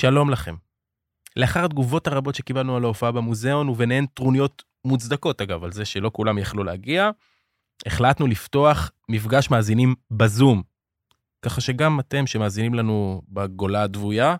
[0.00, 0.54] שלום לכם.
[1.36, 6.38] לאחר התגובות הרבות שקיבלנו על ההופעה במוזיאון, וביניהן טרוניות מוצדקות אגב, על זה שלא כולם
[6.38, 7.10] יכלו להגיע,
[7.86, 10.62] החלטנו לפתוח מפגש מאזינים בזום,
[11.42, 14.36] ככה שגם אתם שמאזינים לנו בגולה הדבויה,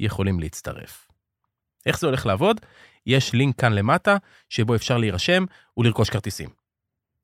[0.00, 1.08] יכולים להצטרף.
[1.86, 2.60] איך זה הולך לעבוד?
[3.06, 4.16] יש לינק כאן למטה,
[4.48, 5.44] שבו אפשר להירשם
[5.76, 6.48] ולרכוש כרטיסים.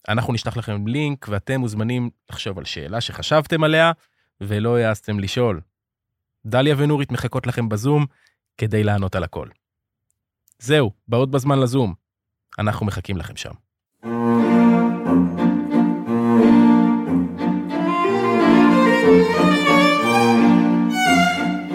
[0.09, 3.93] אנחנו נשלח לכם לינק, ואתם מוזמנים לחשוב על שאלה שחשבתם עליה,
[4.41, 5.61] ולא העזתם לשאול.
[6.47, 8.07] דליה ונורית מחכות לכם בזום
[8.59, 9.49] כדי לענות על הכל.
[10.59, 11.95] זהו, באות בזמן לזום.
[12.59, 13.53] אנחנו מחכים לכם שם.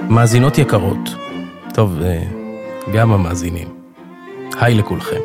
[0.09, 1.09] מאזינות יקרות,
[1.73, 2.23] טוב, אה,
[2.93, 3.67] גם המאזינים,
[4.59, 5.21] היי לכולכם.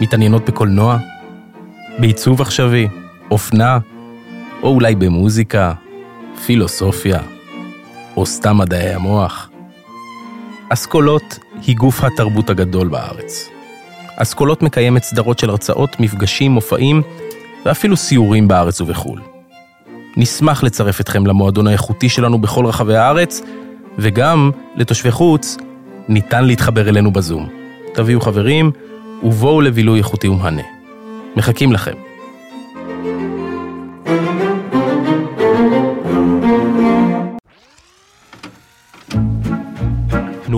[0.00, 0.98] מתעניינות בקולנוע?
[2.00, 2.88] בעיצוב עכשווי?
[3.30, 3.78] אופנה?
[4.62, 5.74] או אולי במוזיקה?
[6.46, 7.33] פילוסופיה?
[8.16, 9.50] או סתם מדעי המוח?
[10.68, 13.48] אסכולות היא גוף התרבות הגדול בארץ.
[14.16, 17.02] אסכולות מקיימת סדרות של הרצאות, מפגשים, מופעים
[17.64, 19.20] ואפילו סיורים בארץ ובחו"ל.
[20.16, 23.40] נשמח לצרף אתכם למועדון האיכותי שלנו בכל רחבי הארץ,
[23.98, 25.56] וגם לתושבי חוץ
[26.08, 27.48] ניתן להתחבר אלינו בזום.
[27.94, 28.70] תביאו חברים
[29.22, 30.62] ובואו לבילוי איכותי ומהנה.
[31.36, 32.03] מחכים לכם.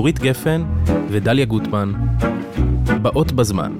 [0.07, 0.65] נורית גפן
[1.09, 1.93] ודליה גוטמן
[3.03, 3.73] באות בזמן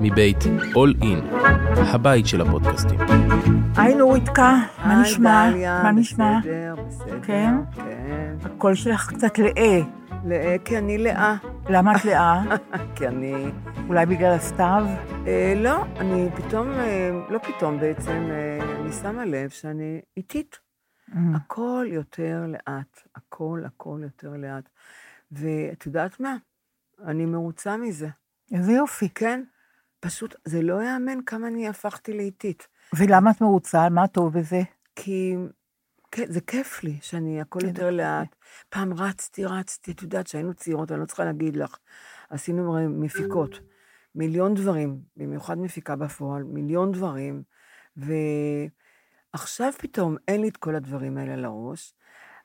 [0.00, 0.42] מבית
[0.74, 2.98] All In, הבית של הפודקאסטים.
[3.76, 5.50] היי נוריתקה, מה נשמע?
[5.82, 6.38] מה נשמע?
[7.22, 7.54] כן?
[7.76, 8.34] כן.
[8.44, 9.80] הקול שלך קצת לאה.
[10.24, 11.36] לאה, כי אני לאה.
[11.68, 12.42] למה את לאה?
[12.96, 13.34] כי אני...
[13.88, 14.86] אולי בגלל הסתיו?
[15.26, 20.67] אה, לא, אני פתאום, אה, לא פתאום בעצם, אה, אני שמה לב שאני איטית.
[21.34, 23.00] הכל יותר לאט.
[23.14, 24.68] הכל, הכל יותר לאט.
[25.32, 26.36] ואת יודעת מה?
[27.04, 28.08] אני מרוצה מזה.
[28.52, 29.08] איזה יופי.
[29.08, 29.44] כן,
[30.00, 32.68] פשוט, זה לא ייאמן כמה אני הפכתי לאיטית.
[32.96, 33.88] ולמה את מרוצה?
[33.88, 34.62] מה טוב בזה?
[34.96, 35.36] כי
[36.10, 38.36] כן, זה כיף לי שאני הכל כן, יותר לאט.
[38.68, 41.76] פעם רצתי, רצתי, את יודעת שהיינו צעירות, אני לא צריכה להגיד לך.
[42.30, 43.60] עשינו מפיקות,
[44.14, 47.42] מיליון דברים, במיוחד מפיקה בפועל, מיליון דברים,
[49.34, 51.94] ועכשיו פתאום אין לי את כל הדברים האלה לראש,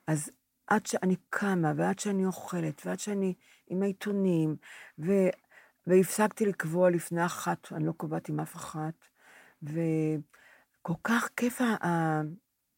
[0.07, 0.31] אז
[0.67, 3.33] עד שאני קמה, ועד שאני אוכלת, ועד שאני
[3.67, 4.55] עם העיתונים,
[4.99, 5.11] ו...
[5.87, 8.93] והפסקתי לקבוע לפני אחת, אני לא קובעת עם אף אחת,
[9.63, 12.21] וכל כך כיף ה...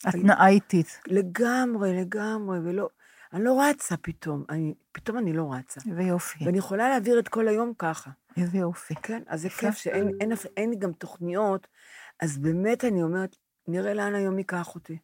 [0.05, 0.99] התנאה איטית.
[1.07, 2.89] לגמרי, לגמרי, ולא,
[3.33, 5.81] אני לא רצה פתאום, אני, פתאום אני לא רצה.
[5.89, 6.45] איזה יופי.
[6.45, 8.95] ואני יכולה להעביר את כל היום ככה, איזה יופי.
[8.95, 9.23] כן?
[9.27, 9.49] אז זה.
[9.49, 11.67] כיף שאין אין, אין לי גם תוכניות,
[12.21, 13.35] אז באמת אני אומרת,
[13.67, 14.97] נראה לאן היום ייקח אותי.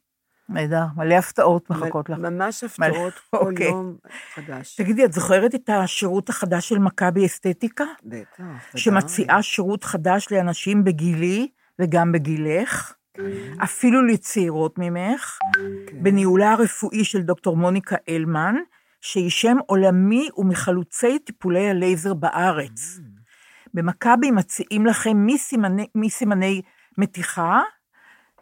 [0.49, 2.19] נהדר, מלא הפתעות מחכות לך.
[2.19, 3.67] ממש הפתעות, כל אוקיי.
[3.67, 3.95] יום
[4.33, 4.75] חדש.
[4.75, 7.83] תגידי, את זוכרת את השירות החדש של מכבי אסתטיקה?
[8.03, 8.44] בטח.
[8.75, 11.47] שמציעה שירות חדש לאנשים בגילי
[11.79, 13.23] וגם בגילך, כן,
[13.63, 15.38] אפילו לצעירות ממך,
[15.88, 16.03] כן.
[16.03, 18.55] בניהולה הרפואי של דוקטור מוניקה אלמן,
[19.01, 22.97] שהיא שם עולמי ומחלוצי טיפולי הלייזר בארץ.
[22.97, 23.01] Mm.
[23.73, 26.61] במכבי מציעים לכם מסימני, מסימני
[26.97, 27.61] מתיחה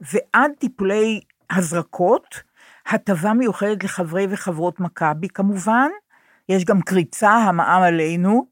[0.02, 2.44] ועד טיפולי הזרקות,
[2.88, 5.90] הטבה מיוחדת לחברי וחברות מכבי כמובן,
[6.50, 8.48] יש גם קריצה, המע"מ עלינו,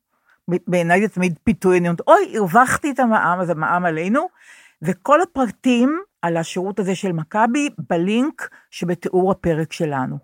[0.47, 4.27] בעיניי זה תמיד פיתוי, אני אומרת, אוי, הרווחתי את המע"מ, אז המע"מ עלינו,
[4.81, 10.17] וכל הפרטים על השירות הזה של מכבי בלינק שבתיאור הפרק שלנו.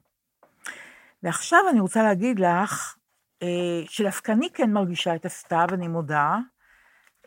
[1.23, 2.95] ועכשיו אני רוצה להגיד לך,
[3.43, 3.47] אה,
[3.89, 6.37] שדווקא אני כן מרגישה את הסתיו, אני מודה.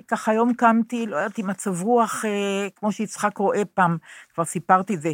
[0.08, 3.96] ככה היום קמתי, לא יודעת, עם מצב רוח, אה, כמו שיצחק רואה פעם,
[4.34, 5.12] כבר סיפרתי את זה.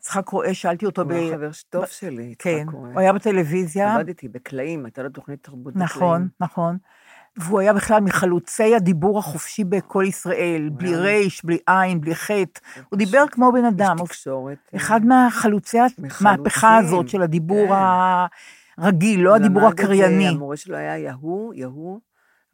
[0.00, 2.90] יצחק רואה, שאלתי אותו הוא היה חבר טוב שלי, יצחק כן, רואה.
[2.92, 3.94] הוא היה בטלוויזיה.
[3.94, 5.84] עבדתי בקלעים, הייתה לו תוכנית תרבות בקלעים.
[5.84, 6.76] נכון, נכון.
[7.36, 10.96] והוא היה בכלל מחלוצי הדיבור החופשי בכל ישראל, בלי.
[10.96, 12.60] רייש, בלי עין, בלי חטא.
[12.88, 13.96] הוא דיבר כמו בן אדם.
[13.98, 14.58] הוא- תקשורת.
[14.74, 15.78] אה, אחד מהחלוצי
[16.20, 17.74] המהפכה הזאת של הדיבור כן.
[18.82, 20.28] הרגיל, לא הדיבור הקרייני.
[20.28, 22.00] המורה שלו היה יהוא, יהוא,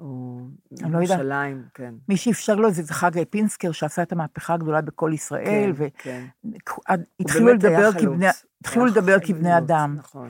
[0.00, 0.41] או
[0.82, 0.99] אני לא.
[0.99, 1.94] ירושלים, כן.
[2.08, 6.25] מי שאפשר לו זה חגי פינסקר, שעשה את המהפכה הגדולה בכל ישראל, כן, כן.
[7.47, 7.93] לדבר.
[7.93, 8.26] כבני,
[8.61, 9.97] התחילו לדבר כבני אדם.
[9.99, 10.29] נכון,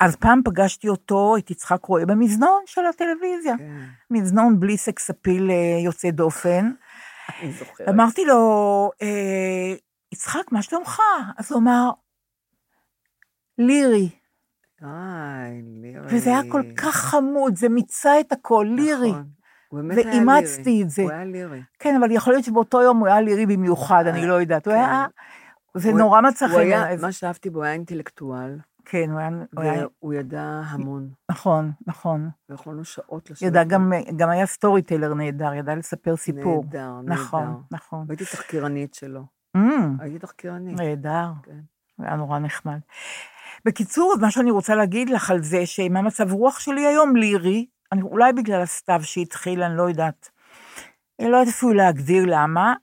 [0.00, 3.58] אז פעם פגשתי אותו, את יצחק רואה, במזנון של הטלוויזיה.
[3.58, 3.84] כן.
[4.10, 6.70] מזנון בלי סקס אפיל אה, יוצא דופן.
[7.42, 7.88] אני זוכרת.
[7.88, 9.74] אמרתי לו, אה,
[10.12, 11.00] יצחק, מה שלומך?
[11.38, 11.90] אז הוא אמר,
[13.58, 14.08] לירי.
[14.82, 16.06] איי, לירי.
[16.06, 19.10] וזה היה כל כך חמוד, זה מיצה את הכל, לירי.
[19.10, 19.28] נכון.
[19.68, 20.26] הוא באמת היה לירי.
[20.26, 21.02] ואימצתי את זה.
[21.02, 21.62] הוא היה לירי.
[21.78, 24.66] כן, אבל יכול להיות שבאותו יום הוא היה לירי במיוחד, אני לא יודעת.
[24.66, 24.80] הוא כן.
[24.80, 25.06] היה...
[25.76, 27.00] זה נורא מצא חן.
[27.00, 28.58] מה שאהבתי בו, הוא היה אינטלקטואל.
[28.84, 29.20] כן, הוא
[29.62, 29.84] היה...
[29.98, 32.30] הוא ידע המון, נכון, נכון.
[32.48, 33.48] ויכולנו שעות לשבת.
[33.48, 36.64] ידע גם, גם היה סטורי טיילר נהדר, ידע לספר סיפור.
[36.64, 37.58] נהדר, נכון, נהדר.
[37.70, 38.04] נכון.
[38.08, 39.24] והייתי תחקירנית שלו.
[39.56, 39.60] Mm,
[39.98, 40.80] הייתי תחקירנית.
[40.80, 41.32] נהדר.
[41.42, 41.60] כן.
[41.98, 42.78] היה נורא נחמד.
[43.64, 48.02] בקיצור, מה שאני רוצה להגיד לך על זה, שעם המצב רוח שלי היום לירי, אני,
[48.02, 50.30] אולי בגלל הסתיו שהתחיל, אני לא יודעת.
[51.20, 52.74] לא יודעת אפילו להגדיר למה.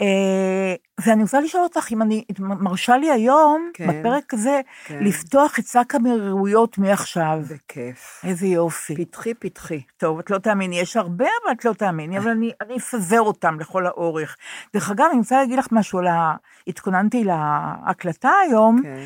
[0.00, 0.74] אה,
[1.04, 4.00] ואני רוצה לשאול אותך אם אני מרשה לי היום, כן.
[4.00, 4.98] בפרק הזה, כן.
[5.04, 7.40] לפתוח את שק המרירויות מעכשיו.
[7.50, 8.20] בכיף.
[8.24, 8.94] איזה יופי.
[8.96, 9.82] פתחי, פתחי.
[9.96, 13.60] טוב, את לא תאמיני, יש הרבה, אבל את לא תאמיני, אבל אני, אני אפזר אותם
[13.60, 14.36] לכל האורך.
[14.74, 16.34] דרך אגב, אני רוצה להגיד לך משהו, לה...
[16.68, 19.04] התכוננתי להקלטה היום, כן.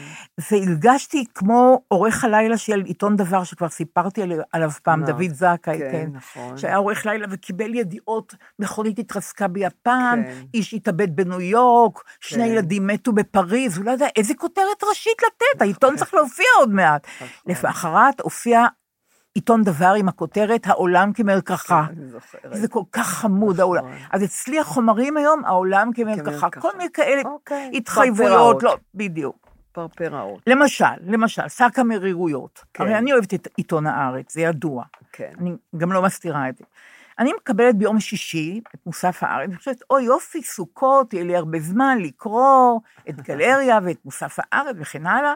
[0.50, 4.22] והרגשתי כמו עורך הלילה של עיתון דבר, שכבר סיפרתי
[4.52, 6.10] עליו- פעם, אמרת, דוד זכאי, כן, כן.
[6.12, 6.58] נכון.
[6.58, 10.32] שהיה עורך לילה וקיבל ידיעות, מכונית התרסקה ביפן, כן.
[10.54, 11.81] איש התאבד בניו יורק,
[12.20, 12.50] שני כן.
[12.50, 17.06] ילדים מתו בפריז, הוא לא יודע איזה כותרת ראשית לתת, העיתון צריך להופיע עוד מעט.
[17.20, 17.28] נכון.
[17.46, 18.66] למחרת הופיע
[19.34, 21.84] עיתון דבר עם הכותרת העולם כמרקחה.
[22.52, 23.84] זה כל כך חמוד, העולם.
[23.84, 23.98] נכון.
[24.12, 26.50] אז אצלי החומרים היום, העולם כמרקחה.
[26.50, 27.70] כל מיני כאלה אוקיי.
[27.74, 28.62] התחייבויות.
[28.62, 29.42] לא, בדיוק.
[29.72, 30.42] פרפראות.
[30.46, 32.64] למשל, למשל, שק המרירויות.
[32.74, 32.84] כן.
[32.84, 34.84] הרי אני אוהבת את עיתון הארץ, זה ידוע.
[35.12, 35.32] כן.
[35.38, 36.64] אני גם לא מסתירה את זה.
[37.18, 41.60] אני מקבלת ביום שישי את מוסף הארץ, אני חושבת, אוי יופי, סוכות, יהיה לי הרבה
[41.60, 45.32] זמן לקרוא את גלריה ואת מוסף הארץ וכן הלאה.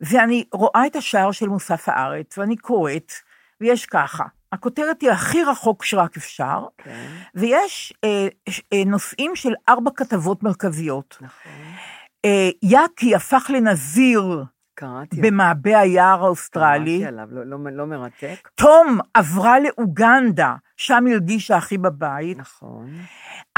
[0.00, 3.12] ואני רואה את השער של מוסף הארץ, ואני קוראת,
[3.60, 7.06] ויש ככה, הכותרת היא הכי רחוק שרק אפשר, כן.
[7.34, 8.28] ויש אה,
[8.72, 11.18] אה, נושאים של ארבע כתבות מרכזיות.
[11.20, 11.52] נכון.
[12.24, 15.20] אה, יאקי הפך לנזיר קראתי.
[15.22, 16.98] במעבה היער האוסטרלי.
[16.98, 18.48] קראתי עליו, לא- לא לא מרתק.
[18.54, 22.38] תום עברה לאוגנדה, שם היא הרגישה הכי בבית.
[22.38, 22.90] נכון.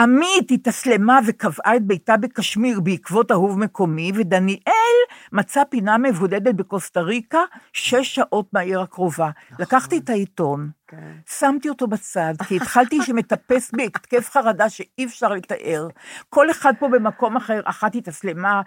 [0.01, 4.97] עמית התאסלמה וקבעה את ביתה בקשמיר בעקבות אהוב מקומי, ודניאל
[5.33, 7.41] מצא פינה מבודדת בקוסטה ריקה,
[7.73, 9.31] שש שעות מהעיר הקרובה.
[9.59, 11.13] לקחתי את העיתון, כן.
[11.39, 15.89] שמתי אותו בצד, כי התחלתי שמטפס בי התקף חרדה שאי אפשר לתאר.
[16.29, 18.63] כל אחד פה במקום אחר, אחת התאסלמה,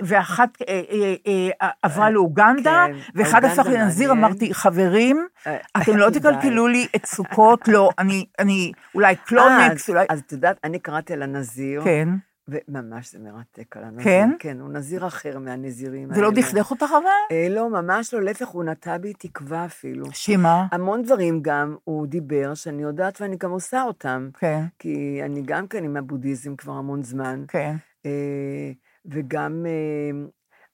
[0.00, 1.14] ואחת אה, אה,
[1.62, 4.12] אה, עברה לאוגנדה, כן, ואחד הפך לנזיר.
[4.12, 6.10] אמרתי, חברים, אה, אתם לא.
[6.18, 10.78] תקלקלו לי את סוכות, לא, אני, אני, אולי קלונקס, אה, אולי, אז את יודעת, אני
[10.78, 12.08] קראתי על הנזיר, כן.
[12.48, 14.04] וממש זה מרתק על הנזיר.
[14.04, 14.30] כן?
[14.38, 16.40] כן, הוא נזיר אחר מהנזירים זה לא האלה.
[16.40, 17.36] דכדך אותך אבל?
[17.36, 20.06] אה, לא, ממש לא, להפך, הוא נטע בי תקווה אפילו.
[20.12, 20.66] שמה?
[20.72, 24.28] המון דברים גם הוא דיבר, שאני יודעת ואני גם עושה אותם.
[24.38, 27.44] כן, כי אני גם כן עם הבודהיזם כבר המון זמן.
[27.48, 27.76] כן.
[28.06, 28.72] אה,
[29.06, 30.28] וגם אה,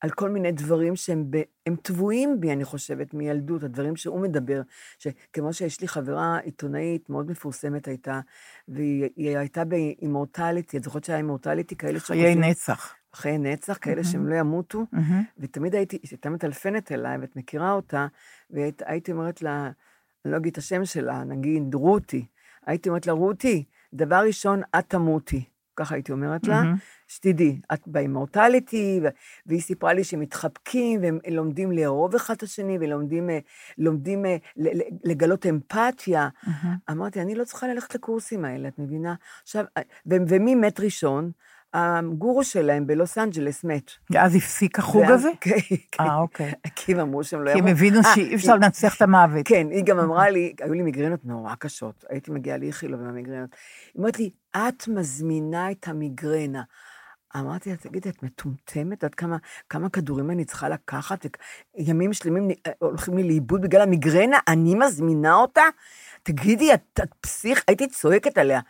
[0.04, 4.62] על כל מיני דברים שהם ב, הם טבועים בי, אני חושבת, מילדות, הדברים שהוא מדבר,
[4.98, 8.20] שכמו שיש לי חברה עיתונאית מאוד מפורסמת הייתה,
[8.68, 12.94] והיא היא הייתה באימורטליטי, את זוכרת שהיה אימורטליטי כאלה חיי נצח.
[13.14, 15.22] חיי נצח, כאלה שהם לא ימותו, מהמם.
[15.38, 18.06] ותמיד הייתי, היא הייתה מטלפנת אליי, ואת מכירה אותה,
[18.50, 19.70] והייתי אומרת לה,
[20.24, 22.26] אני לא אגיד את השם שלה, נגיד רותי,
[22.66, 23.64] הייתי אומרת לה, רותי,
[23.94, 25.44] דבר ראשון, את תמותי.
[25.76, 26.76] ככה הייתי אומרת לה, מהמם.
[27.08, 29.00] שתדעי, את באימורטליטי,
[29.46, 33.38] והיא סיפרה לי שהם מתחבקים, והם לומדים לאהוב אחד את השני, ולומדים אה,
[33.78, 34.36] לומדים, אה,
[35.04, 36.28] לגלות אמפתיה.
[36.46, 36.76] מהמם.
[36.90, 39.14] אמרתי, אני לא צריכה ללכת לקורסים האלה, את מבינה?
[39.42, 41.30] עכשיו, אה, ו- ומי מת ראשון?
[41.74, 43.90] הגורו שלהם בלוס אנג'לס מת.
[44.10, 45.28] ואז הפסיק החוג הזה?
[45.40, 45.56] כן,
[45.92, 46.04] כן.
[46.04, 46.52] אה, אוקיי.
[46.74, 47.66] כי הם אמרו שהם לא כי הם.
[47.66, 49.48] הבינו אה, שאי אפשר לנצח את המוות.
[49.48, 53.50] כן, היא גם אמרה לי, היו לי מיגרנות נורא קשות, הייתי מגיעה לאיכילוב עם המיגרנות.
[53.94, 56.62] היא אומרת לי, את מזמינה את המיגרנה.
[57.36, 59.04] אמרתי לה, תגידי, את מטומטמת?
[59.04, 59.36] את כמה,
[59.68, 61.26] כמה כדורים אני צריכה לקחת?
[61.76, 64.38] וימים שלמים אה, הולכים לי לאיבוד בגלל המיגרנה?
[64.48, 65.62] אני מזמינה אותה?
[66.22, 67.64] תגידי, את, את פסיך?
[67.68, 68.60] הייתי צועקת עליה.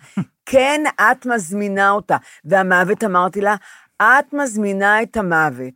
[0.47, 2.17] כן, את מזמינה אותה.
[2.45, 3.57] והמוות, אמרתי לה,
[4.03, 5.75] את מזמינה את המוות.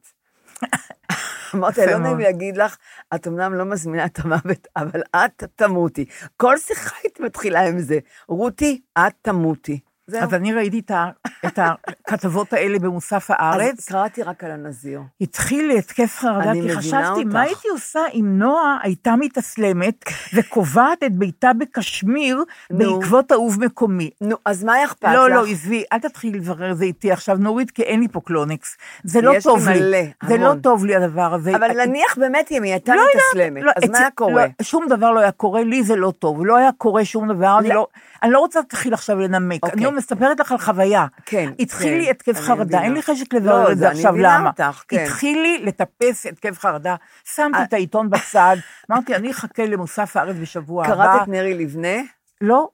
[1.55, 2.21] אמרתי, לא נעים מאוד.
[2.21, 2.77] להגיד לך,
[3.15, 6.05] את אמנם לא מזמינה את המוות, אבל את תמותי.
[6.37, 7.99] כל שיחה היית מתחילה עם זה.
[8.29, 9.81] רותי, את תמותי.
[10.11, 10.23] זהו.
[10.23, 11.11] אז אני ראיתי את ה-
[11.47, 13.89] את הכתבות האלה במוסף אז הארץ.
[13.89, 15.01] קראתי רק על הנזיר.
[15.21, 17.33] התחיל לי התקף חרדה, כי חשבתי, אותך.
[17.33, 22.79] מה הייתי עושה אם נועה הייתה מתאסלמת וקובעת את ביתה בקשמיר נו.
[23.01, 24.11] בעקבות אהוב מקומי?
[24.21, 25.11] נו, אז מה אכפת לך?
[25.15, 28.21] לא, לא, עזבי, אל תתחילי לברר את זה איתי עכשיו, נורית, כי אין לי פה
[28.25, 28.77] קלונקס.
[29.05, 29.81] זה לא טוב לי.
[29.81, 30.61] מלא, זה לא המון.
[30.61, 31.57] טוב לי הדבר הזה.
[31.57, 34.33] אבל נניח באמת אם היא הייתה לא מתאסלמת, לא, אז מה אצל- היה קורה?
[34.47, 37.59] לא, שום דבר לא היה קורה, לי זה לא טוב, לא היה קורה שום דבר,
[37.59, 37.87] אני לא.
[38.23, 39.87] לא, אני לא רוצה להתחיל עכשיו לנמק, אוקיי.
[39.87, 41.07] אני מספרת לך על חוויה.
[41.27, 42.83] כן, התחיל כן, לי התקף חרדה.
[42.83, 44.49] אין לי חשק לא, לברר את זה עכשיו, למה?
[44.51, 45.03] אותך, כן.
[45.05, 46.95] התחיל לי לטפס התקף חרדה,
[47.25, 47.63] שמתי אה.
[47.65, 48.57] את העיתון בצד,
[48.91, 50.95] אמרתי, אני אחכה למוסף הארץ בשבוע הבא.
[50.95, 51.97] קראת את נרי לבנה?
[52.41, 52.69] לא,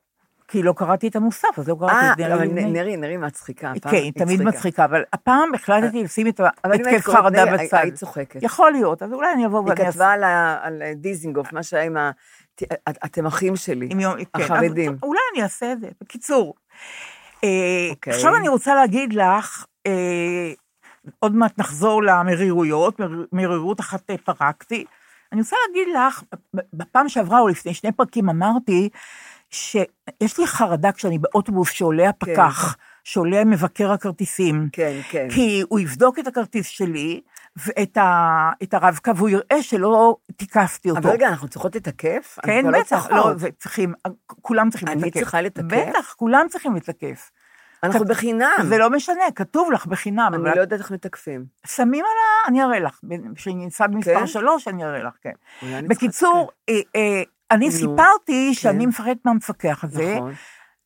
[0.49, 2.65] כי לא קראתי את המוסף, אז לא קראתי אה, את אבל נרי.
[2.65, 3.71] נ- נרי, נרי מצחיקה.
[3.77, 4.45] הפעם כן, היא תמיד צחיקה.
[4.51, 7.79] מצחיקה, אבל הפעם החלטתי לשים את אבל אם התקף חרדה בצד.
[7.83, 8.43] היית צוחקת.
[8.43, 11.85] יכול להיות, אז אולי אני אבוא היא ואני כתבה על ה- על דיזינגוף, מה שהיה
[11.85, 12.11] עם ה...
[13.05, 14.93] אתם אחים שלי, יום, כן, החרדים.
[14.93, 15.89] אז אולי אני אעשה את זה.
[16.01, 16.55] בקיצור,
[17.45, 18.13] אה, אוקיי.
[18.13, 20.53] עכשיו אני רוצה להגיד לך, אה,
[21.19, 24.85] עוד מעט נחזור למרירויות, מר- מרירות אחת אה, פרקתי.
[25.33, 26.23] אני רוצה להגיד לך,
[26.73, 28.89] בפעם שעברה, או לפני שני פרקים, אמרתי
[29.51, 34.69] שיש לי חרדה כשאני באוטובוס שעולה הפקח, שעולה מבקר הכרטיסים.
[34.73, 35.29] כן, כן.
[35.35, 37.21] כי הוא יבדוק את הכרטיס שלי
[37.57, 41.01] ואת ה- את הרב-קו, והוא יראה שלא תיקפתי אותו.
[41.01, 42.39] אבל רגע, אנחנו צריכות לתקף?
[42.45, 43.37] אני כן, לא בטח, לא, עוד.
[43.41, 43.95] וצריכים,
[44.43, 45.21] כולם צריכים אני לתקף.
[45.21, 45.65] צריכה לתקף?
[45.89, 47.31] בטח, כולם צריכים לתקף.
[47.83, 48.51] אנחנו בחינם.
[48.69, 51.45] זה לא משנה, כתוב לך בחינם, אני אבל לא יודעת איך מתקפים.
[51.67, 52.49] שמים על ה...
[52.49, 53.01] אני אראה לך,
[53.35, 54.27] כשאני ניסע במספר כן?
[54.27, 55.33] שלוש, אני אראה לך, כן.
[55.63, 58.89] אני בקיצור, אה, אה, אני נו, סיפרתי שאני כן.
[58.89, 60.33] מפחדת מהמפקח הזה, נכון.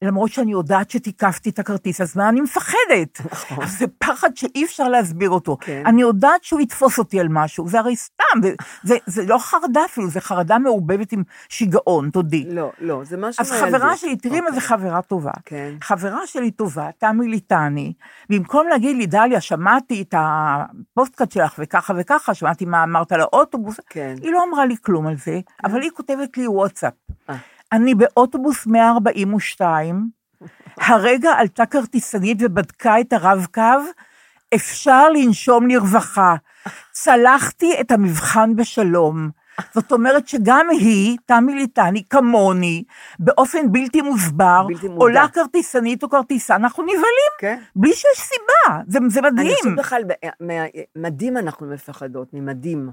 [0.02, 3.21] למרות שאני יודעת שתיקפתי את הכרטיס, אז מה אני מפחדת?
[3.33, 3.67] נכון.
[3.67, 5.57] זה פחד שאי אפשר להסביר אותו.
[5.61, 5.83] כן.
[5.87, 9.85] אני יודעת שהוא יתפוס אותי על משהו, זה הרי סתם, זה, זה, זה לא חרדה
[9.85, 12.45] אפילו, זה חרדה מעורבבת עם שיגעון, תודי.
[12.49, 13.97] לא, לא, זה משהו אז חברה.
[13.97, 14.69] שלי, תראי מה זה אוקיי.
[14.69, 15.31] חברה טובה.
[15.45, 15.75] כן.
[15.83, 17.93] חברה שלי טובה, תמי ליטני,
[18.31, 23.81] במקום להגיד לי, דליה, שמעתי את הפוסטקאט שלך וככה וככה, שמעתי מה אמרת על האוטובוס,
[23.90, 24.14] כן.
[24.23, 26.93] היא לא אמרה לי כלום על זה, אבל היא כותבת לי וואטסאפ.
[27.31, 27.37] אה.
[27.73, 30.09] אני באוטובוס 142,
[30.81, 33.63] הרגע עלתה כרטיסנית ובדקה את הרב-קו,
[34.55, 36.35] אפשר לנשום לרווחה.
[36.93, 39.31] צלחתי את המבחן בשלום.
[39.75, 42.85] זאת אומרת שגם היא, תמי ליטני, כמוני,
[43.19, 45.01] באופן בלתי מוסבר, בלתי מודע.
[45.01, 47.61] עולה כרטיסנית או כרטיסה, אנחנו נבהלים, כן.
[47.77, 49.57] בלי שיש סיבה, זה, זה אני מדהים.
[49.57, 50.03] חושבת בכלל,
[50.97, 52.91] ממדים אנחנו מפחדות, ממדים.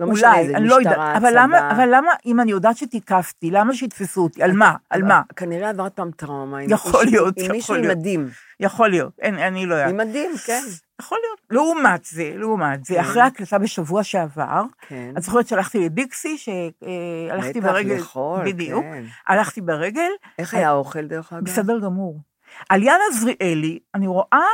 [0.00, 1.40] לא משנה, אולי, זה אני לא משטרה, יודעת, אבל צבא.
[1.40, 4.42] למה, אבל למה, אם אני יודעת שתיקפתי, למה שיתפסו אותי?
[4.42, 4.74] על מה?
[4.90, 5.22] על מה?
[5.36, 6.62] כנראה עברת פעם טראומה.
[6.62, 6.72] יכול
[7.04, 7.98] מישהו- להיות, עם יכול מישהו עם להיות.
[7.98, 8.28] מדים.
[8.60, 9.90] יכול להיות, אין, אני לא יודעת.
[9.90, 10.62] עם מדים, כן.
[11.02, 11.40] יכול להיות.
[11.50, 13.00] לעומת זה, לעומת זה, כן.
[13.00, 15.14] אחרי ההקלטה בשבוע שעבר, כן.
[15.18, 19.04] את זוכרת שהלכתי לדיקסי, שהלכתי בטח, ברגל, לאכול, בדיוק, כן.
[19.28, 21.44] הלכתי ברגל, איך היה האוכל, דרך אגב?
[21.44, 22.20] בסדר גמור.
[22.68, 24.46] על יד עזריאלי, אני רואה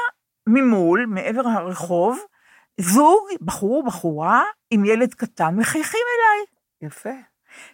[0.49, 2.19] ממול, מעבר הרחוב,
[2.80, 6.47] זוג, בחור, בחורה, עם ילד קטן, מחייכים אליי.
[6.90, 7.11] יפה.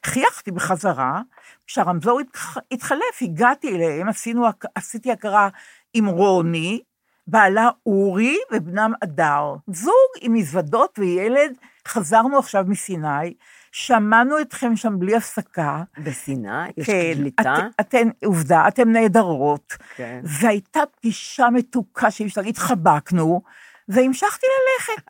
[0.06, 1.20] חייכתי בחזרה,
[1.66, 5.48] כשהרמזור התח- התחלף, הגעתי אליהם, עשינו, עשיתי הכרה
[5.94, 6.80] עם רוני,
[7.26, 9.54] בעלה אורי ובנם אדר.
[9.66, 11.52] זוג עם מזוודות וילד,
[11.88, 13.34] חזרנו עכשיו מסיני,
[13.72, 15.82] שמענו אתכם שם בלי הפסקה.
[15.98, 16.68] בסיני?
[16.76, 17.54] יש כן, קליטה?
[17.56, 19.76] את, אתן, עובדה, אתן נהדרות.
[19.96, 20.20] כן.
[20.24, 23.42] והייתה פגישה מתוקה שאי אפשר, התחבקנו,
[23.88, 25.02] והמשכתי ללכת.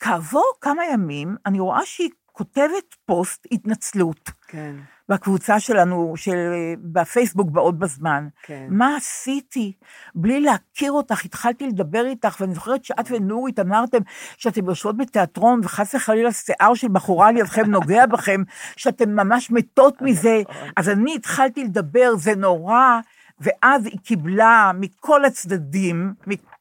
[0.00, 4.30] כעבור כמה ימים, אני רואה שהיא כותבת פוסט התנצלות.
[4.48, 4.76] כן.
[5.08, 8.28] בקבוצה שלנו, של, בפייסבוק בעוד בזמן.
[8.42, 8.66] כן.
[8.70, 9.72] מה עשיתי?
[10.14, 13.98] בלי להכיר אותך, התחלתי לדבר איתך, ואני זוכרת שאת ונורית אמרתם
[14.36, 18.42] שאתם יושבות בתיאטרון, וחס וחלילה שיער של בחורה לידכם נוגע בכם,
[18.76, 20.42] שאתם ממש מתות מזה.
[20.76, 23.00] אז אני התחלתי לדבר, זה נורא,
[23.40, 26.14] ואז היא קיבלה מכל הצדדים,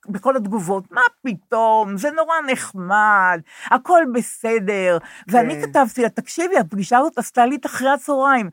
[0.10, 4.98] בכל התגובות, מה פתאום, זה נורא נחמד, הכל בסדר.
[5.28, 5.62] ואני כן.
[5.62, 8.50] כתבתי לה, תקשיבי, הפגישה הזאת עשתה לי את אחרי הצהריים.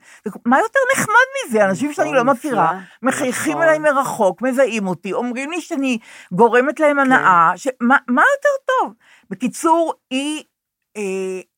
[0.46, 1.14] מה יותר נחמד
[1.46, 1.64] מזה?
[1.64, 3.62] אנשים שאני לא נכון, מכירה, מחייכים נכון.
[3.62, 5.98] אליי מרחוק, מזהים אותי, אומרים לי שאני
[6.32, 6.84] גורמת כן.
[6.84, 8.94] להם הנאה, ש- מה מה יותר טוב?
[9.30, 10.42] בקיצור, היא
[10.96, 11.02] אה,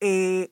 [0.03, 0.43] אה,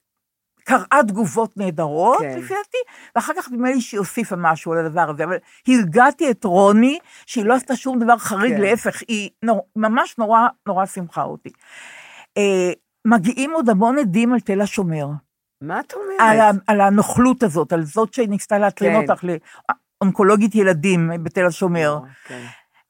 [0.64, 2.40] קראה תגובות נהדרות, כן.
[2.40, 2.78] לפי דעתי,
[3.16, 5.38] ואחר כך נדמה לי שהיא הוסיפה משהו על הדבר הזה, אבל
[5.68, 8.62] הרגעתי את רוני, שהיא לא עשתה שום דבר חריג, כן.
[8.62, 11.50] להפך, היא נור, ממש נורא נורא שמחה אותי.
[12.38, 12.72] אה,
[13.06, 15.08] מגיעים עוד המון עדים על תל השומר.
[15.62, 16.20] מה את אומרת?
[16.20, 19.10] על, ה, על הנוכלות הזאת, על זאת שניסתה להטריד כן.
[19.10, 22.00] אותך לאונקולוגית ילדים בתל השומר.
[22.28, 22.42] כן.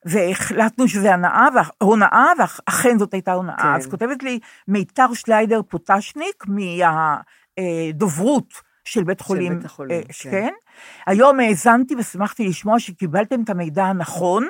[0.06, 1.48] והחלטנו שזה הנאה,
[1.82, 3.58] הונאה, ואכן זאת הייתה הונאה.
[3.58, 3.68] כן.
[3.68, 6.46] אז כותבת לי מיתר שליידר פוטשניק
[7.60, 8.54] מהדוברות
[8.86, 9.56] של בית חולים.
[9.56, 10.32] בית החולים, אה, כן.
[10.32, 10.54] כן.
[11.08, 14.48] היום האזנתי ושמחתי לשמוע שקיבלתם את המידע הנכון.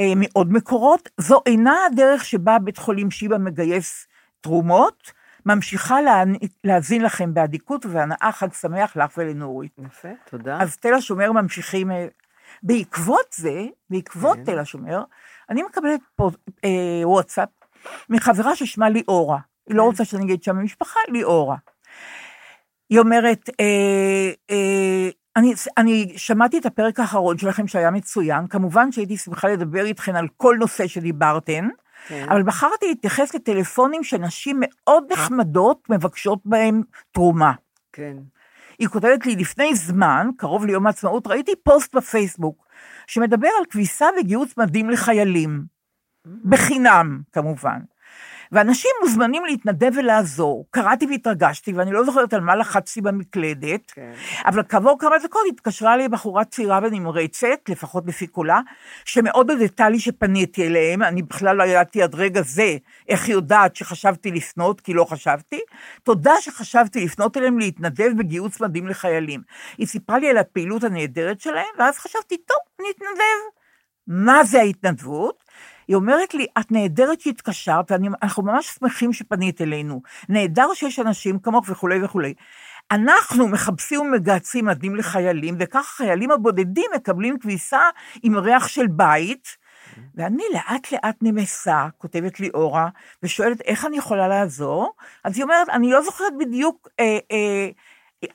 [0.00, 4.06] אה, מעוד מקורות, זו אינה הדרך שבה בית חולים שיבא מגייס
[4.40, 5.12] תרומות,
[5.46, 6.22] ממשיכה לה,
[6.64, 9.72] להאזין לכם באדיקות ובהנאה חג שמח לך ולנורית.
[9.86, 10.58] יפה, תודה.
[10.62, 12.06] אז תל השומר ממשיכים, אה,
[12.62, 14.44] בעקבות זה, בעקבות כן.
[14.44, 15.02] תל השומר,
[15.50, 16.30] אני מקבלת פה
[16.64, 17.48] אה, וואטסאפ
[18.08, 19.86] מחברה ששמה ליאורה, היא לא כן.
[19.86, 21.56] רוצה שאני אגיד שם המשפחה, ליאורה.
[22.90, 29.16] היא אומרת, אה, אה, אני, אני שמעתי את הפרק האחרון שלכם שהיה מצוין, כמובן שהייתי
[29.16, 31.68] שמחה לדבר איתכן על כל נושא שדיברתן,
[32.08, 32.26] כן.
[32.28, 37.52] אבל בחרתי להתייחס לטלפונים שנשים מאוד נחמדות מבקשות בהם תרומה.
[37.92, 38.16] כן.
[38.78, 42.66] היא כותבת לי, לפני זמן, קרוב ליום העצמאות, ראיתי פוסט בפייסבוק,
[43.06, 45.64] שמדבר על כביסה וגיוס מדים לחיילים.
[46.44, 47.78] בחינם, כמובן.
[48.52, 50.66] ואנשים מוזמנים להתנדב ולעזור.
[50.70, 54.12] קראתי והתרגשתי, ואני לא זוכרת על מה לחצתי במקלדת, כן.
[54.46, 58.60] אבל כעבור כמה דקות התקשרה לי בחורה צעירה ונמרצת, לפחות לפי קולה,
[59.04, 62.76] שמאוד הודתה לי שפניתי אליהם, אני בכלל לא ידעתי עד רגע זה
[63.08, 65.60] איך היא יודעת שחשבתי לפנות, כי לא חשבתי.
[66.02, 69.40] תודה שחשבתי לפנות אליהם להתנדב בגיוס מדים לחיילים.
[69.78, 73.58] היא סיפרה לי על הפעילות הנהדרת שלהם, ואז חשבתי, טוב, נתנדב.
[74.06, 75.44] מה זה ההתנדבות?
[75.88, 80.02] היא אומרת לי, את נהדרת שהתקשרת, ואנחנו ממש שמחים שפנית אלינו.
[80.28, 82.34] נהדר שיש אנשים כמוך וכולי וכולי.
[82.90, 87.80] אנחנו מחפשים ומגהצים מדים לחיילים, וכך החיילים הבודדים מקבלים כביסה
[88.22, 89.56] עם ריח של בית,
[90.14, 92.88] ואני לאט לאט נמסה, כותבת לי אורה,
[93.22, 94.92] ושואלת איך אני יכולה לעזור,
[95.24, 97.68] אז היא אומרת, אני לא זוכרת בדיוק, אה, אה,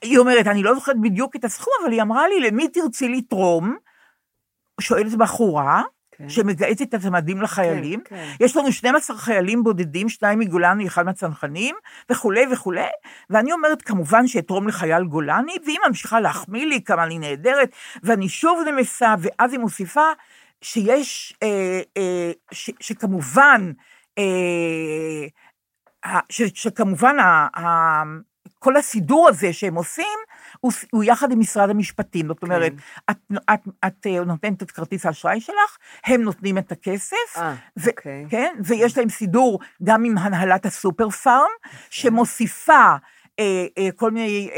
[0.01, 3.77] היא אומרת, אני לא זוכרת בדיוק את הסכום, אבל היא אמרה לי, למי תרצי לתרום?
[4.81, 5.83] שואלת בחורה,
[6.17, 6.29] כן.
[6.29, 8.01] שמגייסת את המדים לחיילים.
[8.05, 8.45] כן, כן.
[8.45, 11.75] יש לנו 12 חיילים בודדים, שניים מגולני, אחד מהצנחנים,
[12.09, 12.87] וכולי וכולי,
[13.29, 17.69] ואני אומרת, כמובן שאתרום לחייל גולני, והיא ממשיכה להחמיא לי כמה אני נהדרת,
[18.03, 20.07] ואני שוב נמסה, ואז היא מוסיפה
[20.61, 23.71] שיש, אה, אה, ש, שכמובן,
[24.17, 25.27] אה,
[26.29, 28.03] ש, שכמובן, ה, ה,
[28.59, 30.19] כל הסידור הזה שהם עושים,
[30.63, 32.27] הוא, הוא יחד עם משרד המשפטים.
[32.27, 32.73] זאת אומרת,
[33.09, 33.17] את,
[33.53, 38.25] את, את אה, נותנת את כרטיס האשראי שלך, הם נותנים את הכסף, אה, ו- אוקיי.
[38.29, 41.51] כן, ויש להם סידור גם עם הנהלת הסופר פארם,
[41.89, 42.97] שמוסיפה אה, אה,
[43.95, 44.49] כל מיני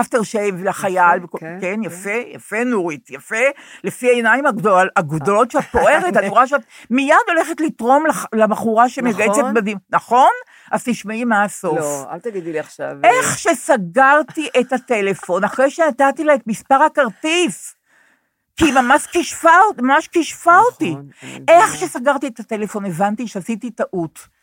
[0.00, 1.80] אפטר שייב לחייל, כן, כן, כן.
[1.84, 3.36] יפה, יפה נורית, יפה,
[3.84, 9.54] לפי העיניים הגדול- הגדולות שאת פוערת, אני רואה שאת מיד הולכת לתרום לבחורה שמגייסת נכון.
[9.54, 10.30] בדים, נכון?
[10.70, 11.78] אז תשמעי מה הסוף.
[11.78, 12.96] לא, אל תגידי לי עכשיו.
[13.04, 17.74] איך שסגרתי את הטלפון, אחרי שנתתי לה את מספר הכרטיס,
[18.56, 19.50] כי היא ממש כישפה,
[19.82, 20.90] ממש כישפה אותי.
[20.90, 21.08] נכון,
[21.48, 21.76] איך.
[21.76, 24.39] שסגרתי את הטלפון, הבנתי שעשיתי טעות.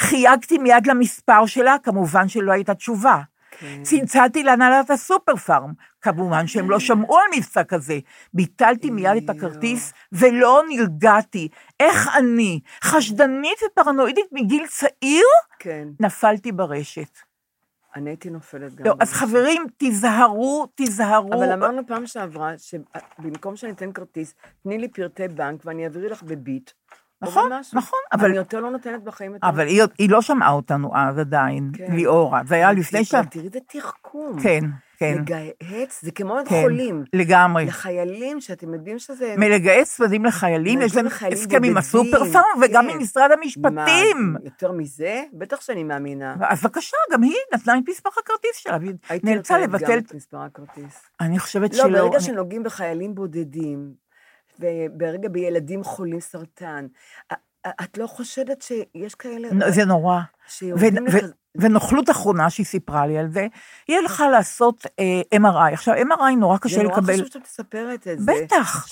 [0.00, 3.20] חייגתי מיד למספר שלה, כמובן שלא הייתה תשובה.
[3.58, 3.82] כן.
[3.82, 7.98] צלצלתי להנהלת הסופר פארם, כמובן שהם לא שמעו על מבצע כזה.
[8.34, 11.48] ביטלתי מיד את הכרטיס ולא נרגעתי.
[11.80, 15.24] איך אני, חשדנית ופרנואידית מגיל צעיר,
[15.58, 17.18] כן, נפלתי ברשת.
[17.96, 18.86] אני הייתי נופלת גם.
[18.86, 19.12] לא, אז.
[19.12, 21.34] חברים, תיזהרו, תיזהרו.
[21.34, 26.22] אבל אמרנו פעם שעברה, שבמקום שאני אתן כרטיס, תני לי פרטי בנק ואני אעביר לך
[26.22, 26.70] בביט.
[27.22, 27.50] נכון.
[27.72, 29.48] נכון, אבל- אני יותר לא נותנת בחיים את ה...
[29.48, 31.92] אבל היא, היא לא שמעה אותנו אז עדיין, כן.
[31.92, 32.42] ליאורה.
[32.46, 33.14] זה היה לפני ש...
[33.30, 34.40] תראי, איזה תחכום.
[34.42, 34.60] כן,
[34.98, 37.04] כן, לגהץ, זה כמו כן, חולים.
[37.12, 37.66] לגמרי.
[37.66, 39.34] לחיילים, שאתם יודעים שזה...
[39.38, 42.90] מלגייס צוותים לחיילים, יש להם הסכם עם הסופר פארם וגם כן.
[42.90, 43.74] עם משרד המשפטים.
[44.32, 45.22] מה, יותר מזה?
[45.32, 46.34] בטח שאני מאמינה.
[46.40, 49.92] אז בבקשה, גם היא נתנה את מספר הכרטיס שלה, והיא הייתי נאלצה נותנת לבטל...
[49.92, 51.02] גם את מספר הכרטיס.
[51.20, 51.98] אני חושבת לא, שלא.
[52.02, 54.05] ברגע אני- שנוגעים בחיילים בודדים,
[54.60, 56.86] וברגע בילדים חולים סרטן,
[57.66, 59.48] את לא חושדת שיש כאלה...
[59.70, 60.20] זה נורא.
[60.48, 61.14] שיורדים לך...
[61.60, 63.46] ונוכלות אחרונה שהיא סיפרה לי על זה,
[63.88, 65.72] היא הלכה לעשות אה, MRI.
[65.72, 67.14] עכשיו, MRI נורא קשה זה נורא לקבל.
[67.14, 68.32] חשוב שאת מספרת את זה.
[68.32, 68.86] בטח.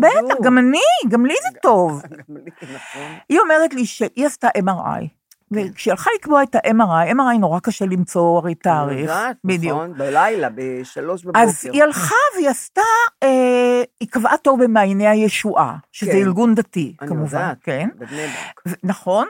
[0.00, 2.02] בטח, גם אני, גם לי זה טוב.
[2.28, 3.12] גם לי, נכון.
[3.28, 5.06] היא אומרת לי שהיא עשתה MRI,
[5.52, 9.00] וכשהיא הלכה לקבוע את ה-MRI, MRI נורא קשה למצוא הרי תאריך.
[9.00, 9.72] יודעת, בדיוק.
[9.78, 11.40] נכון, בלילה, בשלוש בבוקר.
[11.40, 12.80] אז היא הלכה והיא עשתה,
[13.22, 16.18] אה, היא קבעה תור במעייני הישועה, שזה כן.
[16.18, 17.88] ארגון דתי, אני כמובן, יודעת, כן.
[17.98, 18.62] בבני ברק.
[18.68, 19.26] ו- נכון,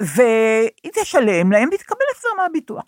[0.00, 2.84] והיא תשלם להם ותקבל החזר מהביטוח.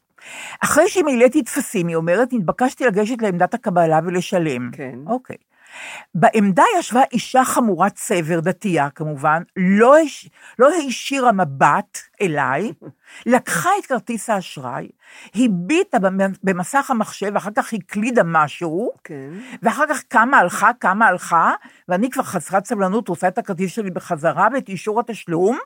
[0.61, 4.71] אחרי שמילאתי טפסים, היא אומרת, נתבקשתי לגשת לעמדת הקבלה ולשלם.
[4.73, 4.99] כן.
[5.07, 5.37] אוקיי.
[6.14, 10.29] בעמדה ישבה אישה חמורת סבר, דתייה כמובן, לא, הש...
[10.59, 12.73] לא הישירה מבט אליי,
[13.27, 14.88] לקחה את כרטיס האשראי,
[15.35, 19.31] הביטה במ- במסך המחשב, אחר כך הקלידה משהו, כן.
[19.62, 21.53] ואחר כך כמה הלכה, כמה הלכה,
[21.88, 25.59] ואני כבר חסרת סבלנות, רוצה את הכרטיס שלי בחזרה ואת אישור התשלום.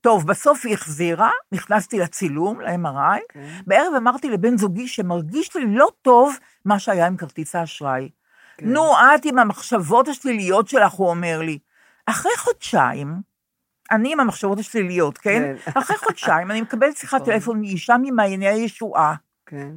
[0.00, 3.48] טוב, בסוף היא החזירה, נכנסתי לצילום, ל-MRI, כן.
[3.66, 8.08] בערב אמרתי לבן זוגי שמרגיש לי לא טוב מה שהיה עם כרטיס האשראי.
[8.58, 8.66] כן.
[8.68, 11.58] נו, את עם המחשבות השליליות שלך, הוא אומר לי.
[12.06, 13.20] אחרי חודשיים,
[13.90, 15.42] אני עם המחשבות השליליות, כן?
[15.64, 15.70] כן.
[15.80, 19.14] אחרי חודשיים אני מקבלת שיחת טלפון מאישה ממעייני הישועה,
[19.46, 19.70] כן.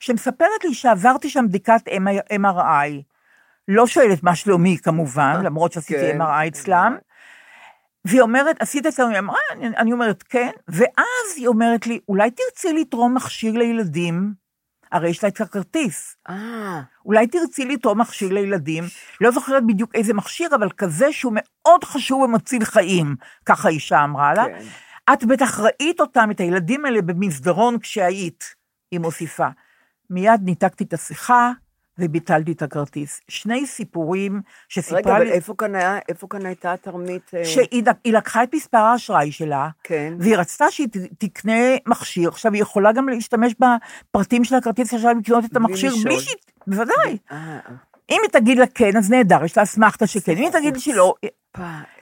[0.00, 1.88] שמספרת לי שעברתי שם בדיקת
[2.32, 3.02] MRI.
[3.68, 6.96] לא שואלת מה שלומי כמובן, למרות שעשיתי כן, MRI אצלם.
[8.04, 9.52] והיא אומרת, עשית אצלנו MRI?
[9.52, 10.50] אני, אני אומרת, כן.
[10.68, 14.41] ואז היא אומרת לי, אולי תרצי לתרום מכשיר לילדים?
[14.92, 16.16] הרי יש לה את הכרטיס.
[16.28, 18.84] אה, אולי תרצי לתרום מכשיר לילדים,
[19.20, 24.34] לא זוכרת בדיוק איזה מכשיר, אבל כזה שהוא מאוד חשוב ומציל חיים, ככה האישה אמרה
[24.34, 24.44] לה.
[24.44, 24.64] כן.
[25.12, 28.62] את בטח ראית אותם, את הילדים האלה, במסדרון כשהיית.
[28.90, 29.48] היא מוסיפה,
[30.10, 31.52] מיד ניתקתי את השיחה
[31.98, 33.20] וביטלתי את הכרטיס.
[33.28, 37.30] שני סיפורים רגע, שסיפרה אבל לי, איפה כאן היה, איפה כאן הייתה התרמית?
[37.34, 40.14] אה, שהיא היא לקחה את מספר האשראי שלה, כן.
[40.18, 41.52] והיא רצתה שהיא תקנה
[41.86, 42.28] מכשיר.
[42.28, 45.92] עכשיו, היא יכולה גם להשתמש בפרטים של הכרטיס עכשיו לקנות את המכשיר.
[46.04, 46.36] בלי שהיא...
[46.66, 47.18] בוודאי.
[47.32, 47.58] אה,
[48.10, 50.32] אם היא תגיד לה כן, אז נהדר, יש לה אסמכתה שכן.
[50.32, 51.41] אם היא תגיד שלא, פה, איזה-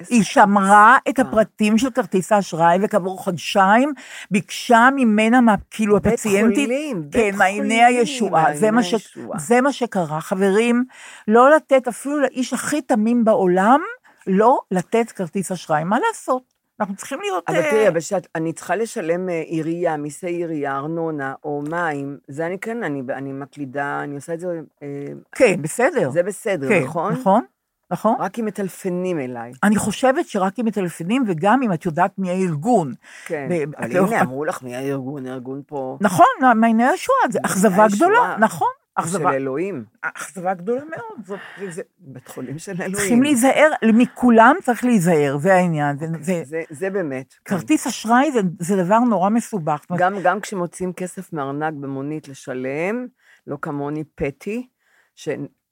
[0.08, 1.24] היא שמרה את אה.
[1.24, 3.92] הפרטים של כרטיס האשראי, וכעבור חודשיים
[4.30, 6.70] ביקשה ממנה, מה, כאילו הפציינטית,
[7.12, 8.56] כן, מעייני הישועה.
[8.56, 9.18] זה מה, ש...
[9.36, 10.20] זה מה שקרה.
[10.20, 10.84] חברים,
[11.28, 13.80] לא לתת אפילו לאיש הכי תמים בעולם,
[14.26, 15.84] לא לתת כרטיס אשראי.
[15.84, 16.42] מה לעשות?
[16.80, 17.44] אנחנו צריכים להיות...
[17.48, 22.18] אבל אה, תראי, אבל שאת, אני צריכה לשלם אה, עירייה, מיסי עירייה, ארנונה או מים,
[22.28, 24.88] זה אני כן, אני, אני מקלידה, אני עושה את זה, אה,
[25.32, 26.10] כן, בסדר.
[26.10, 27.12] זה בסדר, כן, נכון?
[27.12, 27.44] נכון,
[27.90, 28.16] נכון.
[28.18, 29.52] רק אם מטלפנים אליי.
[29.62, 32.94] אני חושבת שרק אם מטלפנים, וגם אם את יודעת מי הארגון.
[33.26, 33.48] כן,
[33.78, 36.26] אבל לא- הנה, אמרו לך מי הארגון, הארגון פה, נכון,
[36.56, 37.86] מעייני הישועה, זה אכזבה.
[37.96, 38.68] גדולה, נכון,
[39.00, 39.32] של אכזבה.
[39.34, 41.26] אלוהים, אכזבה גדולה מאוד.
[41.26, 41.38] זאת,
[41.70, 42.92] זה, בית חולים של אלוהים.
[42.94, 45.98] צריכים להיזהר, מכולם צריך להיזהר, זה העניין.
[45.98, 47.34] זה, זה, זה, זה באמת.
[47.44, 47.54] כן.
[47.56, 49.84] כרטיס אשראי זה, זה דבר נורא מסובך.
[49.96, 53.06] גם, גם כשמוצאים כסף מארנק במונית לשלם,
[53.46, 54.68] לא כמוני פטי,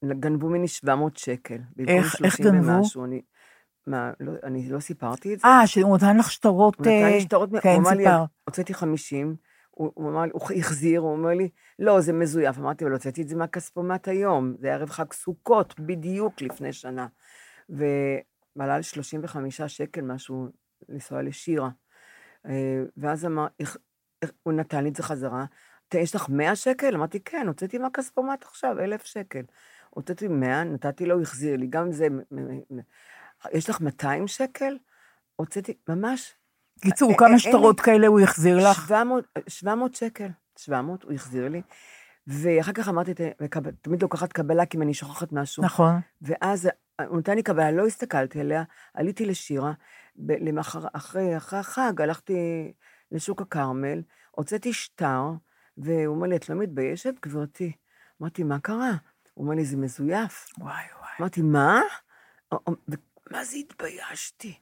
[0.05, 1.55] שגנבו ממני 700 שקל.
[1.89, 1.91] איך-
[2.25, 2.69] איך 30 גנבו?
[2.73, 3.23] ומשהו, אני,
[3.87, 5.49] מה, לא, אני לא סיפרתי את זה?
[5.49, 6.77] אה, שהוא נתן לך שטרות...
[6.77, 8.05] הוא נתן אה, לי שטרות, כן, הוא אמר לי.
[8.45, 9.37] הוצאתי 50,
[9.71, 12.59] הוא, הוא אמר לי, הוא החזיר, הוא אומר לי, לא, זה מזויף.
[12.59, 17.07] אמרתי, אבל הוצאתי את זה מהכספומט היום, זה ערב חג סוכות, בדיוק לפני שנה.
[17.69, 20.47] ועלה לי 35 שקל משהו
[20.89, 21.69] לנסוע לשירה.
[22.47, 23.47] אה, ואז אמר,
[24.43, 25.45] הוא נתן לי את זה חזרה,
[25.89, 26.95] "ת- יש לך 100 שקל?
[26.95, 29.43] אמרתי, כן, הוצאתי מהכספומט עכשיו, 1,000 שקל.
[29.91, 32.09] הוצאתי 100, נתתי לו, החזיר לי, גם זה,
[33.53, 34.77] יש לך 200 שקל?
[35.37, 36.35] הוצאתי, ממש,
[36.81, 38.87] קיצור, אה, כמה אין שטרות כאלה הוא החזיר לך?
[38.89, 41.63] 700, 700 שקל, 700, הוא החזיר לי.
[42.27, 45.65] ואחר כך אמרתי, "ת- מקב- תמיד לוקחת קבלה, כי אם אני שוכחת משהו.
[45.65, 46.01] נכון.
[46.23, 46.69] ואז
[47.09, 48.63] הוא נתן לי קבלה, לא הסתכלתי עליה,
[48.95, 49.73] עליתי לשירה,
[50.29, 52.73] למחר, אחרי, אחרי החג הלכתי
[53.13, 55.23] לשוק הכרמל, הוצאתי שטר,
[55.79, 57.73] והוא אומר לי, את לא מתביישת, גברתי?
[58.23, 58.93] אמרתי, מה קרה?
[59.39, 60.49] הוא אומר לי, זה מזויף.
[60.59, 61.11] וואי וואי.
[61.21, 61.81] אמרתי, מה?
[63.31, 64.59] מה זה התביישתי?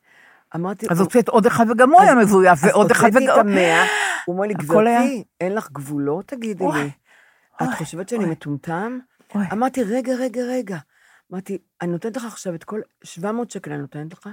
[0.55, 3.49] אמרתי, אז הוצאת עוד אחד וגם הוא היה מזויף, ועוד אחד אז הוצאתי את וגם...
[3.49, 3.85] המאה,
[4.25, 6.91] הוא אומר לי, גברתי, אין לך גבולות, תגידי לי.
[7.63, 8.25] את חושבת שאני.
[8.25, 8.99] מטומטם?
[9.37, 10.79] אמרתי, רגע, רגע, רגע.
[11.33, 14.29] אמרתי, אני נותנת לך עכשיו את כל 700 שקל, אני נותנת לך.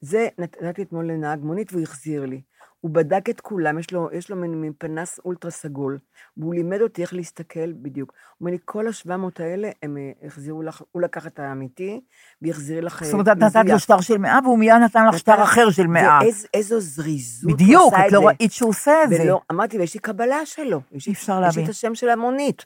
[0.00, 2.42] זה נתתי אתמול לנהג מונית והוא החזיר לי.
[2.86, 5.98] הוא בדק את כולם, יש לו, יש לו מין, מין פנס אולטרה סגול,
[6.36, 8.12] והוא לימד אותי איך להסתכל בדיוק.
[8.12, 12.00] הוא אומר לי, כל ה-700 האלה, הם אה, החזירו לך, הוא לקח את האמיתי,
[12.42, 13.78] והחזיר לך אה, זאת אומרת, את נתת לו.
[13.78, 16.18] שטר של מאה, והוא מיד נתן לך שטר אחר של מאה.
[16.54, 18.26] איזו זריזות בדיוק, את לא.
[18.26, 19.22] ראית שהוא עושה את זה.
[19.22, 20.80] ולא, אמרתי, ויש לי קבלה שלו.
[20.92, 21.64] אי אפשר יש לי להבין.
[21.64, 22.64] את השם של המונית.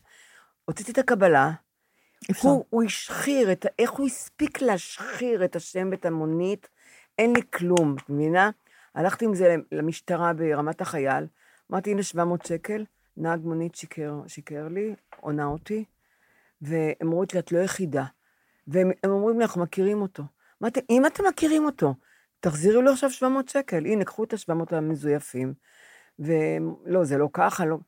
[0.65, 1.51] הוצאתי את הקבלה,
[2.31, 2.49] אפשר.
[2.49, 6.69] הוא, הוא השחיר, את, איך הוא הספיק להשחיר את השם ואת המונית,
[7.19, 8.51] אין לי כלום, את מבינה?
[8.95, 11.27] הלכתי עם זה למשטרה ברמת החייל,
[11.71, 12.85] אמרתי, הנה 700 שקל,
[13.17, 15.85] נהג מונית שיקר, שיקר לי, עונה אותי,
[16.63, 18.05] והם אמרו לי, את לא יחידה.
[18.67, 20.23] והם הם אומרים לי, אנחנו מכירים אותו.
[20.63, 21.95] אמרתי, אם אתם מכירים אותו,
[22.41, 23.87] תחזירו לו עכשיו 700 שקל.
[23.87, 25.55] הנה, קחו את ה-700 המזויפים.
[26.19, 27.79] ולא, זה לא ככה, לא.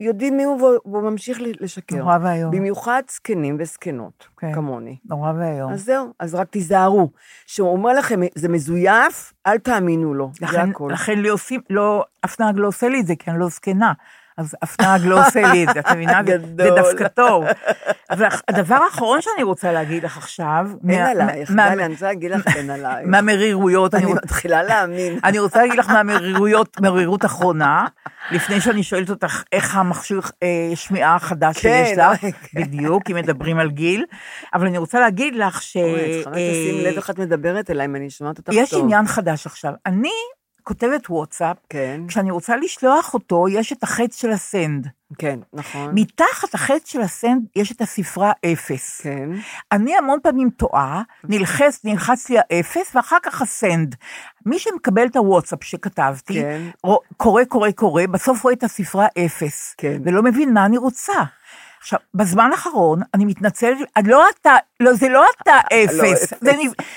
[0.00, 1.96] יודעים מי הוא והוא- ממשיך לשקר.
[1.96, 2.50] נורא ואיום.
[2.50, 4.52] במיוחד זקנים וזקנות, כן.
[4.52, 4.96] כמוני.
[5.04, 5.72] נורא ואיום.
[5.72, 7.10] אז זהו, אז רק תיזהרו.
[7.46, 10.92] כשהוא אומר לכם, זה מזויף, אל תאמינו לו, זה לכן, הכול.
[10.92, 13.92] לכן לי עושים, לא, אף נהג לא עושה לי את זה, כי אני לא זקנה.
[14.38, 16.20] אז אף נהג לא עושה לי את זה, את מבינה?
[16.26, 16.76] זה- זה גדול.
[16.76, 17.44] דווקא טוב.
[18.10, 22.06] אבל הדבר האחרון שאני רוצה להגיד לך עכשיו, אין מה- עלייך, מה- דליה, אני רוצה
[22.06, 23.06] להגיד לך, אין עלייך.
[23.08, 25.18] מהמרירויות, אני מתחילה להאמין.
[25.24, 27.86] אני רוצה להגיד לך מהמרירויות, מרירות אחרונה,
[28.30, 32.60] לפני שאני שואלת אותך איך המכשיר אה, שמיעה החדש כן, שיש לך, כן.
[32.60, 34.04] בדיוק, אם מדברים על גיל,
[34.54, 35.76] אבל אני רוצה להגיד לך ש...
[35.76, 38.70] אוי, את צריכה לשים אה, לב איך את מדברת אליי, אם אני שומעת אותך יש
[38.70, 38.82] טוב.
[38.84, 39.72] עניין חדש עכשיו.
[39.86, 40.10] אני
[40.64, 44.88] כותבת וואטסאפ, כן, כשאני רוצה לשלוח אותו, יש את החץ של הסנד.
[45.18, 45.90] כן, נכון.
[45.94, 49.00] מתחת החץ של הסנד יש את הספרה אפס.
[49.00, 49.30] כן,
[49.72, 53.94] אני המון פעמים טועה, נלחץ, נלחץ לי האפס, ואחר כך ה send.
[54.46, 56.62] מי שמקבל את הוואטסאפ שכתבתי, כן.
[57.16, 59.74] קורא, קורא, קורא, בסוף רואה את הספרה אפס.
[59.78, 60.02] כן.
[60.04, 61.12] ולא מבין מה אני רוצה.
[61.82, 66.32] עכשיו, בזמן האחרון, אני מתנצלת, לא אתה, לא, זה לא אתה אפס, אפס.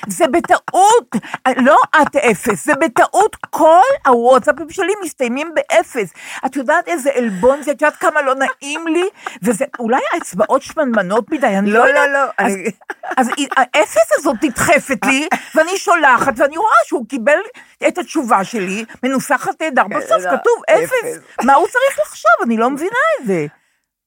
[0.08, 1.16] זה, בטעות,
[1.58, 6.14] לא את אפס, זה בטעות כל הוואטסאפים שלי מסתיימים באפס.
[6.46, 9.04] את יודעת איזה עלבון זה, את יודעת כמה לא נעים לי,
[9.44, 12.08] וזה אולי האצבעות שמנמנות מדי, אני לא לא, יודעת.
[12.14, 12.72] לא, לא, אני-
[13.18, 17.40] אז האפס הזאת נדחפת לי, ואני שולחת, ואני רואה שהוא קיבל
[17.88, 20.62] את התשובה שלי, מנוסחת נהדר, בסוף לא, כתוב.
[20.70, 21.20] אפס.
[21.44, 22.32] מה הוא צריך לחשוב?
[22.44, 22.90] אני לא מבינה
[23.22, 23.46] את זה.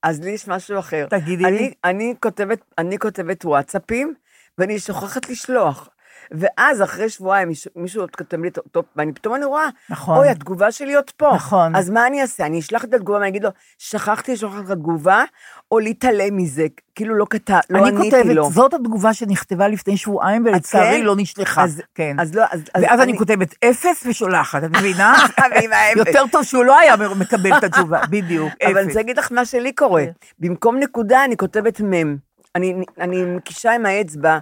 [0.09, 1.07] אז לי יש משהו אחר.
[1.11, 1.73] תגידי אני, לי.
[1.85, 4.15] אני כותבת, אני כותבת וואטסאפים,
[4.59, 5.89] ואני שוכחת לשלוח.
[6.31, 10.17] ואז אחרי שבועיים מישהו- עוד כותב לי, טוב, ואני פתאום אני רואה, נכון.
[10.19, 11.33] אוי, התגובה שלי עוד פה.
[11.35, 11.77] נכון.
[11.77, 12.47] אז מה אני אעשה?
[12.47, 15.25] אני אשלח את התגובה ואני אגיד לו, שכחתי לשלוח לך תגובה,
[15.73, 18.51] או להתעלם מזה, כאילו לא כתב, לא אני עניתי כותבת, לו.
[18.51, 21.05] זאת התגובה שנכתבה לפני שבועיים, ולצערי כן?
[21.05, 21.65] לא נשלחה.
[21.65, 22.17] אז- כן.
[22.21, 25.15] אז לא, אז- אז ואז אני אני- כותבת אפס ושולחת, את מבינה?
[25.97, 28.87] יותר טוב שהוא לא היה מקבל את התשובה, בדיוק, אבל אני אפס.
[28.87, 30.05] רוצה להגיד לך מה שלי קורה.
[30.07, 30.11] כן.
[30.39, 32.17] במקום נקודה, אני כותבת מם.
[32.57, 34.39] אני, אני מקישה עם האצבע,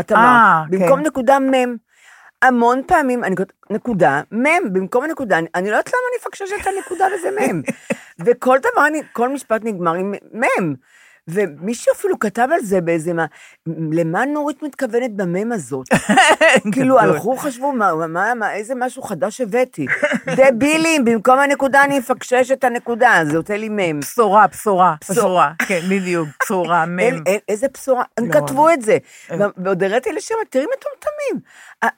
[0.00, 0.70] את אה, אמרת.
[0.70, 1.06] במקום כן.
[1.06, 1.76] נקודה מם.
[2.42, 3.34] המון פעמים אני
[3.70, 7.62] נקודה, מם, במקום הנקודה, אני, אני לא יודעת למה אני מפקששת את הנקודה וזה מם.
[8.24, 10.74] וכל דבר, אני, כל משפט נגמר עם מם.
[11.28, 13.26] ומישהו אפילו כתב על זה באיזה מה,
[13.92, 15.86] למה נורית מתכוונת במם הזאת?
[16.72, 17.00] כאילו.
[17.00, 19.86] הלכו, חשבו, מה, מה, מה, איזה משהו חדש הבאתי.
[20.36, 24.00] דבילים, במקום הנקודה אני אפקשש את הנקודה, זה יוצא לי מם.
[24.00, 25.52] בשורה, בשורה, בשורה.
[25.68, 27.22] כן, בדיוק, בשורה, מם.
[27.48, 28.98] איזה בשורה, הם לא, כתבו את זה.
[29.30, 31.44] ו- ועוד הראיתי לשם, תראי מטומטמים.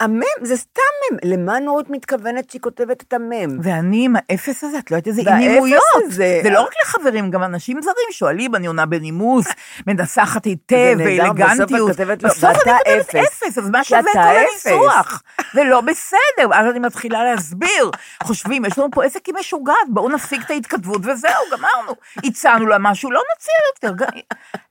[0.01, 0.81] המם, זה סתם
[1.13, 1.19] מם.
[1.33, 3.59] למה נורית מתכוונת שהיא כותבת את המם?
[3.63, 5.83] ואני עם האפס הזה, את לא יודעת איזה אי-נימויות.
[6.05, 9.47] הזה- זה לא רק לחברים, גם אנשים זרים שואלים, אני עונה בנימוס,
[9.87, 11.71] מנסחת היטב, ואלגנטיות.
[11.71, 13.59] בסוף את כותבת אני כותבת אפס.
[13.59, 14.19] אז מה שווה כל.
[14.19, 15.23] הניסוח?
[15.55, 17.91] זה לא בסדר, אז אני מתחילה להסביר.
[18.23, 21.93] חושבים, יש לנו פה עסק עם משוגעת, בואו נפסיק את ההתכתבות וזהו, גמרנו.
[22.25, 23.55] הצענו לה משהו, לא נציע
[23.91, 24.05] יותר.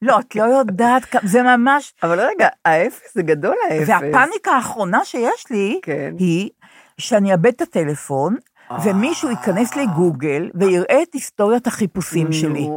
[0.02, 1.94] לא, את לא יודעת, זה ממש...
[2.04, 3.90] אבל רגע, האפס זה גדול האפס.
[3.90, 6.14] והפאניקה האחרונה שיש לי, כן.
[6.18, 6.50] היא
[6.98, 8.36] שאני אאבד את הטלפון,
[8.84, 12.68] ומישהו ייכנס לגוגל ויראה את היסטוריית החיפושים שלי.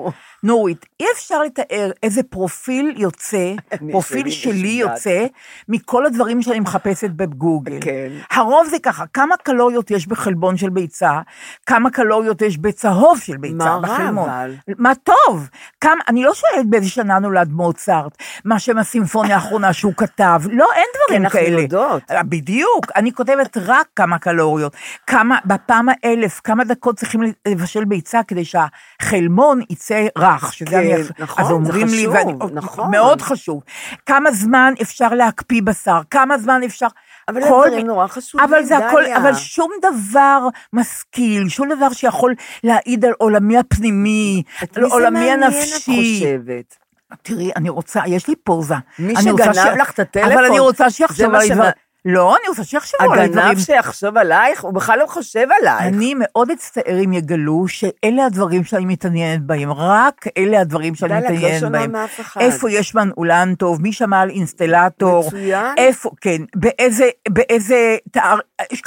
[0.42, 0.58] נו.
[0.58, 3.52] נורית, אי אפשר לתאר איזה פרופיל יוצא,
[3.92, 4.68] פרופיל שלי.
[4.68, 5.26] יוצא,
[5.68, 7.78] מכל הדברים שאני מחפשת בגוגל.
[7.80, 8.12] כן.
[8.30, 11.20] הרוב זה ככה, כמה קלוריות יש בחלבון של ביצה,
[11.66, 14.08] כמה קלוריות יש בצהוב של ביצה מה רע.
[14.08, 14.54] אבל?
[14.78, 15.48] מה טוב,
[15.80, 20.68] כמה, אני לא שואלת באיזה שנה נולד מוצרט, מה שם הסימפוניה האחרונה שהוא כתב, לא,
[20.74, 21.60] אין דברים אנחנו כאלה.
[21.60, 22.02] יודעות.
[22.10, 28.20] אה, בדיוק, אני כותבת רק כמה קלוריות, כמה, בפעם האלף, כמה דקות צריכים לבשל ביצה
[28.28, 30.94] כדי שהחלמון יצא רך, שזה כן, אני...
[31.18, 32.90] נכון, אז זה אומרים לי, חשוב, ואני, נכון.
[32.90, 33.62] מאוד חשוב.
[34.06, 36.86] כמה זמן אפשר להקפיא בשר, כמה זמן אפשר...
[37.28, 39.16] אבל כל הדברים מי- נורא חשובים, אבל זה הכל, דליה.
[39.16, 44.94] אבל שום דבר משכיל, שום דבר שיכול להעיד על עולמי הפנימי, את על מי זה
[44.94, 45.66] עולמי מעניין, הנפשי.
[45.66, 46.76] את חושבת?
[47.22, 48.74] תראי, אני רוצה, יש לי פוזה.
[48.98, 51.70] מי שגנב לך את הטלפון, אבל אני רוצה זה שיחשוב על דברים.
[52.10, 53.38] לא, אני רוצה שיחשבו על דברים.
[53.48, 55.82] הגנב שיחשוב עלייך, הוא בכלל לא חושב עלייך.
[55.82, 61.16] אני מאוד אצטער אם יגלו שאלה הדברים שאני מתעניינת בהם, רק אלה הדברים שאני לא
[61.18, 61.94] מתעניינת שונה בהם.
[62.40, 65.74] איפה יש מנעולן טוב, מי שמע על אינסטלטור, מצוין.
[65.78, 68.38] איפה, כן, באיזה, באיזה, תאר,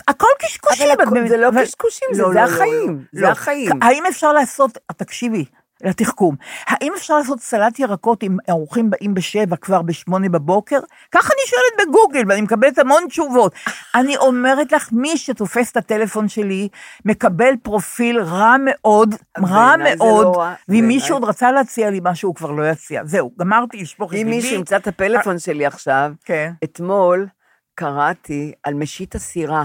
[0.08, 0.88] הכל קשקושים.
[0.94, 1.28] אבל הכל-?
[1.28, 3.28] זה לא קשקושים, זה- לא, לא, לא, החיים, לא, זה לא.
[3.32, 3.72] החיים.
[3.82, 5.46] האם אפשר לעשות, תקשיבי,
[5.84, 6.36] לתחכום,
[6.68, 10.80] האם אפשר לעשות סלט ירקות אם האורחים באים בשבע כבר בשמונה בבוקר?
[11.12, 13.54] ככה אני שואלת בגוגל ואני מקבלת המון תשובות.
[13.96, 16.68] אני אומרת לך, מי שתופס את הטלפון שלי
[17.06, 20.88] מקבל פרופיל רע מאוד, רע מאוד, לא ואם.
[20.88, 23.06] מישהו עוד רצה להציע לי משהו, הוא כבר לא יציע.
[23.06, 24.38] זהו, גמרתי לשפוך את אם ליבי.
[24.38, 26.52] מישהו ימצא את הפלאפון שלי עכשיו, כן.
[26.64, 27.28] אתמול
[27.76, 29.64] קראתי על משית הסירה.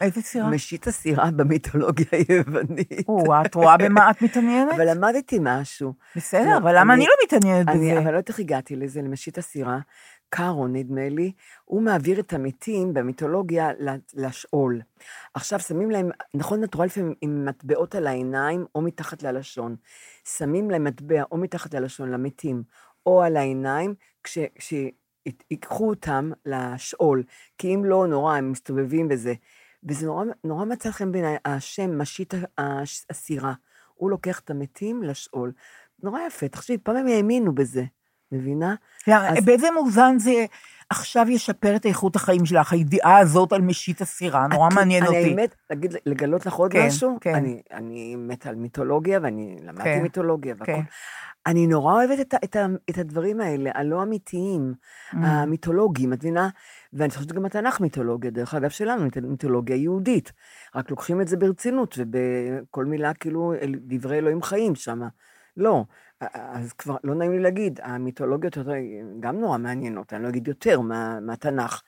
[0.00, 0.50] איזה סירה?
[0.50, 3.08] משית הסירה במיתולוגיה היוונית.
[3.08, 4.72] או, את רואה במה את מתעניינת?
[4.74, 5.94] אבל למדתי משהו.
[6.16, 7.92] בסדר, לא, אבל למה אני- לא מתעניינת אני, בזה?
[7.98, 9.78] אבל לא יודעת איך הגעתי לזה, למשית הסירה.
[10.28, 11.32] קארו, נדמה לי,
[11.64, 13.70] הוא מעביר את המתים במיתולוגיה
[14.14, 14.80] לשאול.
[15.34, 19.76] עכשיו שמים להם, נכון, את רואה לפעמים עם מטבעות על העיניים או מתחת ללשון.
[20.38, 22.62] שמים להם מטבע או מתחת ללשון למתים
[23.06, 23.94] או על העיניים,
[24.24, 24.38] כש...
[25.50, 27.22] ייקחו אותם לשאול,
[27.58, 29.34] כי אם לא, נורא, הם מסתובבים בזה.
[29.88, 32.34] וזה נורא, נורא מצא חן בעיניי, השם, משית
[33.10, 33.54] הסירה.
[33.94, 35.52] הוא לוקח את המתים לשאול.
[36.02, 37.84] נורא יפה, תחשבי, פעם הם האמינו בזה,
[38.32, 38.74] מבינה?
[39.06, 40.44] אז- באיזה מובן זה
[40.90, 45.16] עכשיו ישפר את איכות החיים שלך, הידיעה הזאת על משית הסירה, נורא את- מעניין אותי.
[45.22, 47.18] אני האמת, להגיד, לגלות לך עוד כן, משהו?
[47.20, 47.34] כן.
[47.34, 50.72] אני, אני מתה על מיתולוגיה, ואני למדתי כן, מיתולוגיה והכל.
[50.72, 50.80] כן.
[51.46, 52.56] אני נורא אוהבת את, את,
[52.90, 54.74] את הדברים האלה, הלא אמיתיים,
[55.12, 55.16] Mm.
[55.22, 56.48] המיתולוגיים, את מבינה?
[56.92, 60.32] ואני חושבת שגם התנ"ך מיתולוגיה, דרך אגב שלנו, מיתול- מיתולוגיה יהודית.
[60.74, 63.52] רק לוקחים את זה ברצינות, ובכל מילה כאילו
[63.86, 65.00] דברי אלוהים חיים שם.
[65.56, 65.84] לא.
[66.34, 68.58] אז כבר לא נעים לי להגיד, המיתולוגיות
[69.20, 71.82] גם נורא מעניינות, אני לא אגיד יותר, מה- מהתנ"ך.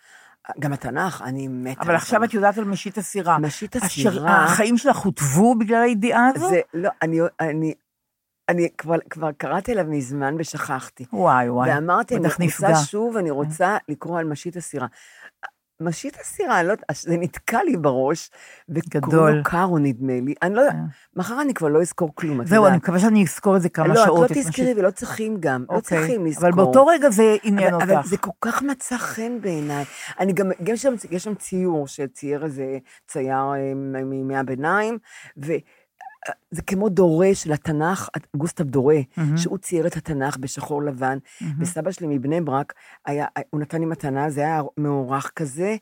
[0.60, 1.80] גם התנ"ך, אני מתה.
[1.82, 2.30] אבל עכשיו התנ"ך.
[2.30, 3.36] את יודעת על משיט הסירה.
[3.46, 3.66] אשר-
[4.08, 6.50] הסירה, החיים שלך הוטבו בגלל הידיעה הזאת?
[6.50, 7.74] זה, לא, אני, אני,
[8.48, 11.04] אני כבר, כבר קראתי עליו מזמן ושכחתי.
[11.12, 11.70] וואי, וואי.
[11.74, 12.74] ואמרתי, אני רוצה נפגע.
[12.84, 14.86] שוב, אני רוצה לקרוא על משיט הסירה.
[15.82, 18.30] משיט הסירה, לא יודעת, זה נתקע לי בראש,
[18.68, 19.36] וקוראים.
[19.36, 20.34] לו קארו, נדמה לי.
[20.42, 21.20] אני לא יודעת, כן.
[21.20, 22.82] מחר אני כבר לא אזכור כלום, את זהו, אני יודעת.
[22.82, 24.30] מקווה שאני אזכור את זה כמה לא, שעות.
[24.30, 26.48] את לא תזכרי ולא צריכים גם, לא אוקיי, צריכים לזכור.
[26.48, 27.84] אבל באותו רגע זה עניין אותך.
[27.84, 29.84] אבל זה כל כך מצא חן בעיניי.
[30.20, 30.82] אני גם, יש
[31.16, 34.98] שם ציור שצייר איזה צייר אה, מימי הביניים,
[36.52, 39.36] וזה כמו דורה של התנ"ך, גוסטב דורה, מהמם.
[39.36, 41.62] שהוא צייר את התנ"ך בשחור לבן, מהמם.
[41.62, 42.72] וסבא שלי מבני ברק,
[43.06, 45.76] היה, הוא נתן לי מתנה, זה היה מאורך כזה.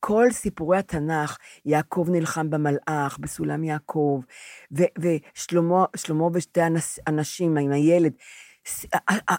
[0.00, 4.20] כל סיפורי התנ"ך, יעקב נלחם במלאך, בסולם יעקב,
[4.78, 8.12] ו- ושלמה שלמה ושתי אנס- אנשים עם הילד.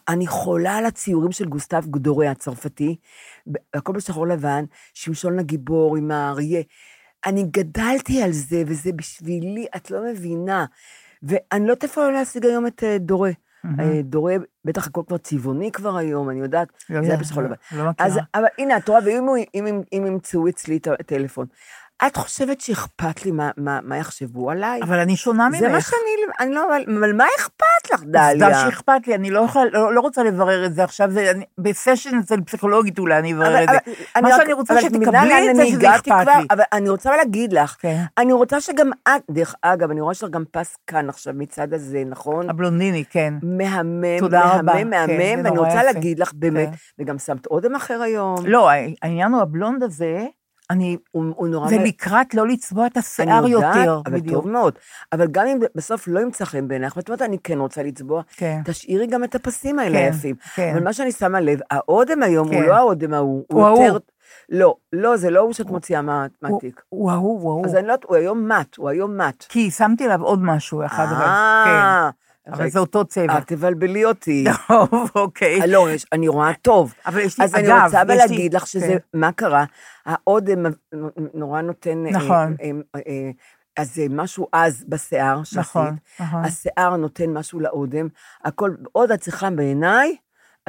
[0.07, 2.95] אני חולה על הציורים של גוסטב דורה הצרפתי,
[3.73, 6.61] הכל בשחור לבן, שמשון הגיבור עם האריה.
[7.25, 10.65] אני גדלתי על זה, וזה בשבילי, את לא מבינה.
[11.23, 13.31] ואני לא יודעת איפה להשיג היום את דורה.
[13.63, 13.79] מהמם.
[13.79, 17.43] אה, דורה, בטח הכל כבר צבעוני כבר היום, אני יודעת, לא זה היה יודע, בשחור
[17.43, 17.55] לא- לבן.
[17.71, 18.07] לא מכירה.
[18.09, 21.45] אז, אבל הנה, את רואה, ואם ימצאו אצלי את הטלפון,
[22.05, 24.81] את חושבת שאכפת לי מה- מה מה יחשבו עליי?
[24.83, 25.59] אבל אני שונה ממך.
[25.59, 25.99] זה מה שאני,
[26.39, 28.59] אני לא, אבל- אבל מה אכפת לך, עובדה דליה?
[28.61, 32.19] שאכפת לי, אני לא יכולה, לא, לא רוצה לברר את זה עכשיו, זה, אני, בסשן
[32.19, 33.77] אצל פסיכולוגית אולי אני אברר אבל- את זה.
[33.77, 35.07] אבל אני מה רק- שאני רוצה שתקבלי
[35.51, 36.47] את זה אני שזה אכפת כבר, לי.
[36.51, 38.01] אבל אני רוצה להגיד לך, כן.
[38.17, 41.73] אני רוצה שגם את, דרך אגב, אני רואה שיש לך גם פס כאן עכשיו מצד
[41.73, 42.49] הזה, נכון?
[42.49, 43.33] הבלונדיני, כן.
[43.43, 44.61] מהמם, תודה רבה.
[44.61, 45.83] מהמם, כן, מהמם, ואני רוצה יפה.
[45.83, 47.03] להגיד לך, באמת, כן.
[47.03, 48.35] וגם שמת אודם אחר היום.
[48.45, 48.69] לא,
[49.01, 50.25] העניין הוא הבלונד הזה,
[50.69, 51.69] אני, הוא הוא נורא...
[51.69, 54.35] זה מ- לקראת לא לצבוע את אני השיער יודעת, יותר, אבל בדיוק.
[54.43, 54.73] טוב מאוד.
[55.13, 58.61] אבל גם אם בסוף לא ימצא חן בעינייך, ואת אומרת, אני כן רוצה לצבוע, כן.
[58.65, 60.35] תשאירי גם את הפסים האלה כן, היפים.
[60.55, 60.71] כן.
[60.73, 62.65] אבל מה שאני שמה לב, האודם היום הוא כן.
[62.67, 63.83] לא האודם ההוא, הוא הוא.
[63.83, 63.97] יותר...
[64.49, 66.81] לא, לא, זה לא הוא שאת מוציאה מה- הוא- מהתיק.
[66.89, 67.79] הוא ההוא, הוא אז ההוא.
[67.79, 69.45] אני לא יודעת, הוא היום מת, הוא היום מת.
[69.49, 71.63] כי שמתי עליו עוד משהו אחד, אבל, אה,
[72.11, 72.26] כן.
[72.53, 73.35] אבל זה אותו צבע.
[73.35, 74.45] אל תבלבלי אותי.
[74.67, 75.61] טוב, אוקיי.
[75.61, 76.93] אה, לא, אני רואה טוב.
[77.05, 78.97] אבל יש לי, אז אני אגב, רוצה אבל להגיד לך שזה, כן.
[79.19, 79.65] מה קרה?
[80.05, 80.65] האודם
[81.33, 82.05] נורא נותן...
[82.05, 82.55] אה, נכון.
[82.61, 83.31] אה, אה,
[83.77, 85.59] אז זה משהו עז בשיער שעשית.
[85.59, 86.45] נכון, נכון.
[86.45, 88.07] השיער נותן משהו לאודם.
[88.43, 90.15] הכל, עוד את צריכה בעיניי,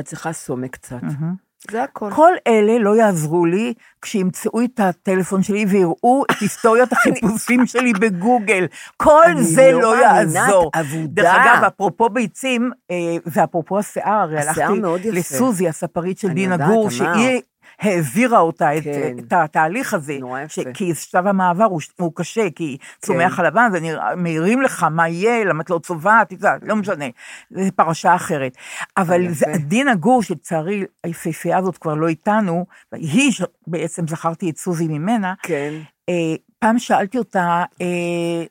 [0.00, 1.02] את צריכה סומק קצת.
[1.02, 1.47] מהמם.
[1.70, 2.10] זה הכל.
[2.14, 8.66] כל אלה לא יעזרו לי כשימצאו את הטלפון שלי ויראו את היסטוריית החיפושים שלי בגוגל.
[8.96, 10.70] כל זה לא לא יעזור.
[10.80, 11.22] אבודה.
[11.22, 15.10] דרך אגב, אפרופו ביצים, אה, ואפרופו השיער, הרי הלכתי.
[15.12, 16.90] לסוזי, הספרית של דינה גור.
[16.90, 17.40] שהיא
[17.80, 19.16] העבירה אותה, את, כן.
[19.18, 20.18] את התהליך הזה.
[20.20, 20.62] נורא יפה.
[20.74, 25.70] כי שלב המעבר הוא, הוא קשה, כי צומח הלבן, ומעירים לך מה יהיה, למה את
[25.70, 27.06] לא צובעת, את לא משנה,
[27.50, 28.56] זו פרשה אחרת.
[28.96, 29.28] אבל.
[29.32, 33.32] זה דינה גור, שלצערי היפהפייה הזאת כבר לא איתנו, היא
[33.66, 35.74] בעצם זכרתי את סוזי ממנה, כן.
[36.08, 38.44] אה, פעם שאלתי אותה אה,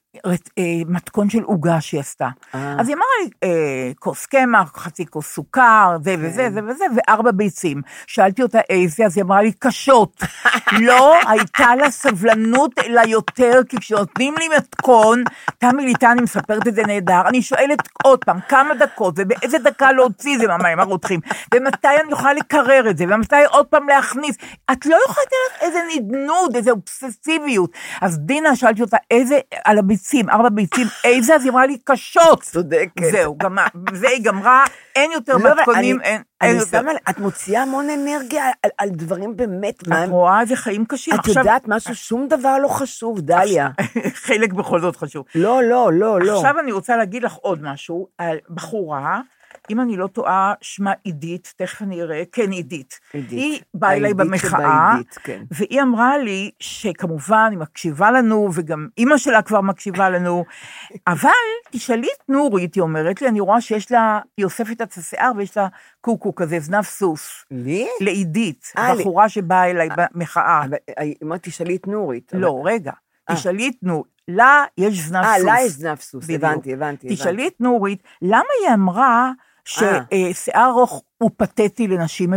[0.88, 2.28] מתכון של עוגה שהיא עשתה.
[2.56, 2.76] אה.
[2.80, 6.54] אז היא אמרה לי, אה, כוס קמח, חצי כוס סוכר, זה וזה, כן.
[6.54, 7.82] זה וזה, וארבע ביצים.
[8.08, 10.24] שאלתי אותה איזה, אז היא אמרה לי, קשות.
[10.88, 15.24] לא הייתה לה סבלנות אלא יותר, כי כשנותנים לי מתכון,
[15.58, 19.92] תמי ליטה, אני מספרת את זה נהדר, אני שואלת עוד פעם, כמה דקות, ובאיזה דקה
[19.92, 21.20] להוציא את זה מהמים הרותחים,
[21.54, 24.36] ומתי אני יכולה לקרר את זה, ומתי עוד פעם להכניס.
[24.72, 27.72] את לא יכולה לתת איזה נדנוד, איזה אובססיביות.
[28.02, 32.42] אז דינה, שאלתי אותה, איזה, על הביצים, ארבע ביצים, איזה, אז היא אמרה לי, קשות.
[32.44, 33.04] צודקת.
[33.12, 34.66] זהו, גמר, זה היא גמרה,
[34.96, 36.82] אין יותר לא, מתכונים, אין, אני יותר.
[36.82, 40.10] שמה, את מוציאה המון אנרגיה על- על דברים באמת, מה את.
[40.10, 41.14] רואה איזה חיים קשים.
[41.14, 43.70] את עכשיו- יודעת משהו, שום דבר לא חשוב, דליה.
[44.26, 45.26] חלק בכל זאת חשוב.
[45.36, 46.36] לא, לא, לא, לא.
[46.38, 49.22] עכשיו אני רוצה להגיד לך עוד משהו על בחורה,
[49.70, 53.00] אם אני לא טועה, שמה עידית, תכף אני אראה, כן, עידית.
[53.14, 53.32] עידית.
[53.32, 55.44] היא באה אליי במחאה, שבעידית, כן.
[55.52, 60.46] והיא אמרה לי שכמובן היא מקשיבה לנו, וגם אימא שלה כבר מקשיבה לנו,
[61.08, 61.30] אבל
[61.72, 65.58] תשאלי את נורית, היא אומרת לי, אני רואה שיש לה, היא אוספת את השיער ויש
[65.58, 65.68] לה
[66.02, 67.46] קוקו כזה, זנב סוס.
[67.52, 67.88] לי?
[68.02, 70.62] לעידית, אה, לי- בחורה שבאה אליי במחאה.
[70.66, 70.78] אבל
[71.24, 72.32] אמרת, תשאלי את נורית.
[72.34, 72.92] אבל- לא, רגע,
[73.30, 73.36] אה.
[73.36, 75.46] תשאלי את נורית, לה יש זנב אה, סוס.
[75.46, 76.30] לה יש זנב סוס.
[76.30, 77.08] הבנתי, הבנתי.
[77.16, 79.47] תשאלי את נורית, למה היא אמרה אה.
[79.68, 82.32] ששיער ארוך הוא פתטי לנשים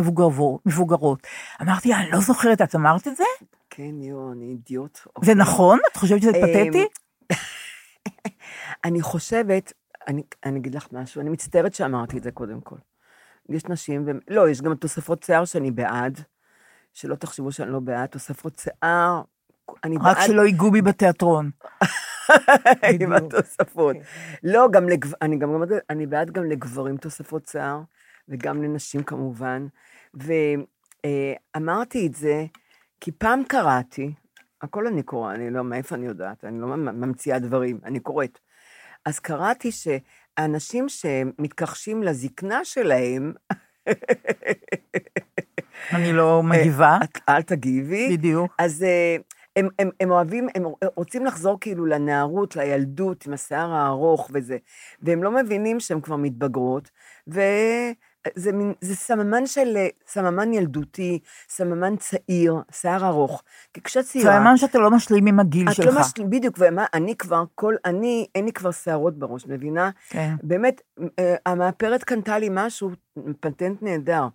[0.66, 1.26] מבוגרות?
[1.62, 3.24] אמרתי אני לא זוכרת, את אמרת את זה?
[3.70, 4.98] כן, יואו, אני אידיוט.
[5.22, 5.78] זה נכון?
[5.92, 6.86] את חושבת שזה אמ, פתטי?
[8.84, 9.72] אני חושבת,
[10.08, 12.76] אני, אני אגיד לך משהו, אני מצטערת שאמרתי את זה קודם כל.
[13.48, 14.10] יש נשים, ו...
[14.28, 16.20] לא, יש גם תוספות שיער שאני בעד,
[16.92, 19.22] שלא תחשבו שאני לא בעד, תוספות שיער,
[19.84, 21.50] אני רק בעד- שלא ייגעו בי בתיאטרון.
[23.00, 23.12] עם.
[23.12, 23.96] התוספות.
[24.42, 25.12] לא, גם לגב...
[25.22, 27.80] אני גם אומרת, אני בעד גם לגברים תוספות שיער,
[28.28, 29.66] וגם לנשים כמובן.
[31.54, 32.44] ואמרתי את זה,
[33.00, 34.12] כי פעם קראתי,
[34.62, 36.44] הכל אני קוראה, אני לא, מאיפה אני יודעת?
[36.44, 38.38] אני לא ממ- ממציאה דברים, אני קוראת.
[39.06, 43.32] אז קראתי שאנשים שמתכחשים לזקנה שלהם,
[45.92, 46.98] אני לא מגיבה.
[47.04, 48.16] את אל תגיבי.
[48.16, 48.54] בדיוק.
[48.58, 49.16] אז אה,
[49.56, 50.64] הם, הם, הם אוהבים, הם
[50.96, 54.56] רוצים לחזור כאילו לנערות, לילדות, עם השיער הארוך וזה,
[55.02, 56.90] והם לא מבינים שהן כבר מתבגרות,
[57.28, 59.76] וזה מין, זה סממן של,
[60.06, 63.42] סממן ילדותי, סממן צעיר, שיער ארוך.
[63.74, 64.32] כי כשצעירה...
[64.32, 65.86] סממן שאתה לא משלים עם הגיל את שלך.
[65.86, 69.90] לא משלים, בדיוק, ומה, אני כבר, כל, אני, אין לי כבר שערות בראש, מבינה?
[70.08, 70.34] כן.
[70.42, 70.80] באמת,
[71.18, 72.90] אה, המאפרת קנתה לי משהו,
[73.40, 74.26] פטנט נהדר.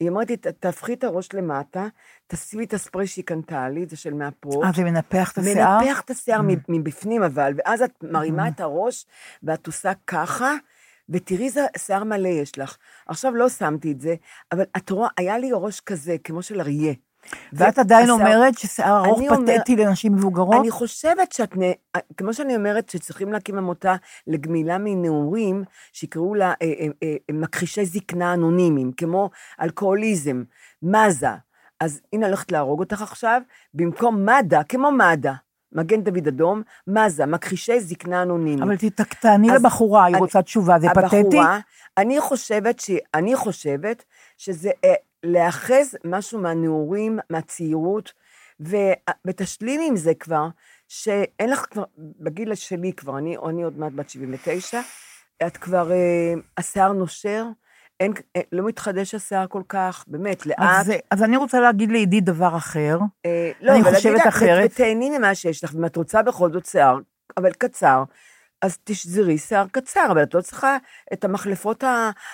[0.00, 1.86] היא אמרת לי, "ת- תהפכי את הראש למטה,
[2.26, 4.64] תשימי את הספרי שהיא קנתה לי, זה של מאפרות.
[4.64, 5.78] אה, זה מנפח את השיער?
[5.78, 9.06] מנפח את השיער מ- מבפנים אבל, ואז את מרימה את הראש,
[9.42, 10.54] ואת עושה ככה,
[11.08, 12.76] ותראי איזה שיער מלא יש לך.
[13.06, 14.14] עכשיו לא שמתי את זה,
[14.52, 16.92] אבל את רואה, היה לי ראש כזה, כמו של אריה.
[17.52, 20.56] ואת עדיין והשיער- אומרת ששיער ארוך אני אומר- פתטי לנשים מבוגרות?
[20.60, 21.52] אני חושבת שאת,
[22.16, 23.94] כמו שאני אומרת, שצריכים להקים עמותה
[24.26, 30.42] לגמילה מנעורים, שיקראו לה אה, אה, אה, מכחישי זקנה אנונימיים, כמו אלכוהוליזם,
[30.82, 31.28] מזה.
[31.80, 33.40] אז הנה, אני הולכת להרוג אותך עכשיו,
[33.74, 35.32] במקום מד"א, כמו מד"א,
[35.72, 38.62] מגן דוד אדום, מזה, מכחישי זקנה אנונימיים.
[38.62, 38.76] אבל
[39.20, 41.16] תעני לבחורה, היא רוצה תשובה, זה פתטי?
[41.16, 41.58] הבחורה,
[41.98, 42.90] אני חושבת, ש...
[43.14, 44.04] אני חושבת
[44.36, 44.70] שזה
[45.26, 48.12] להאחז משהו מהנעורים, מהצעירות,
[48.60, 48.76] ו...
[49.26, 50.48] ותשלימי עם זה כבר,
[50.88, 54.80] שאין לך כבר, בגיל שלי כבר, אני, אני עוד מעט בת 79,
[55.46, 57.44] את כבר, אה, השיער נושר,
[58.00, 60.58] אין, אה, לא מתחדש השיער כל כך, באמת, לאט.
[60.58, 62.98] אז, אז אני רוצה להגיד לעידית דבר אחר.
[63.26, 64.70] אה, לא, אני אבל חושבת להגיד לה, אחרת.
[64.72, 66.98] ותהני ממה שיש לך, ואם את רוצה בכל זאת שיער,
[67.36, 68.04] אבל קצר,
[68.62, 70.76] אז תשזרי שיער קצר, אבל את לא צריכה
[71.12, 71.84] את המחלפות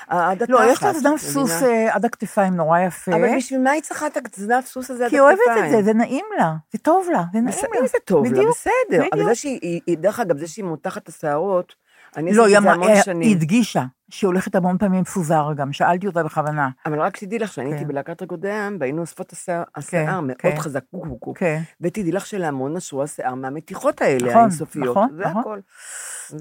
[0.08, 0.48] עד התחת.
[0.50, 1.62] לא, יש לה זנב סוס?
[1.62, 3.12] אה, עד הכתפיים, נורא יפה.
[3.14, 5.72] אבל בשביל מה היא צריכה את הזנב סוס הזה עד כי היא אוהבת את הכתפיים?
[5.76, 7.86] זה, זה נעים לה, זה טוב לה, זה נעים לה.
[7.86, 9.04] זה טוב לה, בסדר.
[9.12, 9.24] אבל.
[9.24, 11.74] זה שהיא, היא- היא- דרך אגב, זה שהיא מותחת את השערות,
[12.16, 13.36] אני לא, עשיתי היא את זה המון אה, היא שנים.
[13.36, 16.68] הדגישה שהיא הולכת המון פעמים מפוזר גם, שאלתי אותה בכוונה.
[16.86, 17.88] אבל רק שתדעי לך, שאני הייתי כן.
[17.88, 20.56] בלהקת ריקודי העם, והיינו אוספות השיער השיער מאוד כן.
[20.58, 21.34] חזק, קוקו.
[21.34, 21.60] כן.
[21.80, 24.96] ותדעי לך שלהמון נשרו השיער מהמתיחות האלה, נכון, האינסופיות.
[24.96, 25.40] נכון, זה נכון.
[25.40, 25.58] הכל.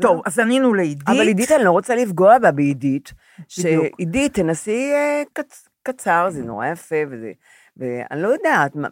[0.01, 1.09] טוב, אז ענינו לעידית.
[1.09, 3.13] אבל עידית, אני לא רוצה לפגוע בה בעידית.
[3.57, 3.83] בדיוק.
[3.97, 7.31] שעידית, תנסי אה, קצ- קצר, זה נורא יפה, וזה...
[7.77, 8.87] ואני לא יודעת, מה...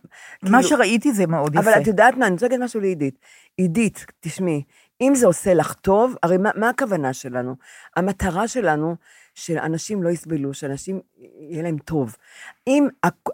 [0.46, 1.60] כאילו- שראיתי זה מאוד יפה.
[1.64, 3.20] אבל את יודעת מה, אני רוצה להגיד משהו לעידית.
[3.58, 4.64] עידית, תשמעי,
[5.02, 7.56] אם זה עושה לך טוב, הרי מה, מה הכוונה שלנו?
[7.96, 8.96] המטרה שלנו,
[9.36, 11.00] שאנשים לא יסבלו, שאנשים,
[11.40, 12.16] יהיה להם טוב.
[12.68, 12.88] אם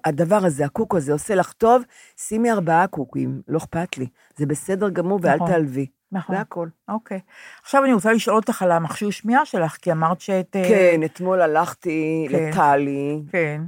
[0.06, 1.84] הדבר הזה, הקוקו הזה, עושה לך טוב,
[2.18, 4.08] שימי ארבעה קוקים, לא אכפת לי.
[4.38, 5.48] זה בסדר גמור, ואל נכון.
[5.48, 5.86] תעלבי.
[6.16, 6.36] נכון.
[6.36, 6.68] זה הכל.
[6.88, 7.20] אוקיי.
[7.64, 10.56] עכשיו אני רוצה לשאול אותך על המכשיר שמיעה שלך, כי אמרת שאת...
[10.56, 12.50] אה, כן, אתמול הלכתי כן.
[12.50, 13.62] לטלי, כן,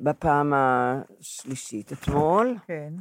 [0.00, 2.92] בפעם השלישית אתמול, כן.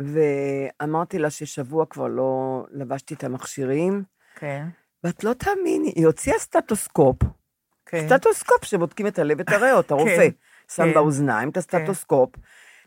[0.00, 4.02] ואמרתי לה ששבוע כבר לא לבשתי את המכשירים,
[4.34, 4.66] כן,
[5.04, 7.16] ואת לא תאמיני, היא הוציאה סטטוסקופ,
[7.86, 8.08] כן.
[8.08, 10.30] סטטוסקופ שבודקים את הלב ואת הריאות, הרופא כן,
[10.74, 10.94] שם כן.
[10.94, 12.30] באוזניים את הסטטוסקופ,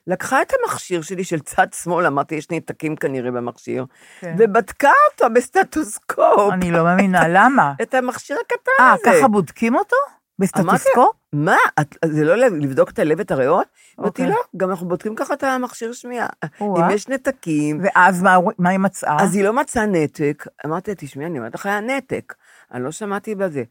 [0.08, 3.86] לקחה את המכשיר שלי של צד שמאל, אמרתי, יש נתקים כנראה במכשיר,
[4.20, 4.36] כן.
[4.40, 7.74] ובדקה אותו בסטטוסקופ, אני לא מאמינה, למה?
[7.82, 9.04] את המכשיר הקטן אה, הזה.
[9.20, 9.96] ככה בודקים אותו?
[10.40, 11.16] בסטטוסקופ?
[11.34, 13.68] מה, את, זה לא לבדוק את הלב ואת הריאות?
[14.00, 14.36] אמרתי, אוקיי.
[14.36, 16.28] לא, גם אנחנו בודקים ככה את המכשיר שמיעה.
[16.62, 19.18] אם יש נתקים, ואז מה- מה היא מצאה?
[19.24, 20.46] אז היא לא מצאה נתק.
[20.66, 22.34] אמרתי לה, תשמעי, אני אומרת לך, היה נתק.
[22.74, 23.64] אני לא שמעתי בזה.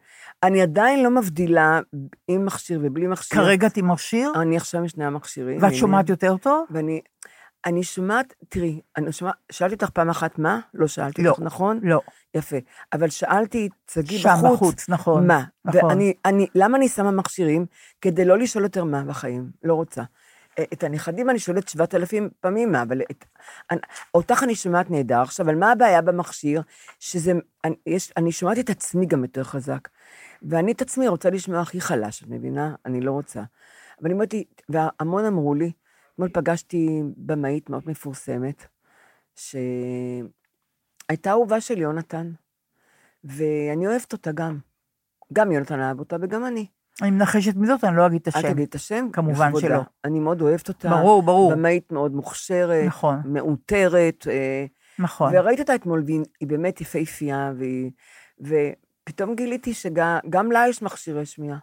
[0.42, 1.80] אני עדיין לא מבדילה
[2.28, 3.38] עם מכשיר ובלי מכשיר.
[3.38, 4.32] כרגע את עם מכשיר?
[4.36, 5.62] אני עכשיו עם שני המכשירים.
[5.62, 5.74] ואת.
[5.74, 6.66] שומעת יותר טוב?
[6.70, 7.00] ואני
[7.66, 10.60] אני שומעת, תראי, אני שומעת, שאלתי אותך פעם אחת מה?
[10.74, 11.30] לא שאלתי לא.
[11.30, 11.80] אותך, נכון?
[11.82, 12.00] לא.
[12.34, 12.56] יפה.
[12.92, 14.52] אבל שאלתי את שגיא שם בחוץ.
[14.54, 15.26] בחוץ, נכון.
[15.26, 15.44] מה?
[15.64, 15.84] נכון.
[15.84, 17.66] ואני, אני, למה אני שמה מכשירים?
[18.00, 20.02] כדי לא לשאול יותר מה בחיים, לא רוצה.
[20.72, 23.24] את הנכדים אני שואלת 7,000 פעמים אבל את,
[23.70, 23.80] אני,
[24.14, 25.20] אותך אני שומעת נהדר.
[25.20, 26.62] עכשיו, אבל מה הבעיה במכשיר?
[26.98, 27.32] שזה,
[27.64, 29.88] אני, יש, אני שומעת את עצמי גם יותר חזק.
[30.42, 32.74] ואני את עצמי רוצה לשמוע הכי חלש, את מבינה?
[32.86, 33.40] אני לא רוצה.
[33.40, 34.34] אבל אני אומרת
[34.68, 35.72] והמון אמרו לי,
[36.14, 38.66] אתמול פגשתי במאית מאוד מפורסמת,
[39.36, 40.30] שהייתה
[41.30, 42.32] אהובה של יונתן,
[43.24, 44.58] ואני אוהבת אותה גם.
[45.32, 46.66] גם יונתן אהב אותה וגם אני.
[47.02, 48.52] אני מנחשת מזאת, אני לא אגיד את השם.
[48.52, 49.08] תגיד את השם.
[49.12, 49.66] כמובן לכבודה.
[49.66, 49.80] שלא.
[50.04, 50.88] אני מאוד אוהבת אותה.
[50.88, 51.52] ברור, ברור.
[51.52, 52.84] במאית מאוד מוכשרת.
[52.86, 53.20] נכון.
[53.24, 54.26] מאותרת.
[54.30, 54.64] אה,
[54.98, 55.32] נכון.
[55.36, 57.90] וראיתי אותה אתמול, והיא היא באמת יפהפייה, והיא-
[58.40, 61.58] ופתאום גיליתי שגם לה יש מכשירי שמיעה.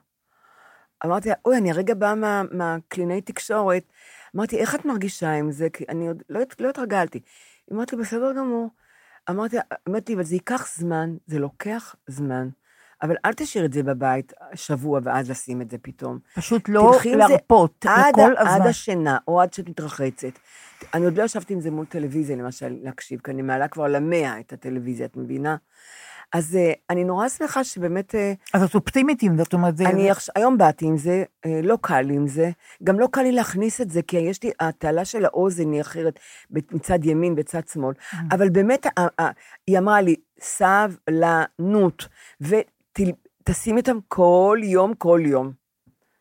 [1.06, 3.84] אמרתי לה, אוי, אני הרגע באה מה- מהקלינאי תקשורת,
[4.36, 5.70] אמרתי, איך את מרגישה עם זה?
[5.70, 7.20] כי אני עוד לא, לא התרגלתי.
[7.70, 8.70] היא אמרת לי, בסדר גמור.
[9.30, 9.58] אמרתי,
[9.90, 12.50] אמרתי, אבל זה ייקח זמן, זה לוקח זמן.
[13.02, 16.20] אבל אל תשאיר את זה בבית שבוע ואז לשים את זה פתאום.
[16.36, 18.68] פשוט לא להרפות עד, לכל עד הזמן.
[18.68, 20.40] השינה, או עד שאת מתרחצת.
[20.94, 24.40] אני עוד לא ישבתי עם זה מול טלוויזיה, למשל, להקשיב, כי אני מעלה כבר למאה
[24.40, 25.56] את הטלוויזיה, את מבינה?
[26.34, 28.16] אז אה, אני נורא שמחה שבאמת...
[28.16, 29.90] אה, אז את אופטימית עם זה, זאת אומרת, זה...
[29.90, 32.52] אני עכשיו, היום באתי עם זה, אה, לא קל לי עם זה.
[32.84, 36.20] גם לא קל לי להכניס את זה, כי יש לי, התעלה של האוזן היא אחרת,
[36.52, 37.94] מצד ימין, בצד שמאל.
[37.96, 38.16] Mm.
[38.32, 38.88] אבל באמת,
[39.68, 42.08] היא אמרה לי, סבלנות,
[43.42, 45.52] ותשים אותם כל יום, כל יום.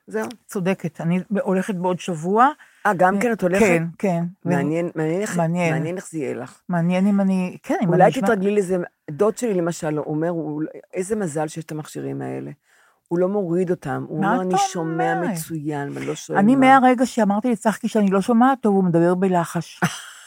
[0.06, 0.26] זהו.
[0.46, 2.48] צודקת, אני הולכת בעוד שבוע.
[2.86, 3.64] אה, גם כן את הולכת?
[3.66, 4.24] כן, כן.
[4.44, 5.74] מעניין, מעניין איך מעניין.
[5.74, 6.60] מעניין איך זה יהיה לך.
[6.68, 7.56] מעניין אם אני...
[7.62, 8.22] כן, אם אולי אני אשמע...
[8.26, 8.76] תתרגלי לזה,
[9.10, 10.62] דוד שלי למשל, הוא אומר, הוא-
[10.94, 12.50] איזה מזל שיש את המכשירים האלה.
[13.08, 15.14] הוא לא מוריד אותם, הוא אומר, אני שומע?
[15.20, 19.14] מצוין, ואני לא שואל אני מה." מהרגע שאמרתי לצחקי שאני לא שומעת טוב, הוא מדבר
[19.14, 19.80] בלחש.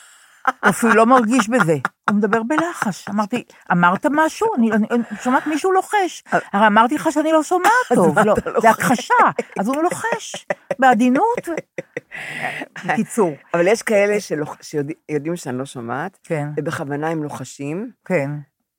[0.45, 1.77] הוא אפילו לא מרגיש בזה,
[2.09, 3.09] הוא מדבר בלחש.
[3.09, 4.47] אמרתי, אמרת משהו?
[4.57, 6.23] אני, אני, אני שומעת מישהו לוחש.
[6.53, 8.69] הרי אמרתי לך שאני לא שומעת טוב, לא, זה?
[8.69, 9.13] הכחשה.
[9.59, 10.45] אז הוא לוחש,
[10.79, 11.47] בעדינות.
[12.85, 14.17] בקיצור, אבל יש כאלה
[14.61, 18.31] שיודעים שאני לא שומעת, כן, ובכוונה הם לוחשים, כן.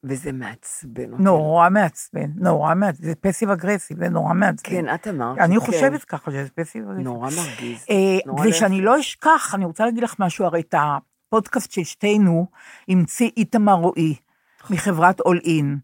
[0.05, 1.23] וזה מעצבן אותי.
[1.23, 4.71] נורא מעצבן, נורא מעצבן, זה פסיב אגרסיב, זה נורא מעצבן.
[4.71, 5.39] כן, את אמרת.
[5.39, 5.61] אני כן.
[5.61, 7.05] חושבת ככה שזה פסיב אגרסיב.
[7.05, 7.87] נורא מרגיז.
[7.91, 7.97] אה,
[8.27, 8.85] נורא ושאני להפך.
[8.85, 10.75] לא אשכח, אני רוצה להגיד לך משהו, הרי את
[11.33, 12.47] הפודקאסט של שתינו
[12.89, 14.15] המציא איתמר רועי,
[14.71, 15.79] מחברת אול אין.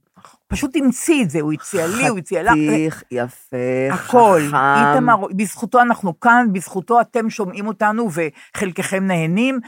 [0.48, 3.56] פשוט המציא את זה, הוא הציע לי, הוא הציע לך, חתיך, יפה,
[3.92, 4.40] הכל.
[4.48, 4.56] חכם.
[4.56, 9.60] איתמר, רועי, בזכותו אנחנו כאן, בזכותו אתם שומעים אותנו וחלקכם נהנים,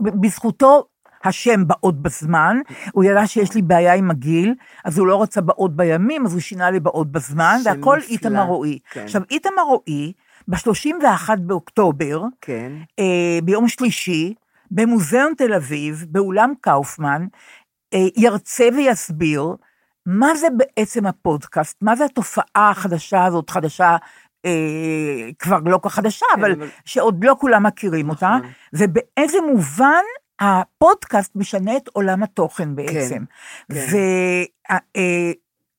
[0.00, 0.84] בזכותו
[1.24, 2.56] השם באות בזמן,
[2.92, 4.54] הוא ידע שיש לי בעיה עם הגיל,
[4.84, 7.98] אז הוא לא רצה באות בימים, אז הוא שינה לי באות בזמן, והכל.
[8.08, 8.78] איתמר רועי.
[8.90, 9.04] כן.
[9.04, 10.12] עכשיו, איתמר רועי,
[10.48, 12.72] ב-31 באוקטובר, כן.
[12.98, 14.34] אה, ביום שלישי,
[14.70, 17.26] במוזיאון תל אביב, באולם קאופמן,
[17.94, 19.54] אה, ירצה ויסביר
[20.06, 23.96] מה זה בעצם הפודקאסט, מה זה התופעה החדשה הזאת, חדשה,
[24.44, 24.50] אה,
[25.38, 28.50] כבר לא כל כך חדשה, כן, אבל אבל- שעוד לא כולם מכירים אותה, נכון.
[28.72, 30.02] ובאיזה מובן
[30.40, 33.24] הפודקאסט משנה את עולם התוכן בעצם.
[33.72, 33.80] כן.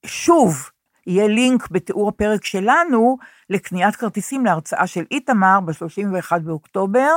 [0.06, 0.70] ושוב,
[1.08, 3.18] יהיה לינק בתיאור הפרק שלנו
[3.50, 7.12] לקניית כרטיסים להרצאה של איתמר ב-31 באוקטובר,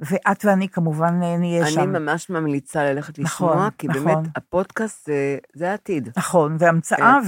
[0.00, 1.92] ואת ואני כמובן נהיה אני שם.
[1.92, 4.04] ממש ממליצה ללכת נכון, לשמוע, כי נכון.
[4.04, 6.08] באמת, הפודקאסט זה- זה העתיד.
[6.16, 7.18] נכון, והמצאה,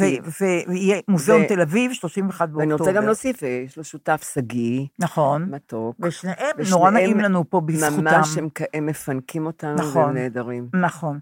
[0.69, 2.59] ויהיה מוזיאון ו- תל אביב, 31 באוקטובר.
[2.61, 5.97] ואני רוצה גם להוסיף, אה, יש לו שותף שגיא, נכון, מתוק.
[6.01, 8.05] ושניהם נורא נעים לנו פה בזכותם.
[8.05, 10.03] ממש, הם, הם מפנקים אותנו, נכון.
[10.05, 10.69] והם נהדרים.
[10.81, 11.19] נכון.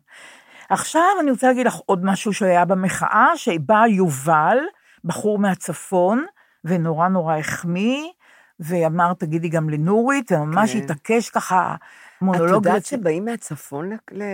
[0.70, 4.58] עכשיו אני רוצה להגיד לך עוד משהו שהיה במחאה, שבא יובל,
[5.04, 6.24] בחור מהצפון,
[6.64, 8.02] ונורא נורא החמיא,
[8.60, 10.78] ואמר, תגידי גם לנורית, וממש כן.
[10.78, 11.74] התעקש ככה,
[12.16, 13.02] את מונולוג יודעת רציני.
[13.02, 13.92] שבאים מהצפון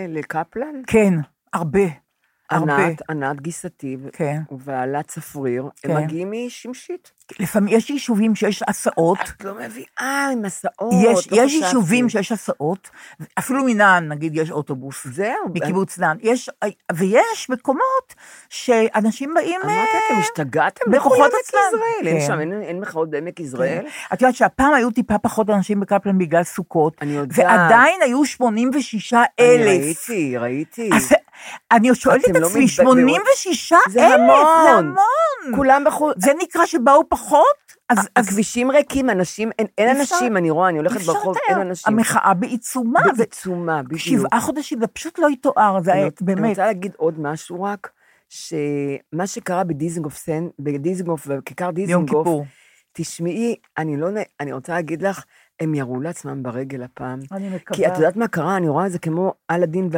[0.09, 0.83] לקפלן?
[0.87, 1.15] כן,
[1.53, 2.04] הרבה.
[2.53, 4.41] ענת, ענת גיסתי כן.
[4.51, 5.91] ובעלה צפריר, כן.
[5.91, 7.11] הם מגיעים משמשית.
[7.39, 11.53] לפעמים יש יישובים שיש הסעות, את לא מביאה עם הסעות, יש, לא יש.
[11.53, 12.91] יישובים שיש הסעות,
[13.39, 15.07] אפילו מנען, נגיד, יש אוטובוס.
[15.07, 15.35] זהו.
[15.55, 16.17] מקיבוץ דן.
[16.23, 16.51] יש,
[16.93, 18.15] ויש מקומות
[18.49, 19.61] שאנשים באים...
[19.65, 20.91] אמרתי, אה, אתם השתגעתם?
[20.91, 21.61] בכוחות עצמם.
[22.07, 22.27] אין כן.
[22.27, 23.85] שם, אין- אין מחאות בעמק יזרעאל?
[24.13, 27.39] את יודעת שהפעם היו טיפה פחות אנשים בקפלן בגלל סוכות, אני יודעת.
[27.39, 29.67] ועדיין היו 86 אני אלף.
[29.67, 30.91] ראיתי, ראיתי.
[30.95, 31.13] אז
[31.73, 33.09] אני שואלת את לא עצמי, מתבלבלים.
[33.09, 33.81] 86 אלף?
[33.89, 34.95] זה המון.
[35.55, 36.15] כולם בחוץ.
[36.19, 37.45] זה נקרא שבאו פחות?
[37.89, 41.37] אז, אז הכבישים ריקים, אנשים, אין אין אי אפשר- אנשים, אני רואה, אני הולכת ברחוב.
[41.49, 41.95] אין אנשים.
[41.95, 44.01] המחאה בעיצומה, בעיצומה, בדיוק.
[44.01, 46.49] שבעה חודשים, זה פשוט לא יתואר, זה אני רוצ- אני באמת.
[46.51, 47.91] רוצה להגיד עוד משהו רק,
[48.29, 52.29] שמה שקרה בדיזנגוף סן, בדיזנגוף, בכיכר דיזנגוף.
[52.93, 54.07] תשמעי, אני לא,
[54.41, 55.25] אני רוצה להגיד לך,
[55.61, 57.21] הם ירו לעצמם ברגל הפעם.
[57.33, 57.77] אני מקווה.
[57.77, 58.57] כי את יודעת מה קרה?
[58.57, 59.89] אני רואה את זה כמו אלאדין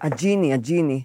[0.00, 1.04] והג'יני, הג'יני.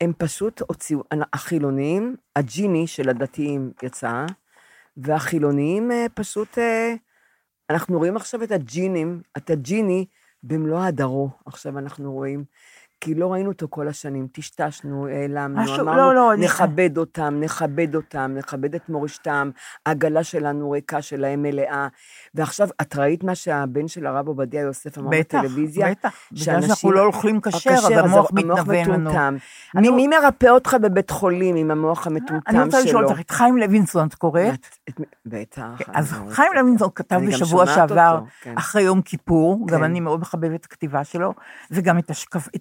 [0.00, 1.02] הם פשוט הוציאו,
[1.32, 4.26] החילונים, הג'יני של הדתיים יצא,
[4.96, 6.94] והחילונים אה, פשוט, אה,
[7.70, 10.06] אנחנו רואים עכשיו את הג'ינים, את הג'יני
[10.42, 12.44] במלוא הדרו, עכשיו אנחנו רואים.
[13.04, 17.34] כי לא ראינו אותו כל השנים, טשטשנו, העלמנו, משהו- אמרנו, לא, לא, אני- נכבד אותם,
[17.40, 19.50] נכבד אותם, נכבד את מורשתם,
[19.86, 21.88] העגלה שלנו ריקה, שלהם מלאה.
[22.34, 25.90] ועכשיו, את ראית מה שהבן של הרב עובדיה יוסף אמר בטח, בטלוויזיה?
[25.90, 26.08] בטח.
[26.32, 29.10] בגלל שאנשים- שאנחנו לא אוכלים כשר, אז המוח מתנוון לנו.
[29.76, 32.58] אני- מי, מי מרפא אותך בבית חולים עם המוח המטומטם שלו?
[32.58, 34.54] אני רוצה לשאול אותך, את חיים לוינסון את קוראת?
[34.54, 35.62] את- את- בטח.
[35.94, 36.88] אז אני חיים לוינסון.
[36.94, 38.54] כתב אני בשבוע שעבר, כן.
[38.58, 39.84] אחרי יום כיפור, גם כן.
[39.84, 41.34] אני מאוד מחבבת את הכתיבה שלו,
[41.70, 42.10] וגם את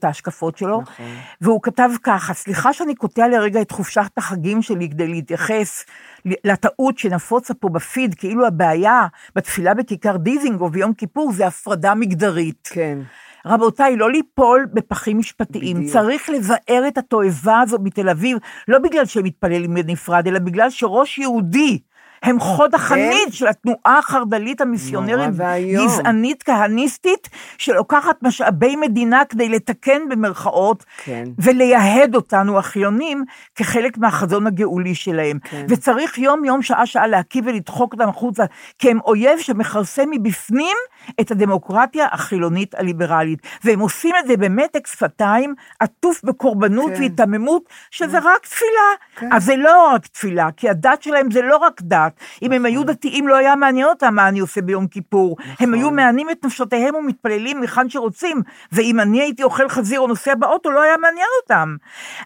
[0.04, 1.06] ההשקפה ההשקפות שלו, נכון.
[1.42, 5.86] והוא כתב ככה, סליחה שאני קוטע לרגע את חופשת החגים שלי כדי להתייחס
[6.26, 12.70] לטעות שנפוצה פה בפיד, כאילו הבעיה בתפילה בכיכר דיזינגוף ביום כיפור זה הפרדה מגדרית.
[12.74, 13.00] כן.
[13.46, 15.78] רבותיי, לא ליפול בפחים משפטיים.
[15.78, 15.94] בדיוק.
[15.94, 21.18] צריך לבאר את התועבה הזו מתל אביב, לא בגלל שהם מתפללים בנפרד, אלא בגלל שראש
[21.18, 21.80] יהודי
[22.24, 25.30] הם חוד החנית של התנועה החרד"לית המיסיונרית.
[25.84, 31.24] גזענית כהניסטית, שלוקחת משאבי מדינה כדי לתקן במרכאות, כן.
[31.40, 35.40] ולייהד אותנו החילונים כחלק מהחזון הגאולי שלהם.
[35.44, 35.66] כן.
[35.70, 38.44] וצריך יום-יום, שעה-שעה להקיא ולדחוק אותם החוצה,
[38.80, 40.78] כי הם אויב שמכרסם מבפנים
[41.22, 43.40] את הדמוקרטיה החילונית הליברלית.
[43.64, 47.00] והם עושים את זה במתק שפתיים, עטוף בקורבנות כן.
[47.00, 48.72] והיתממות, שזה רק תפילה.
[49.16, 49.34] כן.
[49.34, 52.11] אז זה לא רק תפילה, כי הדת שלהם זה לא רק דת.
[52.42, 55.38] אם הם היו דתיים, לא היה מעניין אותם מה אני עושה ביום כיפור.
[55.60, 58.42] הם היו מענים את נפשותיהם ומתפללים היכן שרוצים,
[58.72, 61.76] ואם אני הייתי אוכל חזיר או נוסע באוטו, לא היה מעניין אותם.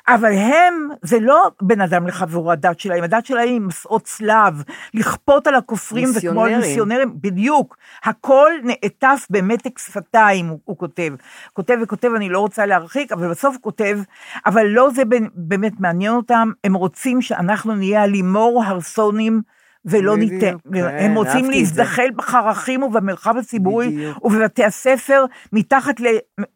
[0.07, 4.63] אבל הם, זה לא בין אדם לחברו הדת שלהם, הדת שלהם היא מסעות צלב,
[4.93, 7.11] לכפות על הכופרים וכמו על מיסיונרים.
[7.21, 7.77] בדיוק.
[8.03, 11.13] הכל נעטף במתק שפתיים, הוא, הוא כותב.
[11.53, 13.99] כותב וכותב, אני לא רוצה להרחיק, אבל בסוף כותב,
[14.45, 15.03] אבל לא זה
[15.35, 19.41] באמת מעניין אותם, הם רוצים שאנחנו נהיה הלימור הרסונים.
[19.85, 21.49] ולא בדיוק, ניתן, כן, הם רוצים.
[21.49, 24.25] להזדחל בחרכים ובמרחב הציבורי בדיוק.
[24.25, 25.95] ובבתי הספר, מתחת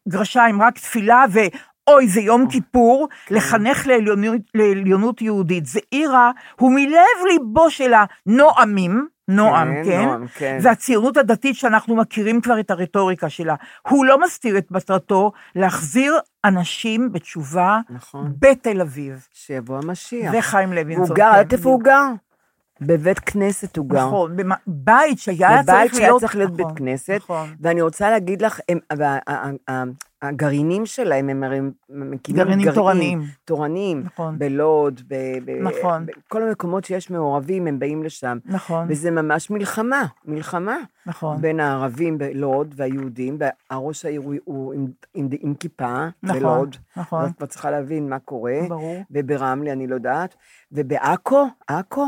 [0.07, 3.35] לגרשיים רק תפילה ואוי זה יום כיפור, כן.
[3.35, 5.65] לחנך לעליונות, לעליונות יהודית.
[5.65, 10.05] זה עירה, הוא מלב ליבו של הנועמים, נועם, כן, כן?
[10.05, 10.57] נועם, כן.
[10.61, 13.55] והציונות הדתית שאנחנו מכירים כבר את הרטוריקה שלה.
[13.87, 18.33] הוא לא מסתיר את מטרתו להחזיר אנשים בתשובה נכון.
[18.39, 19.27] בתל אביב.
[19.33, 20.31] שיבוא המשיח.
[20.31, 21.07] זה חיים לוינסון.
[21.07, 22.05] הוא גר, איפה הוא גר?
[22.81, 24.07] בבית כנסת הוא גר.
[24.07, 26.21] נכון, במ- בית שהיה בבית צריך שהיה להיות...
[26.21, 27.49] צריך להיות נכון, בית כנסת, נכון.
[27.59, 29.83] ואני רוצה להגיד לך, הם, וה- ה- ה-
[30.21, 31.59] הגרעינים שלהם, הם הרי
[31.89, 33.21] מקימים גרעינים תורניים.
[33.45, 34.39] תורניים, נכון.
[34.39, 35.15] בלוד, ב-
[35.45, 36.05] ב- נכון.
[36.05, 38.37] בכל המקומות שיש מעורבים, הם באים לשם.
[38.45, 40.77] נכון, וזה ממש מלחמה, מלחמה.
[41.05, 41.41] נכון.
[41.41, 46.75] בין הערבים בלוד והיהודים, והראש העיר הוא, הוא עם, עם, עם כיפה נכון, בלוד.
[46.97, 47.23] נכון.
[47.39, 48.59] ואת צריכה להבין מה קורה.
[48.69, 49.03] ברור.
[49.11, 50.35] וברמלה, אני לא יודעת.
[50.71, 52.05] ובעכו, עכו,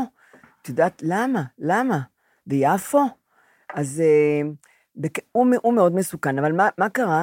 [0.62, 1.42] את יודעת למה?
[1.58, 2.00] למה?
[2.46, 3.04] ביפו?
[3.74, 4.48] אז אה,
[4.96, 5.18] בק...
[5.32, 7.22] הוא, הוא מאוד מסוכן, אבל מה, מה קרה?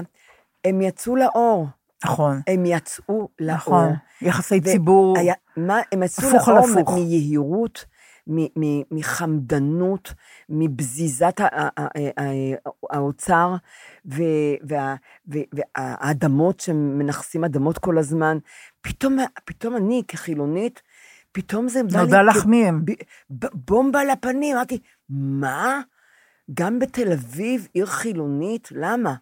[0.65, 1.67] הם יצאו לאור.
[2.05, 3.55] נכון, הם יצאו לאור.
[3.55, 3.93] נכון.
[4.21, 6.89] יחסי ו- ציבור, היה, מה, הם יצאו הפוך לאור הפוך.
[6.89, 7.85] מ- מיהירות,
[8.27, 10.13] מ- מ- מחמדנות,
[10.49, 11.41] מבזיזת
[12.89, 13.55] האוצר,
[15.25, 18.37] והאדמות שמנכסים אדמות כל הזמן.
[18.81, 20.81] פתאום, פתאום אני כחילונית,
[21.31, 22.05] פתאום זה בא לי...
[22.05, 22.85] נודע לך מי הם.
[23.53, 25.81] בומבה לפנים, אמרתי, מה?
[26.53, 29.15] גם בתל אביב, עיר חילונית, למה?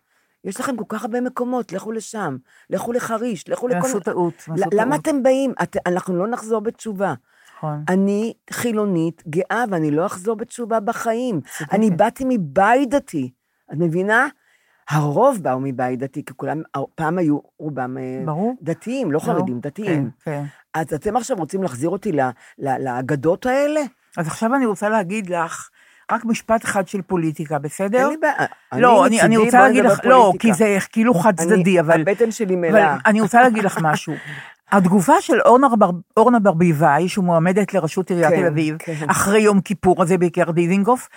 [0.44, 2.38] יש לכם כל כך הרבה מקומות, לכו לשם,
[2.70, 3.88] לכו לחריש, לכו לכל...
[3.88, 4.96] עשו טעות, עשו למה.
[4.96, 5.54] אתם באים?
[5.64, 7.14] את, אנחנו לא נחזור בתשובה.
[7.58, 7.84] נכון.
[7.90, 11.42] אני חילונית גאה, ואני לא אחזור בתשובה בחיים.
[11.72, 13.32] אני באתי מבית דתי,
[13.72, 14.28] את מבינה?
[14.90, 16.62] הרוב באו מבית דתי, כי כולם,
[16.96, 18.56] פעם היו רובם אה, ברור.
[18.62, 19.34] דתיים, לא ברור.
[19.34, 20.10] חרדים, דתיים.
[20.24, 20.44] כן, כן.
[20.74, 22.12] אז אתם עכשיו רוצים להחזיר אותי
[22.60, 23.82] לאגדות האלה?
[24.18, 25.70] אז עכשיו אני רוצה להגיד לך,
[26.12, 28.00] רק משפט אחד של פוליטיקה, בסדר?
[28.00, 28.48] אין לי בעיה.
[28.82, 30.34] לא, אני, אני רוצה להגיד לך, לא.
[30.40, 32.02] כי זה כאילו חד צדדי, אבל...
[32.02, 32.98] הבטן שלי אבל מלאה.
[33.06, 34.14] אני רוצה להגיד לך משהו.
[34.72, 39.10] התגובה של אורנה, בר, אורנה ברביבאי, שמועמדת לראשות עיריית כן, תל אביב, כן.
[39.10, 41.10] אחרי יום כיפור הזה בעיקר דיזינגוף,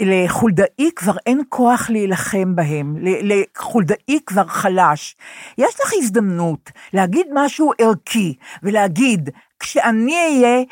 [0.00, 5.16] לחולדאי כבר אין כוח להילחם בהם, לחולדאי כבר חלש.
[5.58, 10.62] יש לך הזדמנות להגיד משהו ערכי, ולהגיד, כשאני אהיה...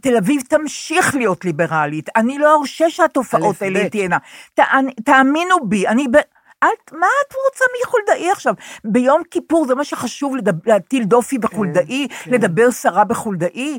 [0.00, 3.88] תל אביב תמשיך להיות ליברלית, אני לא ארשה שהתופעות האלה.
[3.88, 4.18] תהיינה.
[4.60, 6.06] תאמ- תאמינו בי, אני...
[6.12, 6.16] ב...
[6.62, 8.54] אל, מה את רוצה מחולדאי עכשיו?
[8.84, 12.30] ביום כיפור זה מה שחשוב לדב, להטיל דופי בחולדאי, כן.
[12.30, 13.78] לדבר סרה בחולדאי.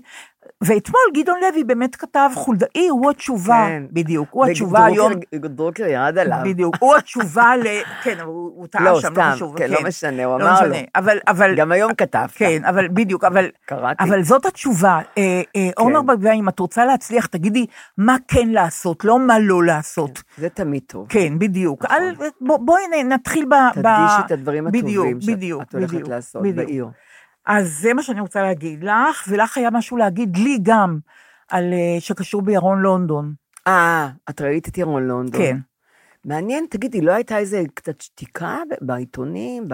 [0.62, 3.84] ואתמול גדעון לוי באמת כתב, חולדאי הוא התשובה, כן.
[3.91, 6.39] בדיוק, הוא התשובה היום, דרוקר ירד עליו.
[6.43, 7.64] בדיוק, הוא התשובה ל...
[8.03, 10.62] כן, אבל הוא הוא טעה לא, שם, סתם, חשוב, כן, לא משנה, הוא לא אמר
[10.62, 10.70] לו.
[10.70, 12.32] משנה, אבל, אבל, גם היום כתבת.
[12.34, 14.03] כן, אבל בדיוק, אבל, קראתי.
[14.03, 14.99] אבל זאת התשובה.
[15.18, 17.66] אה, אה, אורנה ברביבאי, אם את רוצה להצליח, תגידי
[17.97, 20.24] מה כן לעשות, לא מה לא לעשות.
[20.38, 21.05] זה תמיד טוב.
[21.09, 21.86] כן, בדיוק.
[22.41, 23.49] בוא, בואי נ- נתחיל ב...
[23.49, 26.55] ב- תדגישי את הדברים בדיוק, הטובים שאת בדיוק, את הולכת בדיוק, לעשות בדיוק.
[26.55, 26.86] בעיר.
[27.46, 31.00] אז זה מה שאני רוצה להגיד לך, ולך היה משהו להגיד לי גם,
[31.50, 33.34] על, אה, שקשור בירון לונדון.
[33.68, 35.42] אה, את ראית את ירון לונדון.
[35.42, 35.58] כן.
[36.26, 39.68] מעניין, תגידי, לא הייתה איזה קצת שתיקה בעיתונים?
[39.68, 39.74] ב...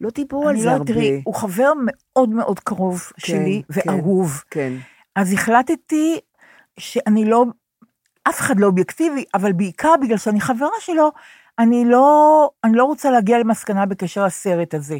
[0.00, 0.84] לא דיברו על זה לא, הרבה.
[0.84, 4.42] תראי, הוא חבר מאוד מאוד קרוב כן, שלי, כן, ואהוב.
[4.50, 4.72] כן.
[5.16, 6.20] אז החלטתי
[6.78, 7.44] שאני לא,
[8.28, 11.12] אף אחד לא אובייקטיבי, אבל בעיקר בגלל שאני חברה שלו,
[11.58, 14.98] אני לא, אני לא רוצה להגיע למסקנה בקשר לסרט הזה.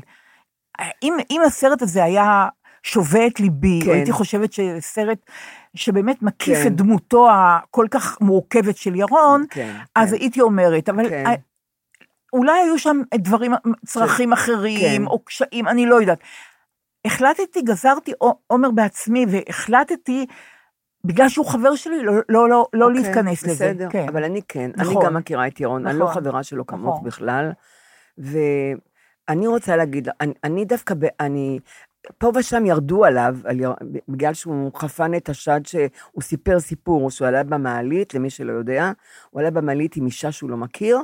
[1.02, 2.48] אם, אם הסרט הזה היה
[2.82, 3.90] שובה את ליבי, כן.
[3.90, 4.50] הייתי חושבת
[4.80, 5.18] סרט
[5.74, 6.66] שבאמת מקיף כן.
[6.66, 10.14] את דמותו הכל כך מורכבת של ירון, כן, אז כן.
[10.14, 11.24] הייתי אומרת, אבל כן.
[12.32, 13.52] אולי היו שם דברים,
[13.86, 15.06] צרכים אחרים, כן.
[15.06, 16.18] או קשיים, אני לא יודעת.
[17.04, 18.12] החלטתי, גזרתי
[18.46, 20.26] עומר בעצמי, והחלטתי,
[21.04, 23.52] בגלל שהוא חבר שלי, לא, לא, לא, לא אוקיי, להתכנס לזה.
[23.54, 24.08] בסדר, כן.
[24.08, 25.04] אבל אני כן, אני נכון.
[25.04, 26.22] גם מכירה את ירון, אני לא נכון.
[26.22, 27.08] חברה שלו כמוך נכון.
[27.08, 27.52] בכלל,
[29.30, 31.58] ואני רוצה להגיד, אני, אני דווקא, ב, אני,
[32.18, 33.60] פה ושם ירדו עליו, על
[34.08, 38.92] בגלל שהוא חפן את השד שהוא סיפר סיפור, שהוא עלה במעלית, למי שלא יודע,
[39.30, 40.98] הוא עלה במעלית עם אישה שהוא לא מכיר,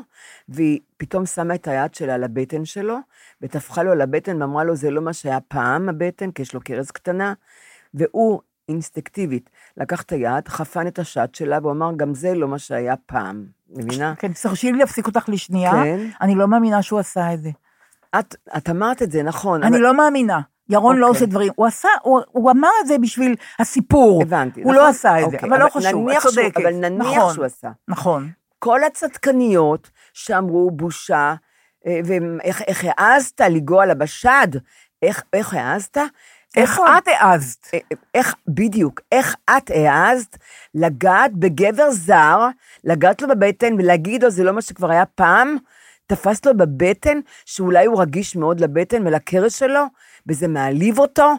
[0.48, 2.96] והיא פתאום שמה את היד שלה על הבטן שלו,
[3.42, 6.60] וטפחה לו על הבטן ואמרה לו, זה לא מה שהיה פעם הבטן, כי יש לו
[6.60, 7.34] קרס קטנה,
[7.94, 12.58] והוא אינסטקטיבית לקח את היד, חפן את השד שלה, והוא אמר, גם זה לא מה
[12.58, 14.14] שהיה פעם, מבינה?
[14.14, 15.72] כן, תרשי לי להפסיק אותך לשנייה.
[15.72, 16.08] כן.
[16.20, 17.50] אני לא מאמינה שהוא עשה את זה.
[18.18, 19.62] את, את אמרת את זה, נכון.
[19.62, 20.40] אני אבל- לא מאמינה.
[20.68, 21.16] ירון לא אוקיי.
[21.18, 24.22] עושה דברים, הוא עשה, הוא, הוא אמר את זה בשביל הסיפור.
[24.22, 24.62] הבנתי.
[24.62, 24.84] הוא נכון?
[24.84, 26.56] לא עשה את זה, אוקיי, אבל לא חשוב, את צודקת.
[26.56, 27.68] אבל נניח נכון, שהוא עשה.
[27.88, 28.30] נכון.
[28.58, 31.34] כל הצדקניות שאמרו בושה,
[31.86, 34.48] אה, ואיך איך העזת לנגוע לה בשד,
[35.02, 35.98] איך, איך העזת?
[36.56, 37.66] איך את העזת?
[37.74, 37.78] אה,
[38.14, 40.36] איך, בדיוק, איך את העזת
[40.74, 42.46] לגעת בגבר זר,
[42.84, 45.56] לגעת לו בבטן ולהגיד לו, זה לא מה שכבר היה פעם?
[46.06, 49.84] תפס לו בבטן, שאולי הוא רגיש מאוד לבטן ולקרס שלו,
[50.26, 51.34] וזה מעליב אותו?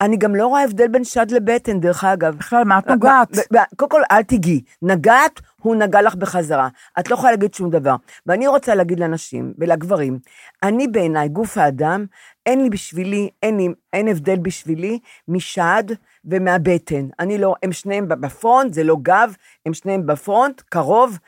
[0.00, 2.36] אני גם לא רואה הבדל בין שד לבטן, דרך אגב.
[2.36, 3.28] בכלל, מה את נוגעת?
[3.76, 4.60] קודם כל, אל תיגעי.
[4.82, 6.68] נגעת, הוא נגע לך בחזרה.
[6.98, 7.96] את לא יכולה להגיד שום דבר.
[8.26, 10.18] ואני רוצה להגיד לנשים ולגברים,
[10.62, 12.06] אני בעיניי, גוף האדם,
[12.46, 14.98] אין לי בשבילי, אין, לי, אין הבדל בשבילי
[15.28, 15.84] משד
[16.24, 17.08] ומהבטן.
[17.18, 19.34] אני לא, הם שניהם בפרונט, זה לא גב,
[19.66, 21.18] הם שניהם בפרונט, קרוב.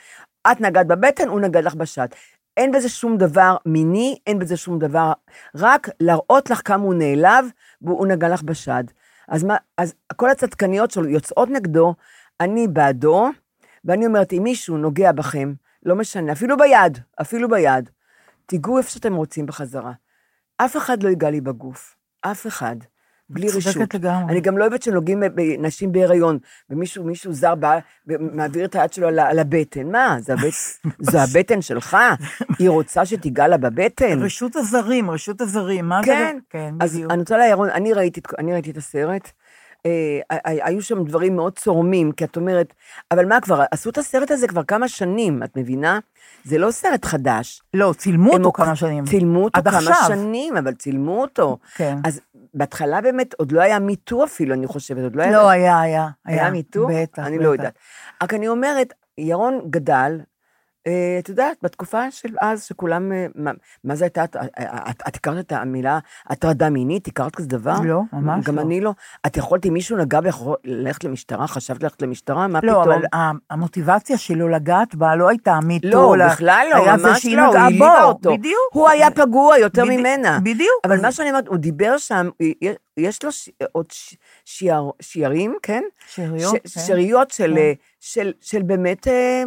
[0.53, 2.07] את נגעת בבטן, הוא נגע לך בשד.
[2.57, 5.13] אין בזה שום דבר מיני, אין בזה שום דבר,
[5.55, 7.47] רק להראות לך כמה הוא נעלב,
[7.83, 8.85] והוא נגע לך בשד.
[9.29, 11.95] אז, מה, אז כל הצדקניות שלו יוצאות נגדו,
[12.41, 13.31] אני בעדו,
[13.85, 17.91] ואני אומרת, אם מישהו נוגע בכם, לא משנה, אפילו ביד, אפילו ביד,
[18.47, 19.93] תיגעו איפה שאתם רוצים בחזרה.
[20.57, 22.77] אף אחד לא ייגע לי בגוף, אף אחד.
[23.31, 23.95] בלי צודקת רשות.
[23.95, 24.33] לגמרי.
[24.33, 26.39] אני גם לא אוהבת שנוגעים בנשים בהיריון,
[26.71, 29.93] ומישהו מישהו זר בא ומעביר את היד שלו על, על הבטן.
[29.93, 30.53] מה, זה, הבט,
[31.11, 31.97] זה הבטן שלך?
[32.59, 34.23] היא רוצה שתיגע לה בבטן?
[34.23, 36.41] רשות הזרים, רשות הזרים, מה כן, זה?
[36.51, 37.13] כן, אז בדיוק.
[37.13, 39.33] אני רוצה לירון, אני ראיתי, אני ראיתי את הסרט,
[39.87, 42.75] אה, היו שם דברים מאוד צורמים, כי את אומרת,
[43.11, 45.99] אבל מה כבר, עשו את הסרט הזה כבר כמה שנים, את מבינה?
[46.45, 47.63] זה לא סרט חדש.
[47.75, 49.05] לא, צילמו אותו כמה שנים.
[49.05, 49.95] צילמו אותו כמה עכשיו.
[50.09, 51.59] שנים, אבל צילמו אותו.
[51.75, 51.97] כן.
[52.05, 52.21] אז
[52.55, 55.33] בהתחלה באמת עוד לא היה מיטו אפילו, אני חושבת, עוד לא היה...
[55.33, 56.09] לא, היה, היה.
[56.25, 56.89] היה מיטו?
[56.91, 57.53] בטח, אני לא בטח.
[57.53, 57.79] יודעת.
[58.23, 60.21] רק אני אומרת, ירון גדל,
[61.19, 63.51] את יודעת, בתקופה של אז, שכולם, אה, מה,
[63.85, 64.49] מה זה הייתה, את, את,
[64.91, 67.07] את, את הכרת את המילה הטרדה מינית?
[67.09, 67.75] הכרת כזה דבר?
[67.85, 68.61] לא, ממש גם לא.
[68.63, 68.93] אני לא.
[69.27, 71.47] את יכולת, אם מישהו נגע בך, ללכת למשטרה?
[71.47, 72.47] חשבת ללכת למשטרה?
[72.47, 72.83] מה לא, פתאום?
[72.95, 75.89] אבל ה- המוטיבציה שלו לגעת בה לא הייתה מיטו.
[75.89, 78.33] לא, אלא בכלל לא, היה זה ממש שהיא לא, העליבה בו, אותו.
[78.33, 78.57] בדיוק.
[78.73, 80.39] הוא היה פגוע יותר בדי- ממנה.
[80.43, 80.81] בדיוק.
[80.85, 82.29] אבל מה שאני אומרת, הוא דיבר שם,
[82.97, 85.83] יש- לו ש- עוד ש- שיער- שיערים, כן?
[86.09, 86.81] שאריות, ש- כן.
[86.81, 87.57] שאריות של, כן.
[87.57, 89.43] אה, של, של באמת, אה,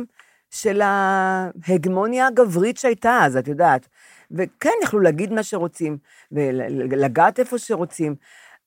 [0.56, 3.88] של ההגמוניה הגברית שהייתה אז, את יודעת.
[4.32, 5.98] וכן, יכלו להגיד מה שרוצים,
[6.32, 8.16] ולגעת איפה שרוצים.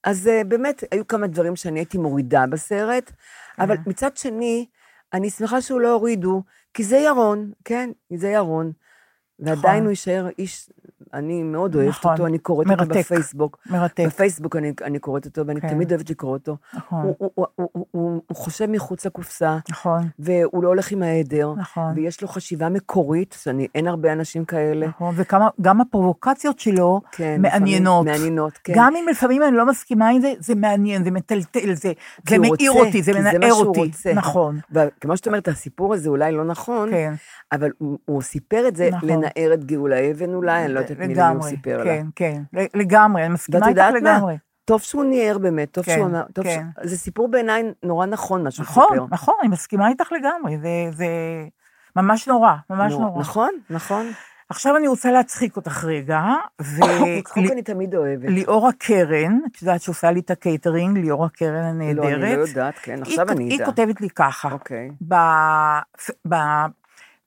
[0.05, 3.13] אז אה, באמת, היו כמה דברים שאני הייתי מורידה בסרט,
[3.59, 3.77] אבל.
[3.87, 4.67] מצד שני,
[5.13, 6.43] אני שמחה שהוא לא הורידו,
[6.75, 8.73] כי זה ירון, כן, זה ירון.
[9.39, 9.83] ועדיין נכון.
[9.83, 10.71] הוא יישאר איש,
[11.15, 12.13] אני מאוד אוהבת נכון.
[12.13, 12.99] אותו, אני קוראת אותו מרתק.
[12.99, 13.59] בפייסבוק.
[13.71, 14.05] מרתק.
[14.07, 15.69] בפייסבוק אני, אני קוראת אותו, ואני כן.
[15.69, 16.57] תמיד אוהבת לקרוא אותו.
[16.75, 17.03] נכון.
[17.03, 21.55] הוא, הוא, הוא, הוא, הוא, הוא חושב מחוץ לקופסה, נכון, והוא לא הולך עם העדר,
[21.57, 21.93] נכון.
[21.97, 24.87] ויש לו חשיבה מקורית, שאני, אין הרבה אנשים כאלה.
[24.87, 25.15] נכון,
[25.59, 28.07] וגם הפרובוקציות שלו כן, מעניינות.
[28.07, 28.73] לפעמים מעניינות, כן.
[28.77, 31.93] גם אם לפעמים אני לא מסכימה עם זה, זה מעניין, זה מטלטל, זה,
[32.29, 33.81] זה רוצה, אותי, זה מנער אותי.
[33.81, 34.13] רוצה.
[34.15, 37.15] נכון, וכמו שאת אומרת, הסיפור הזה אולי לא נכון, כן.
[37.53, 39.09] אבל הוא, הוא סיפר את זה נכון.
[39.09, 41.85] לנער את גאולה אבן אולי, אני לא יודעת את מי למי הוא לגמרי, סיפר לה.
[41.85, 42.43] כן, כן,
[42.75, 43.99] לגמרי, אני ואת מסכימה איתך יודעת מה?
[44.17, 44.37] לגמרי.
[44.65, 46.67] טוב שהוא ניער באמת, טוב כן, שהוא אמר, טוב כן.
[46.85, 46.87] ש...
[46.89, 49.07] זה סיפור בעיניי נורא נכון מה שהוא נכון, סיפר.
[49.11, 51.07] נכון, אני מסכימה איתך לגמרי, זה, זה
[51.97, 53.21] ממש נורא, ממש נו, נורא.
[53.21, 54.07] נכון, נכון.
[54.51, 56.21] עכשיו אני רוצה להצחיק אותך רגע,
[57.25, 58.25] צחוק אני תמיד אוהבת.
[58.29, 62.05] וליאורה קרן, את יודעת שעושה לי את הקייטרינג, ליאורה קרן הנהדרת.
[62.05, 63.65] לא, אני לא יודעת, כן, עכשיו היא, אני היא אדע.
[63.67, 64.91] כותבת לי ככה, אוקיי.
[65.03, 66.29] בפ-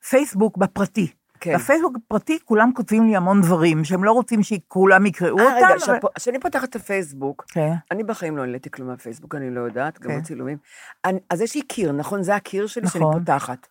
[0.04, 1.12] בפייסבוק, בפרטי.
[1.42, 1.56] כן.
[1.56, 5.56] בפייסבוק בפרטי כולם כותבים לי המון דברים, שהם לא רוצים שכולם יקראו אה, אותם.
[5.56, 7.72] רגע, אבל- כשאני פותחת את הפייסבוק, כן.
[7.92, 10.20] אני בחיים לא העליתי כלום מהפייסבוק, אני לא יודעת, גם כן.
[10.20, 10.58] בצילומים.
[11.06, 12.24] אני- אז יש לי קיר, נכון?
[12.24, 13.20] זה הקיר שלי שאני נכון.
[13.20, 13.68] פותחת.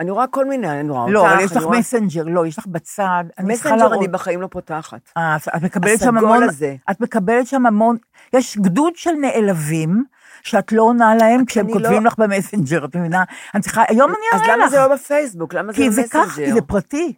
[0.00, 1.12] אני רואה כל מיני, אני רואה אותך.
[1.12, 3.24] לא, אבל יש אני לך רואה- מסנג'ר, לא, יש לך בצד.
[3.38, 5.00] אני מסנג'ר להראות- אני בחיים לא פותחת.
[5.16, 6.76] אה, את מקבלת שם הסגול המון, הזה.
[6.90, 7.96] את מקבלת שם המון,
[8.32, 10.04] יש גדוד של נעלבים,
[10.42, 13.24] שאת לא עונה להם כשהם אני כותבים לא- לך במסנג'ר, את מבינה?
[13.54, 14.70] אני צריכה, היום אני אז אראה למה לך.
[14.70, 15.54] זה לא בפייסבוק?
[15.54, 16.24] למה זה כי זה במסנג'ר?
[16.26, 17.12] כך, כי זה פרטי.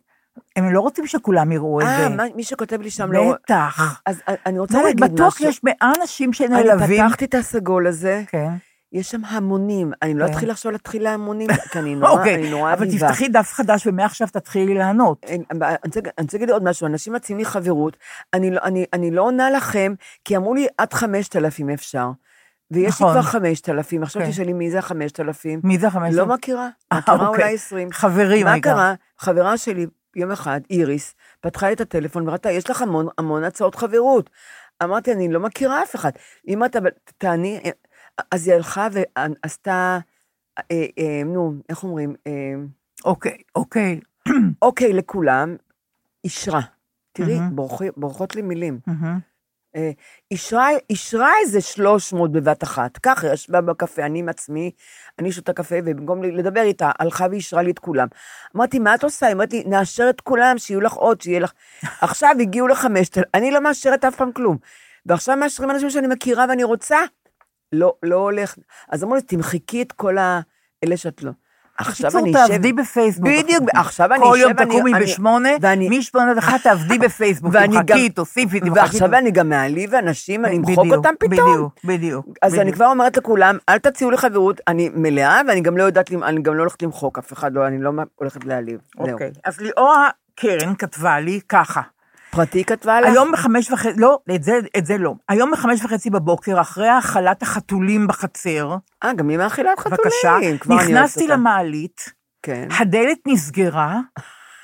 [0.56, 2.16] הם לא רוצים שכולם יראו את אה, זה.
[2.16, 3.32] מה- מי שכותב לי שם לא...
[3.44, 4.00] בטח.
[4.06, 5.14] אז אני רוצה להגיד משהו.
[5.14, 7.06] בטוח יש מאה אנשים אני שנעלבים.
[7.06, 8.48] פתחתי את הסגול הזה, כן.
[8.92, 9.92] יש שם המונים.
[10.02, 10.32] אני לא כן.
[10.32, 13.06] אתחיל עכשיו להתחיל להמונים, כי אני נורא, אני אוקיי, אבל אביבה.
[13.08, 15.24] תפתחי דף חדש ומעכשיו תתחילי לענות.
[15.28, 15.44] אני
[15.86, 17.96] רוצה אני להגיד עוד משהו, אנשים מציעים לי חברות,
[18.34, 19.94] אני לא- אני- אני לא עונה לכם,
[20.24, 22.10] כי אמרו לי עד 5,000 אפשר.
[22.72, 23.12] ויש לי נכון.
[23.12, 24.30] כבר 5,000, עכשיו כן.
[24.30, 25.46] תשאלי מי זה ה-5,000.
[25.64, 26.14] מי זה החמש?
[26.14, 27.44] לא מכירה, אה, מכירה אוקיי.
[27.44, 27.92] אולי 20.
[27.92, 28.60] חברים, מה.
[28.60, 28.94] קרה?
[29.18, 33.74] חברה שלי, יום אחד, איריס, פתחה לי את הטלפון וראתה, יש לך המון, המון הצעות
[33.74, 34.30] חברות.
[34.82, 36.10] אמרתי, אני לא מכירה אף אחד.
[36.48, 36.78] אם אתה,
[37.18, 37.60] תעני,
[38.30, 39.98] אז היא הלכה ועשתה,
[40.58, 40.62] אה,
[40.98, 42.14] אה, נו, איך אומרים?
[42.26, 42.32] אה,
[43.04, 44.00] אוקיי, אוקיי.
[44.62, 45.56] אוקיי לכולם,
[46.24, 46.60] אישרה.
[47.12, 47.56] תראי, מהמם.
[47.56, 48.78] בורחי- בורחות לי מילים.
[48.86, 49.18] מהמם.
[49.76, 49.90] אה,
[50.30, 52.98] אישרה, אישרה איזה 300 בבת אחת.
[52.98, 54.70] ככה, ישבה בקפה, אני עם עצמי,
[55.18, 58.08] אני שותה קפה, ובמקום לדבר איתה, הלכה ואישרה לי את כולם.
[58.56, 59.26] אמרתי, מה את עושה?
[59.26, 61.52] היא אמרת לי, נאשר את כולם, שיהיו לך עוד, שיהיה לך...
[62.00, 64.56] עכשיו הגיעו לחמשת, אני לא מאשרת אף פעם כלום.
[65.06, 66.98] ועכשיו מאשרים אנשים שאני מכירה ואני רוצה,
[67.72, 68.56] לא, לא הולך.
[68.88, 71.30] אז אמרו לי, תמחקי את כל האלה שאת לא.
[71.88, 72.46] עכשיו אני אשב...
[72.48, 73.28] תעבדי בפייסבוק.
[73.28, 74.42] בדיוק, עכשיו אני כל אשב...
[74.42, 75.48] יום ואני- תקומי בשמונה,
[75.90, 77.50] משמונה עד אחת תעבדי בפייסבוק.
[77.54, 78.80] ואני גם- תמחקי, תוסיפי, תמחקי.
[78.80, 81.30] ועכשיו אני גם מעליב אנשים, אני אמחוק אותם פתאום.
[81.52, 82.26] בדיוק, בדיוק.
[82.42, 82.72] אז אני.
[82.72, 86.54] כבר אומרת לכולם, אל תציעו לי חברות, אני מלאה, ואני גם לא יודעת, אני גם
[86.54, 88.78] לא הולכת למחוק אף אחד, לא, אני לא הולכת להעליב.
[88.98, 89.30] אוקיי.
[89.44, 91.80] אז ליאורה קרן כתבה לי ככה.
[92.32, 93.08] פרטי כתבה לך?
[93.08, 95.14] היום בחמש וחצי, לא, את זה, את זה לא.
[95.28, 99.98] היום בחמש וחצי בבוקר, אחרי האכלת החתולים בחצר, אה, גם היא מאכילת חתולים.
[100.04, 100.36] בבקשה,
[100.74, 101.26] נכנסתי.
[101.26, 102.12] למעלית,
[102.42, 102.68] כן.
[102.78, 104.00] הדלת נסגרה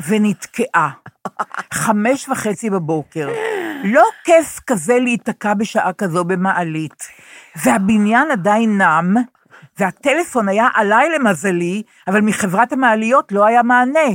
[0.09, 0.91] ונתקעה.
[1.83, 3.29] חמש וחצי בבוקר.
[3.85, 7.09] לא כיף כזה להיתקע בשעה כזו במעלית.
[7.65, 9.15] והבניין עדיין נם,
[9.79, 14.11] והטלפון היה עליי למזלי, אבל מחברת המעליות לא היה מענה.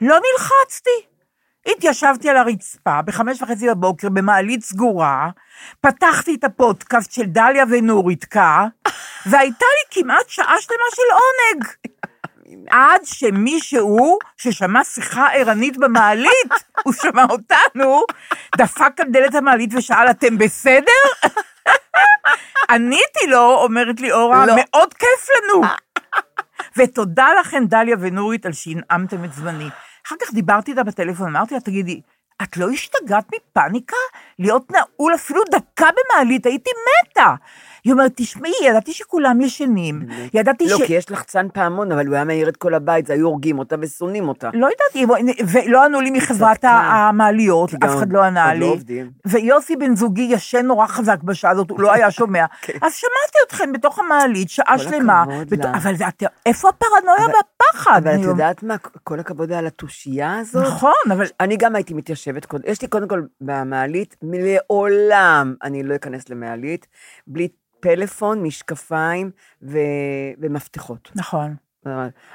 [0.00, 1.13] לא נלחצתי.
[1.66, 5.30] התיישבתי על הרצפה בחמש וחצי בבוקר במעלית סגורה,
[5.80, 8.66] פתחתי את הפודקאסט של דליה ונורית-קה,
[9.30, 11.64] והייתה לי כמעט שעה שלמה של עונג.
[12.70, 16.52] עד שמישהו ששמע שיחה ערנית במעלית,
[16.84, 18.02] הוא שמע אותנו,
[18.56, 21.02] דפק על דלת המעלית ושאל, אתם בסדר?
[22.70, 24.54] עניתי לו, אומרת לי אורה, לא.
[24.56, 25.62] מאוד כיף לנו.
[26.76, 29.68] ותודה לכם, דליה ונורית, על שהנעמתם את זמני.
[30.06, 32.00] אחר כך דיברתי איתה בטלפון, אמרתי לה, תגידי,
[32.42, 33.96] את לא השתגעת מפאניקה?
[34.38, 36.70] להיות נעול אפילו דקה במעלית, הייתי
[37.10, 37.34] מתה.
[37.84, 40.82] היא אומרת, תשמעי, ידעתי שכולם ישנים, ידעתי לא, ש...
[40.82, 43.76] כי יש לחצן פעמון, אבל הוא היה מעיר את כל הבית, זה היו הורגים אותה
[43.80, 44.50] ושונאים אותה.
[44.54, 45.10] לא יודעת,
[45.52, 46.64] ולא ענו לי מחברת.
[46.64, 49.04] המעליות, אף אחד לא ענה לא לי.
[49.26, 52.44] ויוסי בן זוגי ישן נורא חזק בשעה הזאת, הוא לא היה שומע.
[52.62, 52.78] כן.
[52.82, 55.24] אז שמעתי אתכם בתוך המעלית, שעה שלמה.
[55.74, 55.94] אבל
[56.46, 58.06] איפה הפרנויה והפחד?
[58.06, 60.66] אבל את יודעת מה, כל הכבוד על התושייה הזאת.
[60.66, 61.26] נכון, אבל...
[61.40, 66.86] אני גם הייתי מתיישבת יש לי קודם כל במעלית, לעולם אני לא אכנס למעלית,
[67.26, 67.48] בלי
[67.84, 69.30] פלאפון, משקפיים
[69.62, 69.78] ו...
[70.38, 71.10] ומפתחות.
[71.14, 71.56] נכון,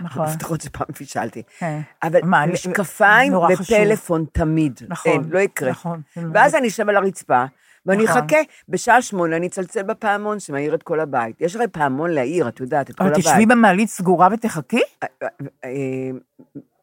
[0.01, 0.25] נכון.
[0.25, 1.43] מפתחות שפעם פישלתי.
[1.59, 1.79] כן.
[2.03, 3.77] אבל מה, משקפיים נורא חשוב.
[3.77, 4.79] ופלאפון תמיד.
[4.87, 5.69] נכון, אין, לא יקרה.
[5.69, 6.01] נכון.
[6.33, 7.43] ואז אני אשב על הרצפה,
[7.85, 8.17] ואני נכון.
[8.17, 8.37] אחכה,
[8.69, 11.41] בשעה שמונה אני אצלצל בפעמון שמאיר את כל הבית.
[11.41, 13.25] יש הרי פעמון להעיר, את יודעת, את כל אבל הבית.
[13.25, 14.81] תשבי במעלית סגורה ותחכי?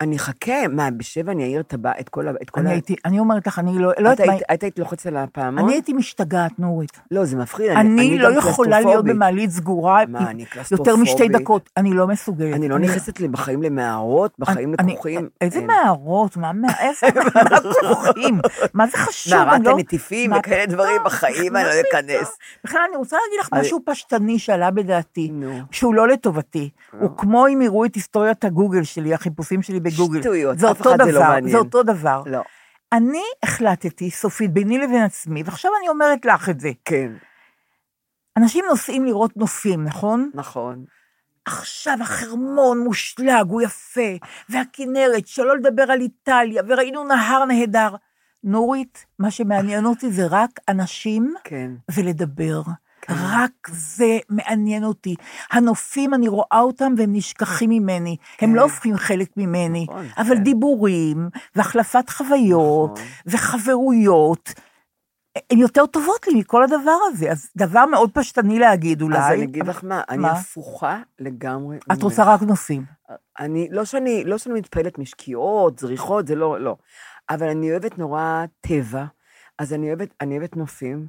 [0.00, 2.32] אה, אה, אה, אני אחכה, מה, בשבע אני אעיר את הבית, את כל ה...
[2.42, 4.32] את כל אני ה- הייתי, אני אומרת לך, אני לא, לא את יודעת מה...
[4.32, 5.64] היית- את היית לוחץ על הפעמון?
[5.64, 7.00] אני הייתי משתגעת, נורית.
[7.10, 7.70] לא, זה מפחיד.
[7.70, 9.04] אני לא גם יכולה להיות.
[9.04, 11.28] במעלית סגורה מה, אני יותר משתי?
[11.28, 11.70] דקות.
[11.76, 12.54] אני לא מסוגלת.
[12.54, 15.28] אני לא נכנסת לי בחיים למערות, בחיים אני- לקוחים.
[15.40, 15.66] איזה אין.
[15.66, 16.36] מערות?
[16.36, 18.38] מה מה- איזה מה כרוכים?
[18.74, 19.34] מה זה חשוב?
[19.34, 21.04] מערת אני לא- הנטיפים וכאלה דברים, פתאום?
[21.06, 22.38] בחיים אני לא אכנס.
[22.64, 25.32] בכלל, אני רוצה להגיד לך אני- משהו פשטני שעלה בדעתי.
[25.70, 26.70] שהוא לא לטובתי.
[27.00, 30.20] הוא כמו אם יראו את היסטוריית הגוגל שלי, החיפושים שלי בגוגל.
[30.20, 31.52] שטויות, זה אף אחד זה לא דבר, מעניין.
[31.52, 32.22] זה אותו דבר.
[32.26, 32.42] לא,
[32.92, 36.70] אני החלטתי, סופית, ביני לבין עצמי, ועכשיו אני אומרת לך את זה.
[36.84, 37.12] כן,
[38.36, 40.30] אנשים נוסעים לראות נופים, נכון?
[40.34, 40.84] נכון.
[41.44, 47.94] עכשיו החרמון מושלג, הוא יפה, והכינרת, שלא לדבר על איטליה, וראינו נהר נהדר.
[48.44, 51.70] נורית, מה שמעניין אותי זה רק אנשים כן.
[51.90, 52.62] ולדבר.
[53.10, 55.14] רק זה מעניין אותי.
[55.52, 58.16] הנופים, אני רואה אותם והם נשכחים ממני.
[58.40, 60.42] הם לא הופכים חלק ממני, נכון, אבל כן.
[60.42, 63.04] דיבורים, והחלפת חוויות, נכון.
[63.26, 64.52] וחברויות,
[65.50, 67.30] הן יותר טובות לי מכל הדבר הזה.
[67.30, 69.18] אז דבר מאוד פשטני להגיד אולי.
[69.18, 70.28] אז אני אגיד לך מה, אני?
[70.28, 71.78] הפוכה לגמרי.
[71.92, 72.02] את.
[72.02, 72.84] רוצה רק נושאים.
[73.38, 76.76] אני, לא שאני, לא שאני מתפעלת משקיעות, זריחות, זה לא, לא.
[77.30, 79.04] אבל אני אוהבת נורא טבע,
[79.58, 81.06] אז אני אוהבת, אני אוהבת נופים,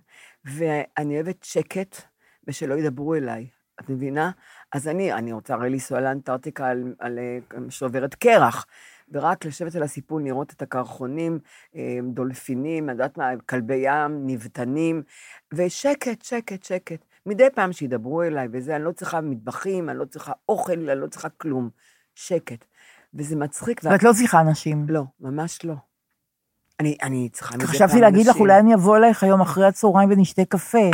[0.48, 2.02] ואני אוהבת שקט,
[2.48, 3.48] ושלא ידברו אליי.
[3.80, 4.32] את מבינה?
[4.72, 7.38] אז אני, אני רוצה הרי לנסוע לאנטארקטיקה על, על אה,
[7.70, 8.66] שוברת קרח,
[9.12, 11.40] ורק לשבת על הסיפון, לראות את הקרחונים,
[11.76, 15.04] אה, דולפינים, את יודעת מה, כלבי ים, נבטנים,
[15.54, 17.06] ושקט, שקט, שקט.
[17.26, 21.08] מדי פעם שידברו אליי וזה, אני לא צריכה מטבחים, אני לא צריכה אוכל, אני לא
[21.08, 21.70] צריכה כלום.
[22.18, 22.66] שקט.
[23.14, 23.82] וזה מצחיק.
[23.84, 24.86] ואת לא צריכה אנשים.
[24.90, 25.74] לא, ממש לא.
[26.80, 28.42] אני, אני צריכה מדי פעם חשבתי להגיד לך, אנשים.
[28.42, 30.92] אולי אני אבוא אלייך היום אחרי הצהריים ונשתה קפה.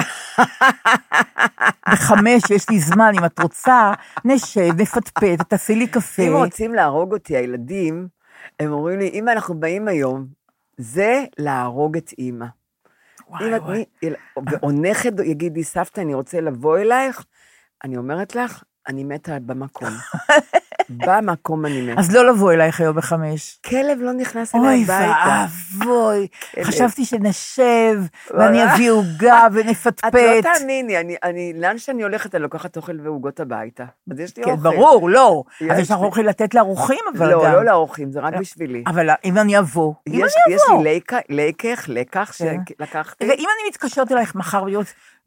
[1.91, 3.91] בחמש, יש לי זמן, אם את רוצה,
[4.25, 6.23] נשב, נפטפט, תעשי לי קפה.
[6.23, 8.07] אם רוצים להרוג אותי, הילדים,
[8.59, 10.27] הם אומרים לי, אמא, אנחנו באים היום,
[10.77, 12.45] זה להרוג את אימא.
[13.29, 13.85] וואי, אם וואי.
[14.63, 17.25] או נכד יגיד לי, סבתא, אני רוצה לבוא אלייך,
[17.83, 19.89] אני אומרת לך, אני מתה במקום.
[20.89, 21.99] במקום אני מתה.
[22.01, 23.59] אז לא לבוא אלייך היום בחמש.
[23.65, 25.45] כלב לא נכנס אליי אוי הביתה.
[25.79, 26.63] ואבוי, כלב.
[26.63, 28.01] חשבתי שנשב.
[28.31, 30.15] ואני אביא עוגה את לא ונפטפט.
[30.43, 33.83] תאמיני, אני, אני, לאן שאני הולכת, אני לוקחת אוכל ועוגות הביתה.
[34.11, 34.63] אז יש לי כן, אוכל.
[34.63, 35.43] ברור, לא.
[35.61, 35.97] יש אז יש לך.
[35.97, 37.51] אוכל לתת לאורחים, אבל לא, גם.
[37.53, 38.83] לא לאורחים, זה רק בשבילי.
[38.87, 40.83] אבל אם אני אבוא, אם יש, אני יש אבוא.
[40.83, 42.57] לי לקח, לקח, כן.
[42.79, 43.25] שלקחתי.
[43.25, 44.69] ואם אני מתקשרת אלייך מחר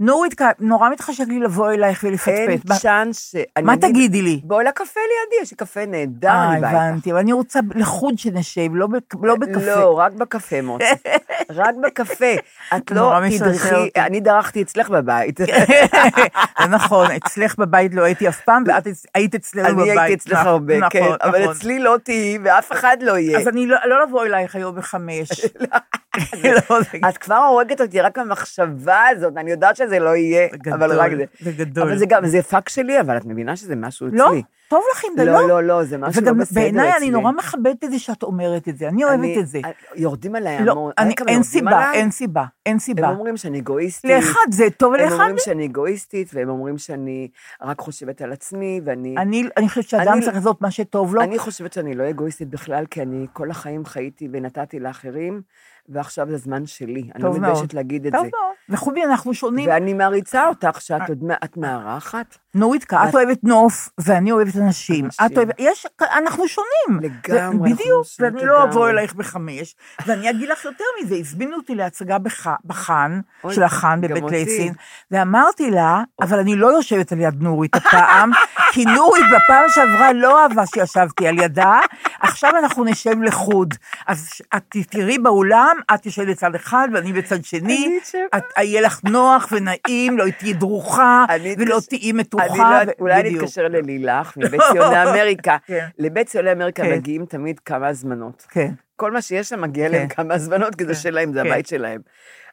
[0.01, 2.69] נורית, נורא מתחשק לי לבוא אלייך אין ולפטפט.
[2.69, 3.37] מה- צ'אנס ש...
[3.57, 4.41] אני מה תגידי לי?
[4.45, 6.83] בואי לקפה לידי, יש לי קפה נהדר, אה, אני באה איתך.
[6.83, 8.89] הבנתי, אבל אני רוצה לחוד שנשב, לא
[9.23, 9.67] לא בקפה.
[9.67, 10.85] לא, רק בקפה, מוצי.
[11.55, 12.35] רק בקפה.
[12.77, 13.91] את לא תדרכי.
[13.97, 15.39] אני דרכתי אצלך בבית.
[16.61, 19.91] זה נכון, אצלך בבית לא הייתי אף פעם, ואת היית אצלנו בבית.
[19.91, 21.55] אני הייתי אצלך הרבה, נכון, כן, אבל נכון.
[21.57, 23.39] אצלי לא תהיי, ואף אחד לא יהיה.
[23.39, 25.29] אז אני לא לא לבוא אלייך היום בחמש.
[26.45, 26.79] לא,
[27.09, 31.01] את כבר הורגת אותי רק המחשבה הזאת, אני יודעת שזה לא יהיה, זה אבל גדול,
[31.01, 31.25] רק זה.
[31.41, 31.89] זה גדול.
[31.89, 34.43] אבל זה גם, זה פאק שלי, אבל את מבינה שזה משהו לא, אצלי.
[34.69, 35.49] טוב לך עם זה, לא, לא?
[35.49, 37.11] לא, לא, זה משהו לא וגם בסדר בעיניי אני אצלי.
[37.11, 39.61] נורא מכבדת את זה שאת אומרת את זה, אני אוהבת אני- את זה.
[39.95, 40.93] יורדים עליי לא, המון.
[40.99, 41.99] אני- אין סיבה, עליי?
[42.01, 43.09] אין סיבה, אין הם סיבה.
[43.09, 44.11] אומרים שאני אגואיסטית.
[44.11, 45.39] לאחד זה טוב הם ולאחד אומרים.
[45.39, 47.29] שאני אגואיסטית, והם אומרים שאני
[47.63, 49.15] רק חושבת על עצמי, ואני...
[49.19, 51.23] אני אני חושבת שאדם צריך לעשות מה שטוב לו.
[51.23, 55.41] אני חושבת שאני לא אגואיסטית בכלל, כי אני כל החיים חייתי ונתתי לאחרים,
[55.89, 57.11] ועכשיו זה הזמן שלי.
[57.15, 57.53] אני לא טוב מאוד.
[57.53, 58.31] מתביישת להגיד את טוב זה.
[58.35, 58.55] מאוד.
[58.69, 59.69] וחובי, אנחנו שונים.
[59.69, 62.39] ואני מעריצה אותך שאת עוד מא- את מארחת.
[62.55, 65.09] נוריתקה, את אוהבת נוף, ואני אוהבת אנשים.
[65.27, 67.01] את אוהבת, יש, אנחנו שונים.
[67.13, 68.91] לגמרי, בדיוק, ואני לא אבוא.
[68.91, 69.77] אלייך בחמש,
[70.07, 73.21] ואני אגיד לך יותר מזה, הזמינו אותי להצגה בח- בחאן,
[73.51, 74.35] של החאן בבית אותי.
[74.35, 74.73] ליסין,
[75.11, 78.31] ואמרתי לה, אבל אני לא יושבת על יד נורית הפעם,
[78.73, 81.81] כי נורית בפעם שעברה לא אהבה שישבתי על ידה,
[82.21, 83.75] עכשיו אנחנו נשב לחוד.
[84.07, 87.99] אז את תראי באולם, את יושבת בצד אחד ואני בצד שני.
[88.37, 91.25] את- יהיה לך נוח ונעים, לא תהיי דרוכה,
[91.59, 92.83] ולא תהיי מתוחה.
[92.85, 93.39] לא ו- אולי אני.
[93.39, 95.57] אתקשר ללילך מבית ציוני אמריקה.
[95.67, 95.87] כן.
[95.99, 96.93] לבית ציוני אמריקה כן.
[96.93, 98.47] מגיעים תמיד כמה הזמנות.
[98.51, 98.71] כן.
[98.97, 100.09] כל מה שיש שם מגיע להם.
[100.09, 100.95] כמה הזמנות, כי זה.
[100.95, 101.41] שלהם, זה.
[101.41, 102.01] הבית שלהם.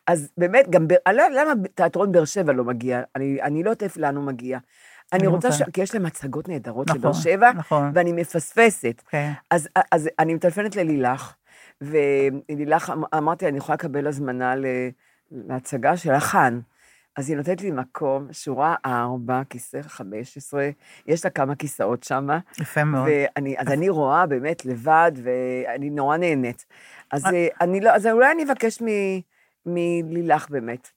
[0.08, 4.16] אז באמת, גם, לא למה תיאטרון באר שבע לא מגיע, אני, לא יודעת איפה לאן
[4.16, 4.58] הוא מגיע.
[5.14, 5.52] אני רוצה.
[5.52, 5.62] ש...
[5.74, 7.92] כי יש להם הצגות נהדרות נכון, בבאר שבע, נכון.
[7.94, 9.02] ואני מפספסת.
[9.10, 9.32] כן.
[9.52, 11.34] אז, אז אני מטלפנת ללילך,
[11.84, 14.54] ולילך, אמ- אמרתי, אני יכולה לקבל הזמנה.
[15.32, 16.60] להצגה של החאן.
[17.16, 20.70] אז היא נותנת לי מקום, שורה 4, כיסא 15,
[21.08, 22.28] יש לה כמה כיסאות שם,
[22.60, 23.10] יפה מאוד.
[23.10, 26.66] ואני, אז אני רואה באמת לבד, ואני נורא נהנית.
[27.12, 27.32] אז, אה.
[27.34, 28.82] אה, אני לא, אז אולי אני אבקש
[29.66, 30.90] מלילך באמת.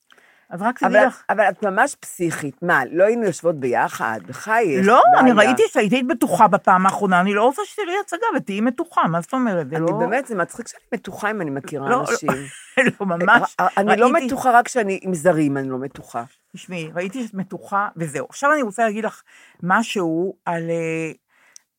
[0.51, 1.23] אז רק תדעי לך.
[1.31, 2.63] אבל את ממש פסיכית.
[2.63, 4.21] מה, לא היינו יושבות ביחד?
[4.27, 4.87] בחייך.
[4.87, 5.33] לא, אני.
[5.33, 9.67] ראיתי שהייתי בטוחה בפעם האחרונה, אני לא רוצה שתראי הצגה ותהיי מתוחה, מה זאת אומרת?
[9.73, 9.93] אני לא...
[9.93, 12.29] באמת, זה מצחיק שאני מתוחה אם אני מכירה לא, אנשים.
[13.01, 13.57] לא, ממש.
[13.61, 16.25] אה, אני לא ראיתי- מתוחה רק כשאני עם זרים, אני לא מתוחה.
[16.57, 18.27] תשמעי, ראיתי שאת מתוחה, וזהו.
[18.31, 19.23] עכשיו אני רוצה להגיד לך
[19.63, 20.71] משהו על...
[20.71, 21.11] אה,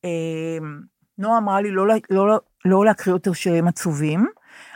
[0.04, 0.58] אה,
[1.18, 4.26] נועה אמרה לי לא, לה- לא, לא להקריא יותר שירים עצובים,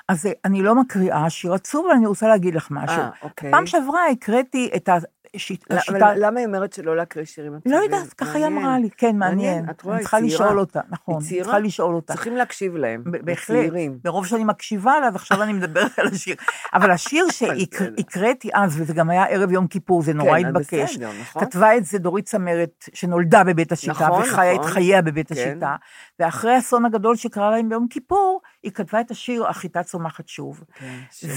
[0.09, 2.99] אז אני לא מקריאה שיר עצוב, אבל אני רוצה להגיד לך משהו.
[3.01, 3.51] אה, אוקיי.
[3.51, 5.97] פעם שעברה הקראתי את השיט- לא, השיטה...
[5.99, 7.79] אבל למה היא אומרת שלא להקריא שירים עצובים?
[7.79, 8.63] לא יודעת, ככה היא מעניין.
[8.65, 9.71] אמרה לי, כן, מעניין.
[9.71, 10.45] את רואה, אני צריכה היא צעירה.
[10.45, 11.45] לשאול אותה, נכון, היא אני צעירה?
[11.45, 12.13] צריכה לשאול אותה.
[12.15, 13.03] צריכים להקשיב להם.
[13.07, 13.99] בהחלט, צעירים.
[14.05, 16.37] ברוב שאני מקשיבה לה, ועכשיו אני מדברת על השיר.
[16.75, 20.97] אבל השיר שהקראתי אז, וזה גם היה ערב יום כיפור, זה נורא כן, התבקש.
[20.97, 21.45] בסדר, נכון.
[21.45, 24.71] כתבה את זה דורית צמרת, שנולדה בבית השיטה, נכון, וחיה את נכון.
[24.71, 25.35] חייה בבית כן.
[25.35, 25.77] השיטה.
[26.19, 30.65] ואחרי האסון הגדול שקרה להם ביום כיפור, היא כתבה את השיר "החיטה צומחת שוב".
[30.75, 31.31] כן, שיר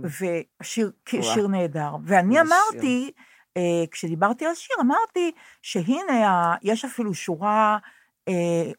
[0.00, 0.02] מקסים.
[0.60, 0.92] ושיר.
[1.22, 1.96] שיר נהדר.
[2.04, 3.10] ואני אמרתי,
[3.56, 7.78] אה, כשדיברתי על השיר, אמרתי שהנה, ה- יש אפילו שורה
[8.28, 8.32] אה,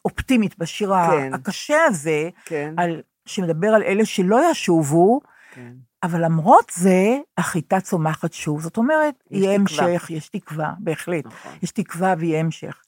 [0.04, 1.34] אופטימית בשיר כן.
[1.34, 5.20] הקשה הזה, כן, על, שמדבר על אלה שלא ישובו,
[5.54, 5.72] כן.
[6.02, 8.60] אבל למרות זה, החיטה צומחת שוב.
[8.60, 9.86] זאת אומרת, יהיה תקווה.
[9.86, 11.26] המשך, יש תקווה, בהחלט.
[11.26, 11.52] נכון.
[11.62, 12.82] יש תקווה ויהיה המשך.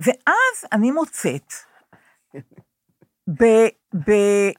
[0.00, 1.52] ואז אני מוצאת,
[3.40, 3.44] ב,
[3.94, 4.10] ב,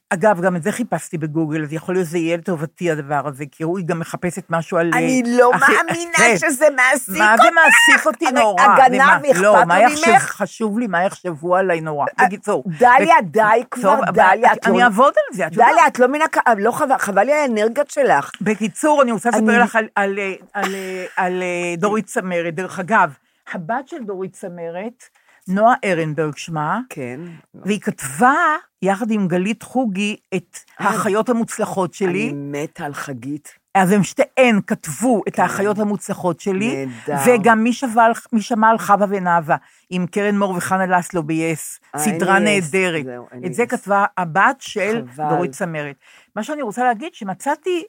[0.10, 3.64] אגב, גם את זה חיפשתי בגוגל, אז יכול להיות שזה יהיה לטובתי הדבר הזה, כי
[3.64, 4.92] הוא גם מחפשת משהו על...
[4.94, 6.36] אני אה, לא אחי- מאמינה כן.
[6.38, 8.62] שזה מעסיק מה זה מעסיק אותי נורא?
[8.64, 10.18] הגנב ומה- אכפת לא, מה יחשב-?
[10.18, 12.06] חשוב לי מה יחשבו עליי נורא.
[12.26, 12.64] בקיצור.
[12.80, 13.42] דליה, ו- די
[13.72, 15.70] כבר, דליה, את אני לא- אעבוד על זה, את יודעת.
[15.72, 16.26] דליה, את לא מבינה,
[16.58, 18.32] לא חבל, חבל לי על האנרגיות שלך.
[18.42, 20.76] בקיצור, אני רוצה לספר אני- לך על, על, על, על,
[21.18, 22.56] על אה, דורית צמרת.
[22.56, 23.14] דרך אגב,
[23.54, 25.04] הבת של דורית צמרת,
[25.48, 27.20] נועה ארנברג שמה, כן.
[27.66, 28.34] והיא כתבה,
[28.82, 32.30] יחד עם גלית חוגי, את האחיות המוצלחות שלי.
[32.30, 33.62] אני מתה על חגית.
[33.76, 37.22] אז הם שתיהן כתבו את האחיות המוצלחות שלי, נהדר.
[37.28, 39.56] וגם מי, על- מי שמע על חווה ונאווה,
[39.90, 43.06] עם קרן מור וחנה לסלו ב-yes, אה, סדרה נהדרת.
[43.46, 43.66] את זה.
[43.66, 45.30] כתבה הבת של חבל.
[45.30, 45.96] דורית צמרת.
[46.36, 47.84] מה שאני רוצה להגיד, שמצאתי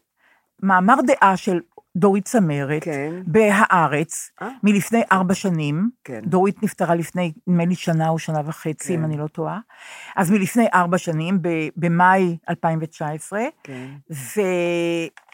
[0.62, 1.60] מאמר דעה של
[1.96, 3.22] דורית צמרת, כן.
[3.26, 4.48] בהארץ, אה.
[4.62, 5.90] מלפני ארבע שנים.
[6.04, 6.20] כן.
[6.20, 9.04] דורית נפטרה לפני, נדמה לי, שנה או שנה וחצי, אם כן.
[9.04, 9.58] אני לא טועה.
[10.16, 11.38] אז מלפני ארבע שנים,
[11.76, 13.88] במאי 2019, כן.
[14.12, 14.40] ו...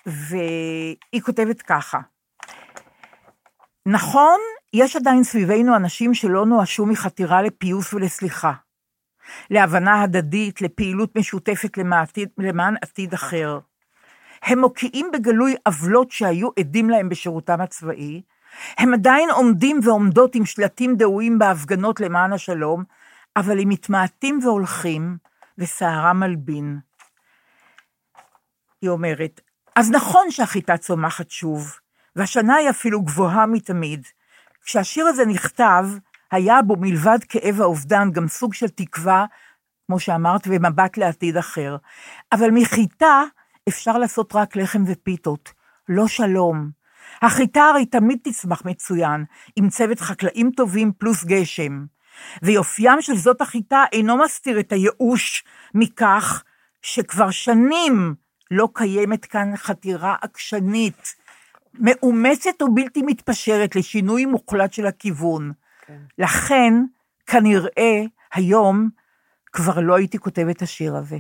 [0.07, 1.99] והיא כותבת ככה:
[3.87, 4.39] נכון,
[4.73, 8.53] יש עדיין סביבנו אנשים שלא נואשו מחתירה לפיוס ולסליחה,
[9.51, 13.59] להבנה הדדית, לפעילות משותפת למען עתיד, למען עתיד אחר.
[14.49, 18.23] הם מוקיעים בגלוי עוולות שהיו עדים להם בשירותם הצבאי,
[18.79, 22.85] הם עדיין עומדים ועומדות עם שלטים דהויים בהפגנות למען השלום,
[23.37, 25.17] אבל הם מתמעטים והולכים,
[25.59, 26.79] וסערם מלבין.
[28.83, 29.41] היא אומרת,
[29.77, 31.79] אז נכון שהחיטה צומחת שוב,
[32.17, 34.07] והשנה היא אפילו גבוהה מתמיד.
[34.65, 35.87] כשהשיר הזה נכתב,
[36.31, 39.27] היה בו מלבד כאב האובדן גם סוג של תקווה,
[39.87, 41.77] כמו שאמרת, ומבט לעתיד אחר.
[42.33, 43.23] אבל מחיטה
[43.69, 45.53] אפשר לעשות רק לחם ופיתות,
[45.89, 46.71] לא שלום.
[47.23, 49.25] החיטה הרי תמיד תצמח מצוין,
[49.57, 51.85] עם צוות חקלאים טובים פלוס גשם.
[52.43, 55.45] ויופיים של זאת החיטה אינו מסתיר את הייאוש
[55.75, 56.45] מכך
[56.83, 58.15] שכבר שנים
[58.51, 61.15] לא קיימת כאן חתירה עקשנית,
[61.75, 65.53] מאומצת ובלתי מתפשרת לשינוי מוחלט של הכיוון.
[65.87, 65.99] כן.
[66.19, 66.75] לכן,
[67.27, 68.03] כנראה,
[68.33, 68.89] היום
[69.53, 71.19] כבר לא הייתי כותבת את השיר הזה.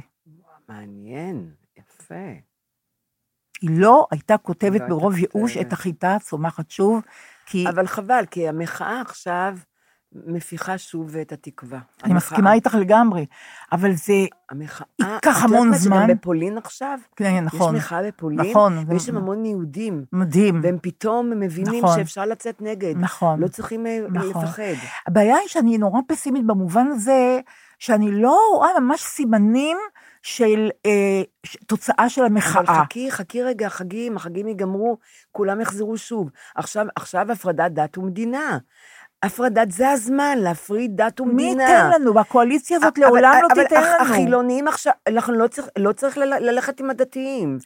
[0.68, 1.50] מעניין,
[2.10, 2.38] יפה.
[3.62, 5.56] היא לא הייתה כותבת לא ברוב ייאוש.
[5.56, 7.02] את החיטה צומחת שוב,
[7.46, 9.56] כי אבל חבל, כי המחאה עכשיו
[10.26, 11.78] מפיחה שוב את התקווה.
[11.78, 13.26] אני המחאה- מסכימה איתך לגמרי,
[13.72, 14.12] אבל זה,
[14.50, 14.86] המחאה...
[15.00, 15.96] ייקח את המון יודעת מה, זמן.
[16.06, 16.98] שגם בפולין עכשיו?
[17.16, 20.60] כן, נכון, יש מחאה בפולין, נכון, ויש זה- שם המון יהודים, מדהים.
[20.62, 21.96] והם פתאום מבינים נכון.
[21.98, 22.94] שאפשר לצאת נגד.
[22.96, 23.40] נכון.
[23.40, 24.42] לא צריכים אה, נכון.
[24.44, 24.62] לפחד.
[25.06, 27.40] הבעיה היא שאני נורא פסימית במובן הזה,
[27.78, 29.76] שאני לא רואה ממש סימנים
[30.22, 30.90] של אה,
[31.46, 32.84] ש- תוצאה של אבל המחאה.
[32.84, 34.96] חכי, חכי רגע, החגים, החגים ייגמרו,
[35.32, 36.30] כולם יחזרו שוב.
[36.56, 38.58] עכשיו, עכשיו הפרדת דת ומדינה.
[39.22, 41.62] הפרדת זה הזמן, להפריד דת מי ומדינה.
[41.62, 42.14] ייתן לנו?
[42.14, 44.10] והקואליציה הזאת אבל- לעולם לא אבל תיתן הח- לנו.
[44.12, 47.58] החילונים עכשיו, אנחנו לא צריך, לא צריך ללכת עם הדתיים.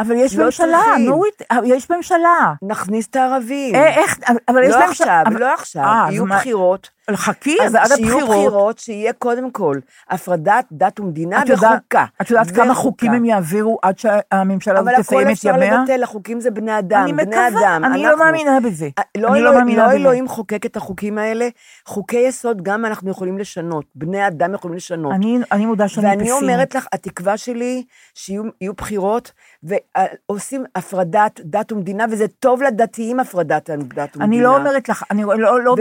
[0.00, 0.82] אבל יש לא ממשלה.
[1.06, 2.52] נורית, יש ממשלה.
[2.62, 3.74] נכניס את הערבים.
[3.74, 4.90] אה, איך, אבל יש לא ממשלה.
[5.20, 6.90] עכשיו, אבל- לא עכשיו, אה, אז יהיו מה- בחירות.
[7.16, 8.28] חכי, אז שיהיו הבחירות.
[8.28, 9.76] בחירות, שיהיה קודם כל
[10.10, 12.04] הפרדת דת ומדינה את וחוקה.
[12.22, 12.74] את יודעת כמה וחוקה.
[12.82, 15.78] חוקים הם יעבירו עד שהממשלה אבל הזאת הכל תסיים את אפשר ימיה?
[15.80, 17.84] לבטל, החוקים זה בני אדם, אני בני מקווה, אדם.
[17.84, 18.16] אני לא
[18.60, 18.88] בזה.
[18.98, 19.96] אה, לא אני לא אלוהים- מאמינה לא בזה.
[19.96, 21.48] אלוהים חוקק את החוקים האלה,
[21.86, 25.12] חוקי יסוד גם אנחנו יכולים לשנות, בני אדם יכולים לשנות.
[25.14, 26.42] אני, אני מודה שאני ואני פסימית.
[26.42, 27.84] אומרת לך, התקווה שלי,
[28.14, 29.32] שיהיו יהיו בחירות,
[29.62, 34.24] ועושים הפרדת דת ומדינה, וזה טוב לדתיים הפרדת דת ומדינה.
[34.24, 35.74] אני לא אומרת לך, אני לא, לא, לא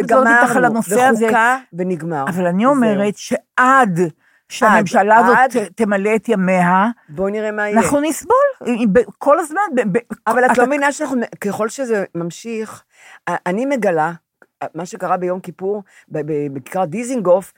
[0.44, 2.26] איתך על הנושא הזה, וחוקה, ונגמר.
[2.28, 2.66] אבל אני.
[2.66, 4.00] אומרת שעד
[4.50, 7.80] שהממשלה עד- הזאת ת- תמלא את ימיה, בואי נראה מה יהיה.
[7.80, 8.36] אנחנו נסבול
[9.18, 9.62] כל הזמן.
[9.76, 12.84] ב- ב- אבל את אתה- לא מבינה שככל שזה ממשיך,
[13.30, 14.12] אני מגלה,
[14.76, 15.84] מה שקרה ביום כיפור,
[16.54, 17.54] בכיכר דיזינגוף,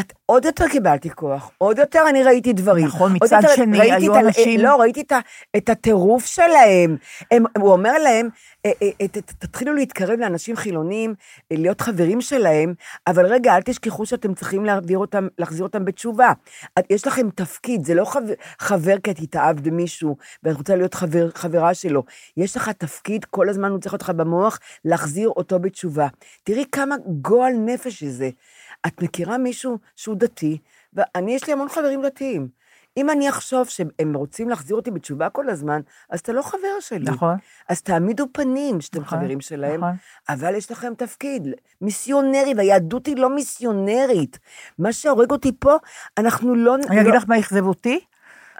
[0.00, 2.86] את עוד יותר קיבלתי כוח, עוד יותר אני ראיתי דברים.
[2.86, 5.12] נכון, מצד יותר שני, ראיתי היו את אנשים- לא, ראיתי את,
[5.56, 6.96] את הטירוף שלהם.
[7.30, 8.28] הם, הוא אומר להם,
[8.66, 9.06] "אה, אה, אה,
[9.38, 11.14] תתחילו להתקרב לאנשים חילונים,
[11.50, 12.74] להיות חברים שלהם,
[13.06, 16.32] אבל רגע, אל תשכחו שאתם צריכים להעביר אותם, להחזיר אותם בתשובה.
[16.78, 20.94] את- יש לכם תפקיד, זה לא חבר, חבר כי את התאהבת במישהו, ואת רוצה להיות
[20.94, 22.02] חבר, חברה שלו.
[22.36, 26.06] יש לך תפקיד, כל הזמן הוא צריך אותך במוח, להחזיר אותו בתשובה.
[26.44, 28.30] תראי כמה גועל נפש זה.
[28.86, 30.58] את מכירה מישהו שהוא דתי,
[30.92, 32.48] ואני, יש לי המון חברים דתיים.
[32.96, 35.80] אם אני אחשוב שהם רוצים להחזיר אותי בתשובה כל הזמן,
[36.10, 37.04] אז אתה לא חבר שלי.
[37.04, 37.36] נכון.
[37.68, 39.96] אז תעמידו פנים שאתם נכון, חברים שלהם, נכון.
[40.28, 41.48] אבל יש לכם תפקיד,
[41.80, 44.38] מיסיונרי, והיהדות היא לא מיסיונרית.
[44.78, 45.76] מה שהורג אותי פה,
[46.18, 46.74] אנחנו לא...
[46.74, 48.00] אני אגיד לא- לך מה אכזב אותי,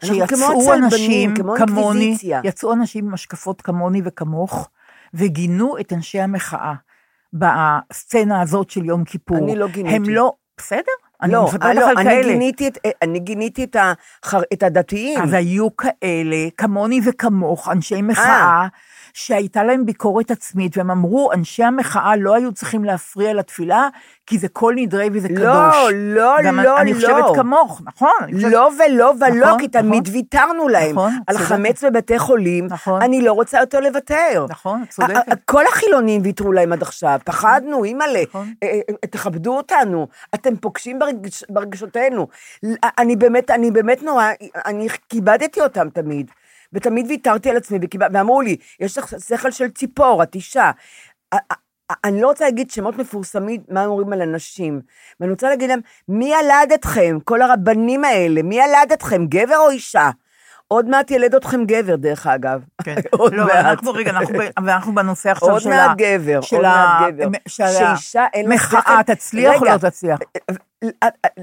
[0.04, 2.16] שיצאו אנשים כמו כמוני.
[2.44, 4.68] יצאו אנשים עם השקפות כמוני וכמוך,
[5.14, 6.74] וגינו את אנשי המחאה
[7.34, 9.38] בסצנה הזאת של יום כיפור.
[9.38, 9.96] אני לא גיניתי.
[9.96, 10.92] הם לא, בסדר?
[11.22, 12.32] אני לא, מספרת לא, לך על אני כאלה.
[12.32, 13.76] גיניתי את, אני גיניתי את,
[14.24, 15.20] החר, את הדתיים.
[15.22, 18.02] אז היו כאלה, כמוני וכמוך, אנשי אה.
[18.02, 18.66] מחאה,
[19.14, 23.88] שהייתה להם ביקורת עצמית, והם אמרו, אנשי המחאה לא היו צריכים להפריע לתפילה,
[24.26, 25.92] כי זה קול נדרי וזה לא, קדוש.
[25.92, 26.96] לא, גם לא, אני לא.
[26.96, 28.10] חושבת כמוך, נכון?
[28.34, 30.14] חושבת- לא ולא ולא, נכון, כי תמיד נכון.
[30.14, 30.90] ויתרנו להם.
[30.90, 31.48] נכון, על צודקת.
[31.52, 33.02] חמץ בבתי חולים, נכון.
[33.02, 34.46] אני לא רוצה יותר לוותר.
[34.48, 35.20] נכון, צודקת.
[35.44, 38.52] כל החילונים ויתרו להם עד עכשיו, פחדנו, אימא'לה, נכון.
[38.62, 42.26] אה, אה, תכבדו אותנו, אתם פוגשים ברגש- ברגשותינו.
[42.98, 44.24] אני באמת, אני באמת נורא,
[44.66, 46.30] אני כיבדתי אותם תמיד,
[46.74, 47.78] ותמיד ויתרתי על עצמי,
[48.12, 50.70] ואמרו לי, יש לך שכל של ציפור, את אישה.
[52.04, 54.80] אני לא רוצה להגיד שמות מפורסמים, מה אומרים על אנשים,
[55.20, 59.70] ואני רוצה להגיד להם, מי ילד אתכם, כל הרבנים האלה, מי ילד אתכם, גבר או
[59.70, 60.10] אישה?
[60.68, 62.60] עוד מעט ילד אתכם גבר, דרך אגב.
[62.84, 62.94] כן.
[63.10, 63.56] עוד לא, מעט.
[63.64, 65.94] אנחנו, רגע, אנחנו, אנחנו בנושא עכשיו עוד של מעט ה...
[65.96, 66.68] גבר, של עוד ה-
[67.00, 67.38] מעט גבר.
[67.48, 70.18] של שאישה אין לה המחאה שכל- תצליח או רגע, לא תצליח?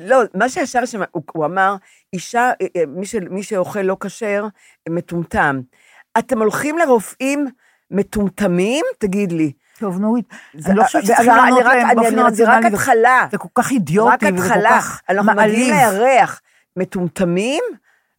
[0.02, 1.76] לא, מה שישר שם, הוא, הוא אמר,
[2.14, 4.45] אישה, אה, אה, מי, ש, מי שאוכל לא כשר,
[4.89, 5.61] מטומטם.
[6.18, 7.48] אתם הולכים לרופאים
[7.91, 8.85] מטומטמים?
[8.99, 9.52] תגיד לי.
[9.80, 10.26] טוב, נורית,
[10.65, 12.68] אני לא חושבת שצריך לענות להם באופן אני- זה רק רציונלי.
[12.68, 13.27] התחלה.
[13.31, 14.69] זה כל כך אידיוטי וזה כל התחלה.
[14.69, 16.02] כך אנחנו מגיעים מעליב.
[16.02, 16.41] לירח.
[16.77, 17.64] מטומטמים?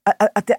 [0.08, 0.50] את-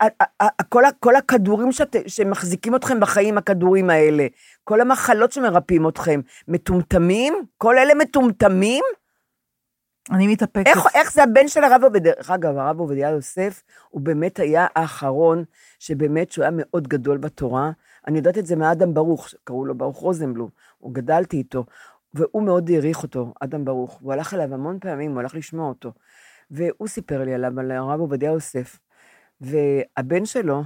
[0.70, 4.28] כל כל הכדורים שאת- שמחזיקים אתכם בחיים, הכדורים האלה,
[4.64, 7.34] כל המחלות שמרפאים אתכם, מטומטמים?
[7.58, 8.84] כל אלה מטומטמים?
[10.12, 10.68] אני מתאפקת.
[10.68, 12.14] איך, איך זה הבן של הרב עובדיה?
[12.16, 15.44] דרך אגב, הרב עובדיה יוסף, הוא באמת היה האחרון,
[15.80, 17.72] שבאמת שהוא היה מאוד גדול בתורה.
[18.08, 21.66] אני יודעת את זה מאדם ברוך, קראו לו ברוך רוזנבלום, הוא גדלתי איתו,
[22.14, 24.00] והוא מאוד העריך אותו, אדם ברוך.
[24.02, 25.92] הוא הלך אליו המון פעמים, הוא הלך לשמוע אותו.
[26.52, 28.80] והוא סיפר לי עליו, על הרב עובדיה יוסף.
[29.42, 30.64] והבן שלו,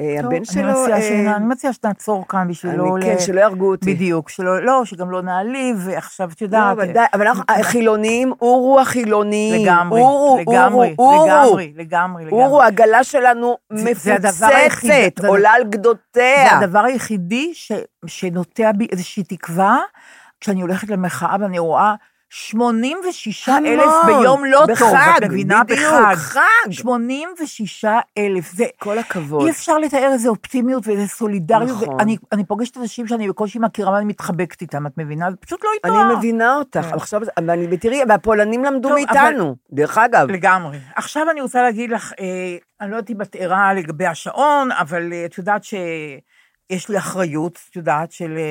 [0.00, 0.62] אה, טוב, הבן שלו...
[0.62, 2.96] אני מציעה אה, שנ- אני מציעה שנעצור כאן בשביל לא...
[3.02, 3.94] כן, שלא יהרגו אותי.
[3.94, 6.76] בדיוק, שלא, לא, שגם לא נעליב, ועכשיו את לא, יודעת...
[6.78, 9.66] ודאי, אבל אנחנו, החילונים, אורו החילונים.
[9.66, 11.26] לגמרי, אורו, לגמרי, אורו.
[11.26, 12.42] לגמרי, לגמרי, לגמרי.
[12.42, 16.48] אורו, העגלה שלנו מפוצצת, עולה על גדותיה.
[16.50, 17.72] זה הדבר היחידי ש,
[18.06, 19.78] שנוטע בי איזושהי תקווה,
[20.40, 21.94] כשאני הולכת למחאה ואני רואה
[22.32, 23.92] 86 אלף.
[24.06, 25.64] ביום לא טוב, בחג, את מבינה?
[25.64, 26.14] בדיוק, בחג.
[26.14, 26.70] חג.
[26.70, 27.84] 86
[28.18, 28.64] אלף, זה...
[28.78, 29.42] כל הכבוד.
[29.44, 31.82] אי אפשר לתאר איזה אופטימיות ואיזה סולידריות.
[31.82, 32.00] נכון.
[32.00, 35.30] אני, אני פוגשת אנשים שאני בקושי מכירה ואני מתחבקת איתם, את מבינה?
[35.30, 36.00] זה פשוט לא איתו.
[36.00, 36.94] אני מבינה אותך, כן.
[36.94, 40.30] עכשיו, ואני, ותראי, והפולנים למדו טוב, מאיתנו, דרך אגב.
[40.30, 40.78] לגמרי.
[40.96, 45.12] עכשיו אני רוצה להגיד לך, אה, אני לא יודעת אם את ערה לגבי השעון, אבל
[45.12, 45.64] אה, את יודעת
[46.70, 48.42] שיש לי אחריות, את יודעת, של אה,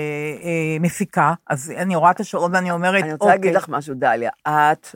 [0.44, 4.30] אה, מפיקה, אז אני רואה את השעון ואני אומרת, אני רוצה להגיד לך משהו, דליה,
[4.48, 4.96] את,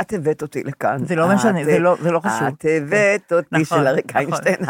[0.00, 1.04] את הבאת אותי לכאן.
[1.04, 2.46] זה לא משנה, זה לא- זה לא חשוב.
[2.48, 4.20] את הבאת אותי נכון, של אריק נכון.
[4.20, 4.68] איינשטיין, את.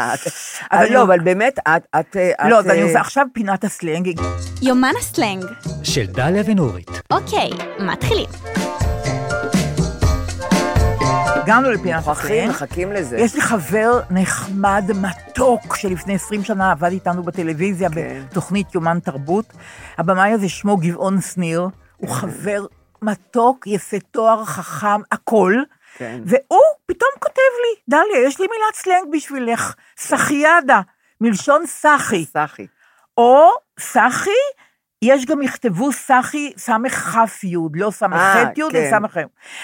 [0.71, 2.15] אבל אבל לא, אבל באמת, את, את,
[2.49, 4.19] לא, את, אז אני אה, עושה עכשיו פינת הסלנג.
[4.61, 5.45] יומן הסלנג.
[5.83, 6.89] של דליה ונורית.
[7.11, 7.49] אוקיי,
[7.79, 8.29] מתחילים.
[11.49, 12.49] הגענו לפינת הסלנג.
[12.49, 13.17] מחכים לזה.
[13.17, 18.21] יש לי חבר נחמד, מתוק, שלפני 20 שנה עבד איתנו בטלוויזיה כן.
[18.29, 19.45] בתוכנית יומן תרבות.
[19.97, 21.67] הבמאי הזה שמו גבעון שניר,
[21.97, 22.65] הוא חבר
[23.01, 25.53] מתוק, יפה תואר, חכם, הכל.
[25.97, 26.21] כן.
[26.25, 30.81] והוא פתאום כותב לי, דליה, יש לי מילת סלנג בשבילך, סחיאדה,
[31.21, 32.25] מלשון סחי.
[32.25, 32.67] סחי.
[33.17, 33.49] או
[33.79, 34.29] סחי,
[35.01, 38.77] יש גם יכתבו סחי סמך כף יוד, לא סמך אה, ח' יוד, כן.
[38.77, 39.21] אלא סמך ח'.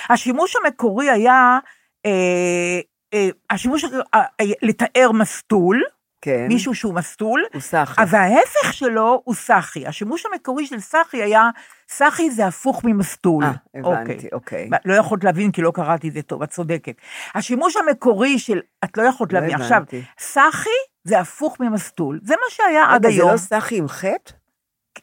[0.09, 1.59] השימוש המקורי היה,
[2.05, 2.79] אה,
[3.13, 5.83] אה, השימוש, אה, אה, לתאר מסטול,
[6.21, 6.47] כן.
[6.47, 8.03] מישהו שהוא מסטול, הוא סחי.
[8.03, 9.87] אבל ההפך שלו הוא סחי.
[9.87, 11.49] השימוש המקורי של סחי היה,
[11.89, 13.43] סחי זה הפוך ממסטול.
[13.43, 14.69] אה, הבנתי, אוקיי.
[14.85, 16.95] לא יכולת להבין כי לא קראתי את זה טוב, את צודקת.
[17.35, 19.61] השימוש המקורי של, את לא יכולת לא להבין.
[19.61, 20.03] עכשיו, הבנתי.
[20.19, 20.69] סחי
[21.03, 22.19] זה הפוך ממסטול.
[22.23, 23.31] זה מה שהיה עד רגע, זה היום.
[23.31, 24.31] לא סחי עם חטא?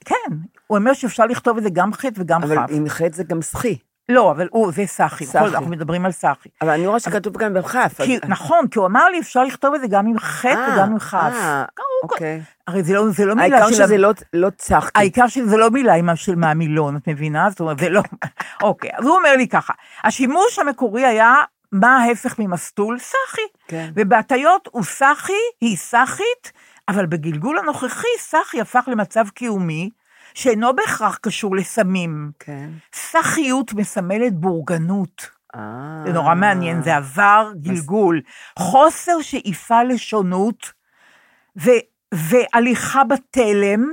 [0.05, 2.71] כן, הוא אומר שאפשר לכתוב את זה גם חטא וגם אבל כף.
[2.71, 3.77] עם חטא זה גם סחי.
[4.09, 5.27] לא, אבל הוא, זה סחי.
[5.27, 5.39] סחי.
[5.39, 6.49] אנחנו מדברים על סחי.
[6.63, 8.01] אבל אני רואה שכתוב כאן בכף.
[8.05, 10.75] כי, אז- נכון, כי הוא אמר לי, אפשר לכתוב את זה גם עם חטא אה,
[10.75, 11.15] וגם עם כף.
[11.15, 11.65] אה,
[12.03, 12.43] אוקיי.
[12.69, 13.75] הרי זה לא, זה לא מילה העיקר של...
[13.85, 14.99] שזה לא- לא צחקי.
[15.01, 17.51] העיקר שזה לא מילה עם של מהמילון, את מבינה?
[17.51, 18.03] זאת אומרת, זה לא...
[18.63, 19.73] אוקיי, אז הוא אומר לי ככה,
[20.05, 21.35] השימוש המקורי היה,
[21.73, 22.99] מה ההפך ממסטול?
[22.99, 23.43] סחי.
[23.69, 23.91] כן.
[23.97, 26.53] ובהטיות הוא סחי, היא סחית,
[26.89, 29.91] אבל בגלגול הנוכחי סחי הפך למצב קיומי,
[30.35, 32.31] שאינו בהכרח קשור לסמים.
[32.39, 32.71] כן.
[32.95, 35.31] סחיות מסמלת בורגנות.
[36.07, 38.21] זה נורא מעניין, זה עבר גלגול.
[38.59, 40.73] חוסר שאיפה לשונות,
[42.13, 43.91] והליכה בתלם.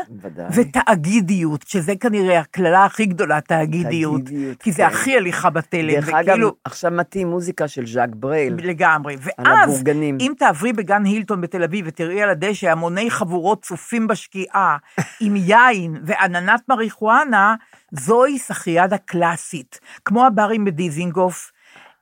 [0.55, 4.21] ותאגידיות, שזה כנראה הקללה הכי גדולה, תאגידיות.
[4.23, 4.83] תאגידיות, כי זה כן.
[4.87, 5.91] הכי הליכה בתלם.
[5.93, 8.53] דרך אגב, וכאילו- עכשיו מתאים מוזיקה של ז'אק ברייל.
[8.63, 9.15] לגמרי.
[9.19, 9.83] ואז.
[10.19, 14.77] אם תעברי בגן הילטון בתל אביב ותראי על הדשא המוני חבורות צופים בשקיעה
[15.21, 17.55] עם יין ועננת מריחואנה,
[17.91, 19.79] זוהי שחייה הקלאסית.
[20.05, 21.51] כמו הברים בדיזינגוף,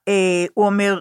[0.07, 0.13] אה,
[0.53, 0.99] הוא אומר.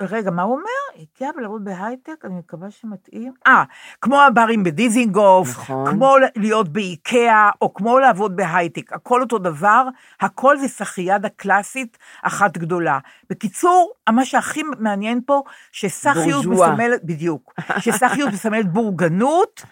[0.00, 1.02] רגע, מה הוא אומר?
[1.14, 3.32] הגיע לעבוד בהייטק, אני מקווה שמתאים.
[3.46, 3.64] אה,
[4.00, 5.90] כמו הברים בדיזינגוף, נכון.
[5.90, 9.88] כמו להיות באיקאה, או כמו לעבוד בהייטק, הכל אותו דבר,
[10.20, 12.98] הכל זה שחייה הקלאסית אחת גדולה.
[13.30, 16.46] בקיצור, מה שהכי מעניין פה, שסחיות.
[16.46, 19.62] מסמלת, בדיוק, שסחיות מסמלת בורגנות,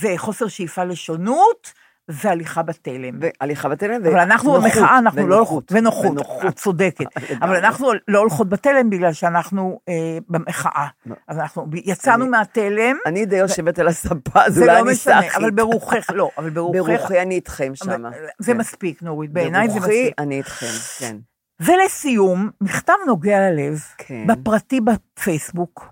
[0.00, 1.72] וחוסר שאיפה לשונות,
[2.08, 3.18] והליכה בתלם.
[3.20, 6.18] והליכה בתלם, אבל אנחנו במחאה, אנחנו לא הולכות, ונוחות.
[6.48, 7.06] את צודקת.
[7.42, 7.56] אבל.
[7.56, 10.86] אנחנו לא הולכות בתלם בגלל שאנחנו אה, במחאה.
[11.28, 15.22] אז אנחנו יצאנו מהתלם, אני די יושבת על הספה, אז זה אולי לא אני משנה,
[15.22, 15.34] סאחית.
[15.34, 18.02] אבל ברוחך, לא, אבל ברוחך, ברוחי אני איתכם שם.
[18.38, 20.14] זה מספיק, נורית, בעיניי זה ברוחי מספיק.
[20.18, 20.66] אני איתכם,
[20.98, 21.16] כן.
[21.60, 24.26] ולסיום, מכתב נוגע ללב, כן.
[24.26, 25.86] בפרטי בפייסבוק,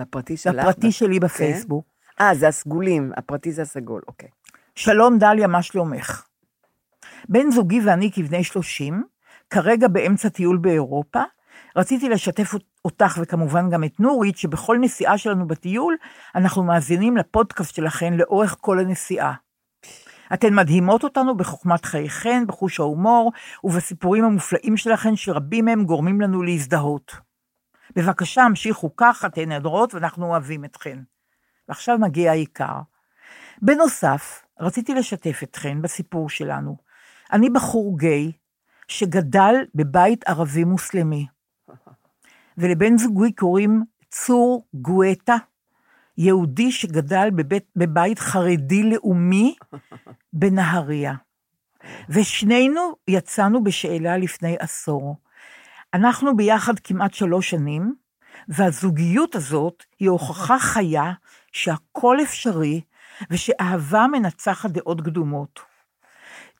[0.00, 0.54] בפרטי שלך?
[0.54, 1.84] בפרטי שלי בפייסבוק.
[2.20, 4.28] אה, זה הסגולים, הפרטי זה הסגול, אוקיי.
[4.74, 6.22] שלום דליה, מה שלומך?
[7.28, 9.04] בן זוגי ואני כבני 30,
[9.50, 11.22] כרגע באמצע טיול באירופה,
[11.76, 12.54] רציתי לשתף
[12.84, 15.96] אותך וכמובן גם את נורית, שבכל נסיעה שלנו בטיול,
[16.34, 19.34] אנחנו מאזינים לפודקאסט שלכן לאורך כל הנסיעה.
[20.34, 23.32] אתן מדהימות אותנו בחוכמת חייכן, בחוש ההומור
[23.64, 27.12] ובסיפורים המופלאים שלכן, שרבים מהם גורמים לנו להזדהות.
[27.96, 30.98] בבקשה, המשיכו כך, אתן נהדרות ואנחנו אוהבים אתכן.
[31.68, 32.78] ועכשיו מגיע העיקר.
[33.62, 36.76] בנוסף, רציתי לשתף אתכן בסיפור שלנו.
[37.32, 38.32] אני בחור גיי
[38.88, 41.26] שגדל בבית ערבי מוסלמי,
[42.58, 45.36] ולבן זוגי קוראים צור גואטה,
[46.18, 49.54] יהודי שגדל בבית, בבית חרדי לאומי
[50.32, 51.14] בנהריה.
[52.08, 55.16] ושנינו יצאנו בשאלה לפני עשור.
[55.94, 57.94] אנחנו ביחד כמעט שלוש שנים,
[58.48, 61.12] והזוגיות הזאת היא הוכחה חיה
[61.52, 62.80] שהכל אפשרי
[63.30, 65.60] ושאהבה מנצחת דעות קדומות.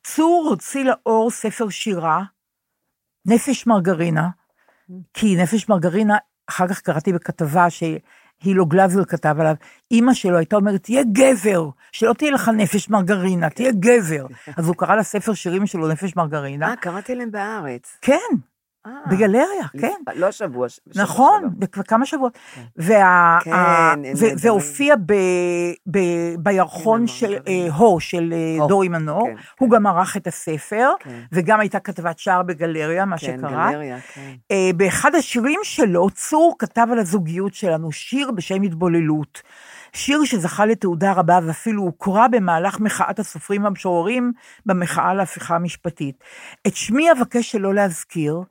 [0.03, 2.23] צור הוציא לאור ספר שירה,
[3.25, 4.29] נפש מרגרינה,
[5.13, 6.17] כי נפש מרגרינה,
[6.49, 9.55] אחר כך קראתי בכתבה שהילו גלזר כתב עליו,
[9.91, 14.25] אימא שלו הייתה אומרת, תהיה גבר, שלא תהיה לך נפש מרגרינה, תהיה גבר.
[14.57, 16.69] אז הוא קרא לספר שירים שלו נפש מרגרינה.
[16.69, 17.97] אה, קראתי להם בארץ.
[18.01, 18.35] כן,
[19.07, 19.43] בגלריה,
[19.73, 19.93] לפ- כן.
[20.15, 20.69] לא השבוע.
[20.69, 21.49] ש- בשבוע נכון,
[21.87, 22.37] כמה שבועות.
[22.53, 22.61] כן.
[24.41, 24.95] והופיע
[26.37, 27.33] בירחון של.
[27.47, 29.27] אה, הו, של אה, דורי מנור.
[29.27, 29.75] כן, הוא כן.
[29.75, 31.19] גם ערך את הספר, כן.
[31.31, 33.71] וגם הייתה כתבת שער בגלריה, מה כן, שקרה.
[33.71, 34.33] גלריה, כן.
[34.51, 39.41] אה, באחד השירים שלו, צור כתב על הזוגיות שלנו שיר בשם התבוללות.
[39.93, 44.31] שיר שזכה לתעודה רבה ואפילו הוקרא במהלך מחאת הסופרים והמשוררים
[44.65, 46.23] במחאה להפיכה המשפטית.
[46.67, 48.41] את שמי אבקש שלא להזכיר,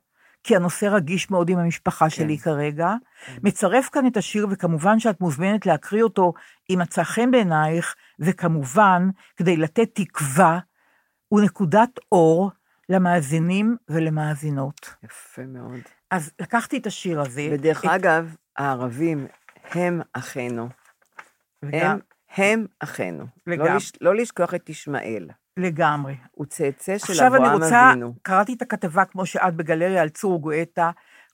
[0.44, 2.94] כי הנושא רגיש מאוד עם המשפחה שלי כרגע.
[3.43, 6.32] מצרף כאן את השיר, וכמובן שאת מוזמנת להקריא אותו
[6.70, 10.59] אם מצא חן בעינייך, וכמובן, כדי לתת תקווה
[11.32, 12.51] ונקודת אור
[12.89, 14.94] למאזינים ולמאזינות.
[15.05, 15.78] יפה מאוד.
[16.10, 17.48] אז לקחתי את השיר הזה.
[17.52, 19.27] ודרך את- אגב, הערבים
[19.70, 20.69] הם אחינו.
[21.62, 21.98] וגם- הם,
[22.36, 23.24] הם אחינו.
[23.47, 23.77] לא, לגמרי.
[23.77, 25.28] לש, לא לשכוח את ישמעאל.
[25.57, 26.16] לגמרי.
[26.33, 28.15] הוא צאצא של עכשיו אני אברהם רוצה, אבינו.
[28.23, 30.91] קראתי את הכתבה כמו שאת בגלריה על צור גואטה,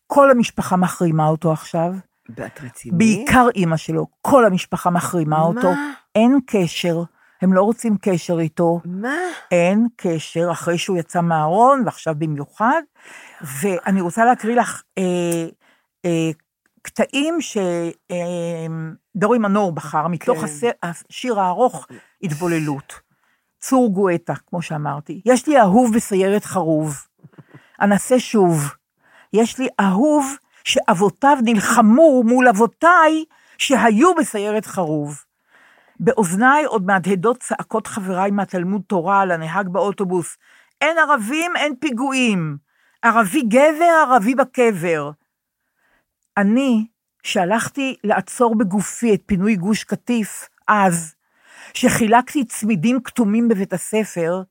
[0.07, 1.93] כל המשפחה מחרימה אותו עכשיו,
[2.37, 2.99] ואת רצינית?
[2.99, 5.43] בעיקר אימא שלו, כל המשפחה מחרימה מה?
[5.43, 5.69] אותו,
[6.15, 7.03] אין קשר,
[7.43, 9.17] הם לא רוצים קשר איתו, מה?
[9.51, 12.83] אין קשר אחרי שהוא יצא מהארון, ועכשיו במיוחד,
[13.61, 15.47] ואני רוצה להקריא לך אה,
[16.05, 16.31] אה,
[16.83, 17.39] קטעים
[19.15, 20.71] שדורי מנור בחר, מתוך כן.
[20.83, 21.87] השיר הארוך,
[22.23, 23.08] התבוללות.
[23.59, 25.23] צור גואטה, כמו שאמרתי.
[25.25, 26.97] יש לי אהוב בסיירת חרוב,
[27.81, 28.75] אנסה שוב.
[29.33, 33.25] יש לי אהוב שאבותיו נלחמו מול אבותיי
[33.59, 35.25] שהיו בסיירת חרוב.
[36.01, 40.37] באוזניי עוד מהדהדות צעקות חבריי מהתלמוד תורה על הנהג באוטובוס.
[40.81, 42.57] אין ערבים, אין פיגועים.
[43.03, 45.11] ערבי גבר, ערבי בקבר.
[46.37, 46.87] אני,
[47.23, 51.15] שהלכתי לעצור בגופי את פינוי גוש קטיף, אז,
[51.81, 54.43] שחילקתי צמידים כתומים בבית הספר,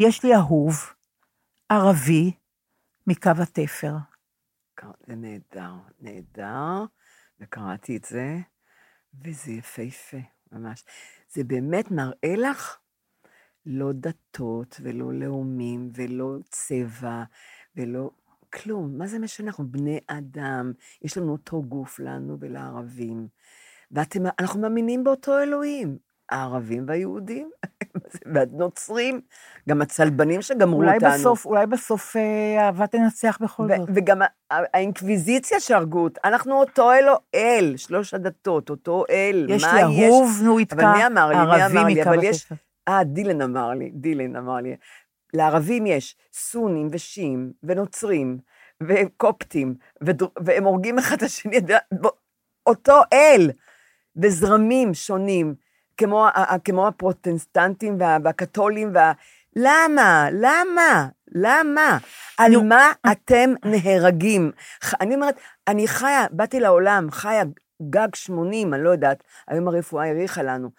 [0.00, 0.74] יש לי אהוב,
[1.68, 2.32] ערבי,
[3.06, 3.92] מקו התפר.
[5.06, 6.84] זה נהדר, נהדר,
[7.40, 8.38] וקראתי את זה,
[9.24, 10.16] וזה יפהפה,
[10.52, 10.84] ממש.
[11.30, 12.78] זה באמת מראה לך
[13.66, 17.22] לא דתות ולא לאומים ולא צבע
[17.76, 18.10] ולא
[18.52, 18.98] כלום.
[18.98, 19.46] מה זה משנה?
[19.46, 20.72] אנחנו בני אדם,
[21.02, 23.28] יש לנו אותו גוף לנו ולערבים.
[23.90, 25.98] ואנחנו מאמינים באותו אלוהים,
[26.30, 27.50] הערבים והיהודים,
[28.34, 29.20] והנוצרים,
[29.68, 31.10] גם הצלבנים שגמרו אולי אותנו.
[31.12, 33.88] בסוף, אולי בסוף אה, אהבה תנצח בכל זאת.
[33.94, 34.18] וגם
[34.50, 40.76] האינקוויזיציה שהרגו אנחנו אותו אלוהל, שלוש הדתות, אותו אל, יש מה לי אהוב, נו, יתקע,
[40.90, 41.36] אבל מי אמר לי?
[41.36, 42.02] מי אמר לי?
[42.02, 42.52] אבל יש...
[42.88, 44.76] אה, דילן אמר לי, דילן אמר לי.
[45.34, 48.38] לערבים יש סונים ושיעים ונוצרים
[48.82, 49.74] וקופטים,
[50.04, 51.56] ודר- והם הורגים אחד את השני,
[52.66, 53.50] אותו אל,
[54.16, 55.54] וזרמים שונים,
[55.96, 56.26] כמו,
[56.64, 59.12] כמו הפרוטסטנטים וה- והקתולים, וה...
[59.56, 60.28] למה?
[60.32, 61.08] למה?
[61.34, 61.98] למה?
[62.38, 62.56] על.
[62.56, 64.50] מה אתם נהרגים?
[65.00, 67.42] אני אומרת, אני חיה, באתי לעולם, חיה
[67.90, 70.70] גג 80, אני לא יודעת, היום הרפואה האריכה לנו.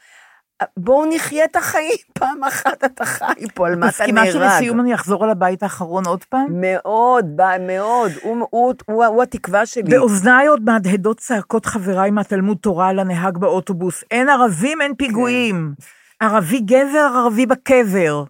[0.78, 4.28] בואו נחיה את החיים, פעם אחת אתה חי פה, על מה אתה נהרג.
[4.28, 6.62] מסכימה שלסיום אני אחזור על הבית האחרון עוד פעם?
[6.62, 7.26] מאוד,
[7.60, 9.84] מאוד, הוא, הוא, הוא, הוא התקווה שלי.
[9.84, 14.04] באוזניי עוד מהדהדות צעקות חבריי מהתלמוד תורה על הנהג באוטובוס.
[14.12, 15.74] אין ערבים, אין פיגועים.
[16.20, 18.24] ערבי גבר, ערבי בקבר.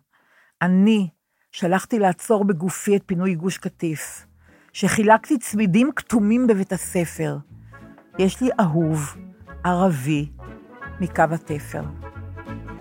[0.61, 1.07] אני
[1.51, 4.25] שלחתי לעצור בגופי את פינוי גוש קטיף,
[4.73, 7.37] שחילקתי צמידים כתומים בבית הספר.
[8.19, 9.15] יש לי אהוב,
[9.63, 10.29] ערבי,
[10.99, 11.81] מקו התפר.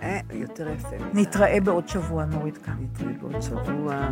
[0.06, 0.96] נראה יותר יפה.
[1.14, 2.74] נתראה בעוד שבוע, נורית כאן.
[2.80, 4.08] נתראה בעוד שבוע.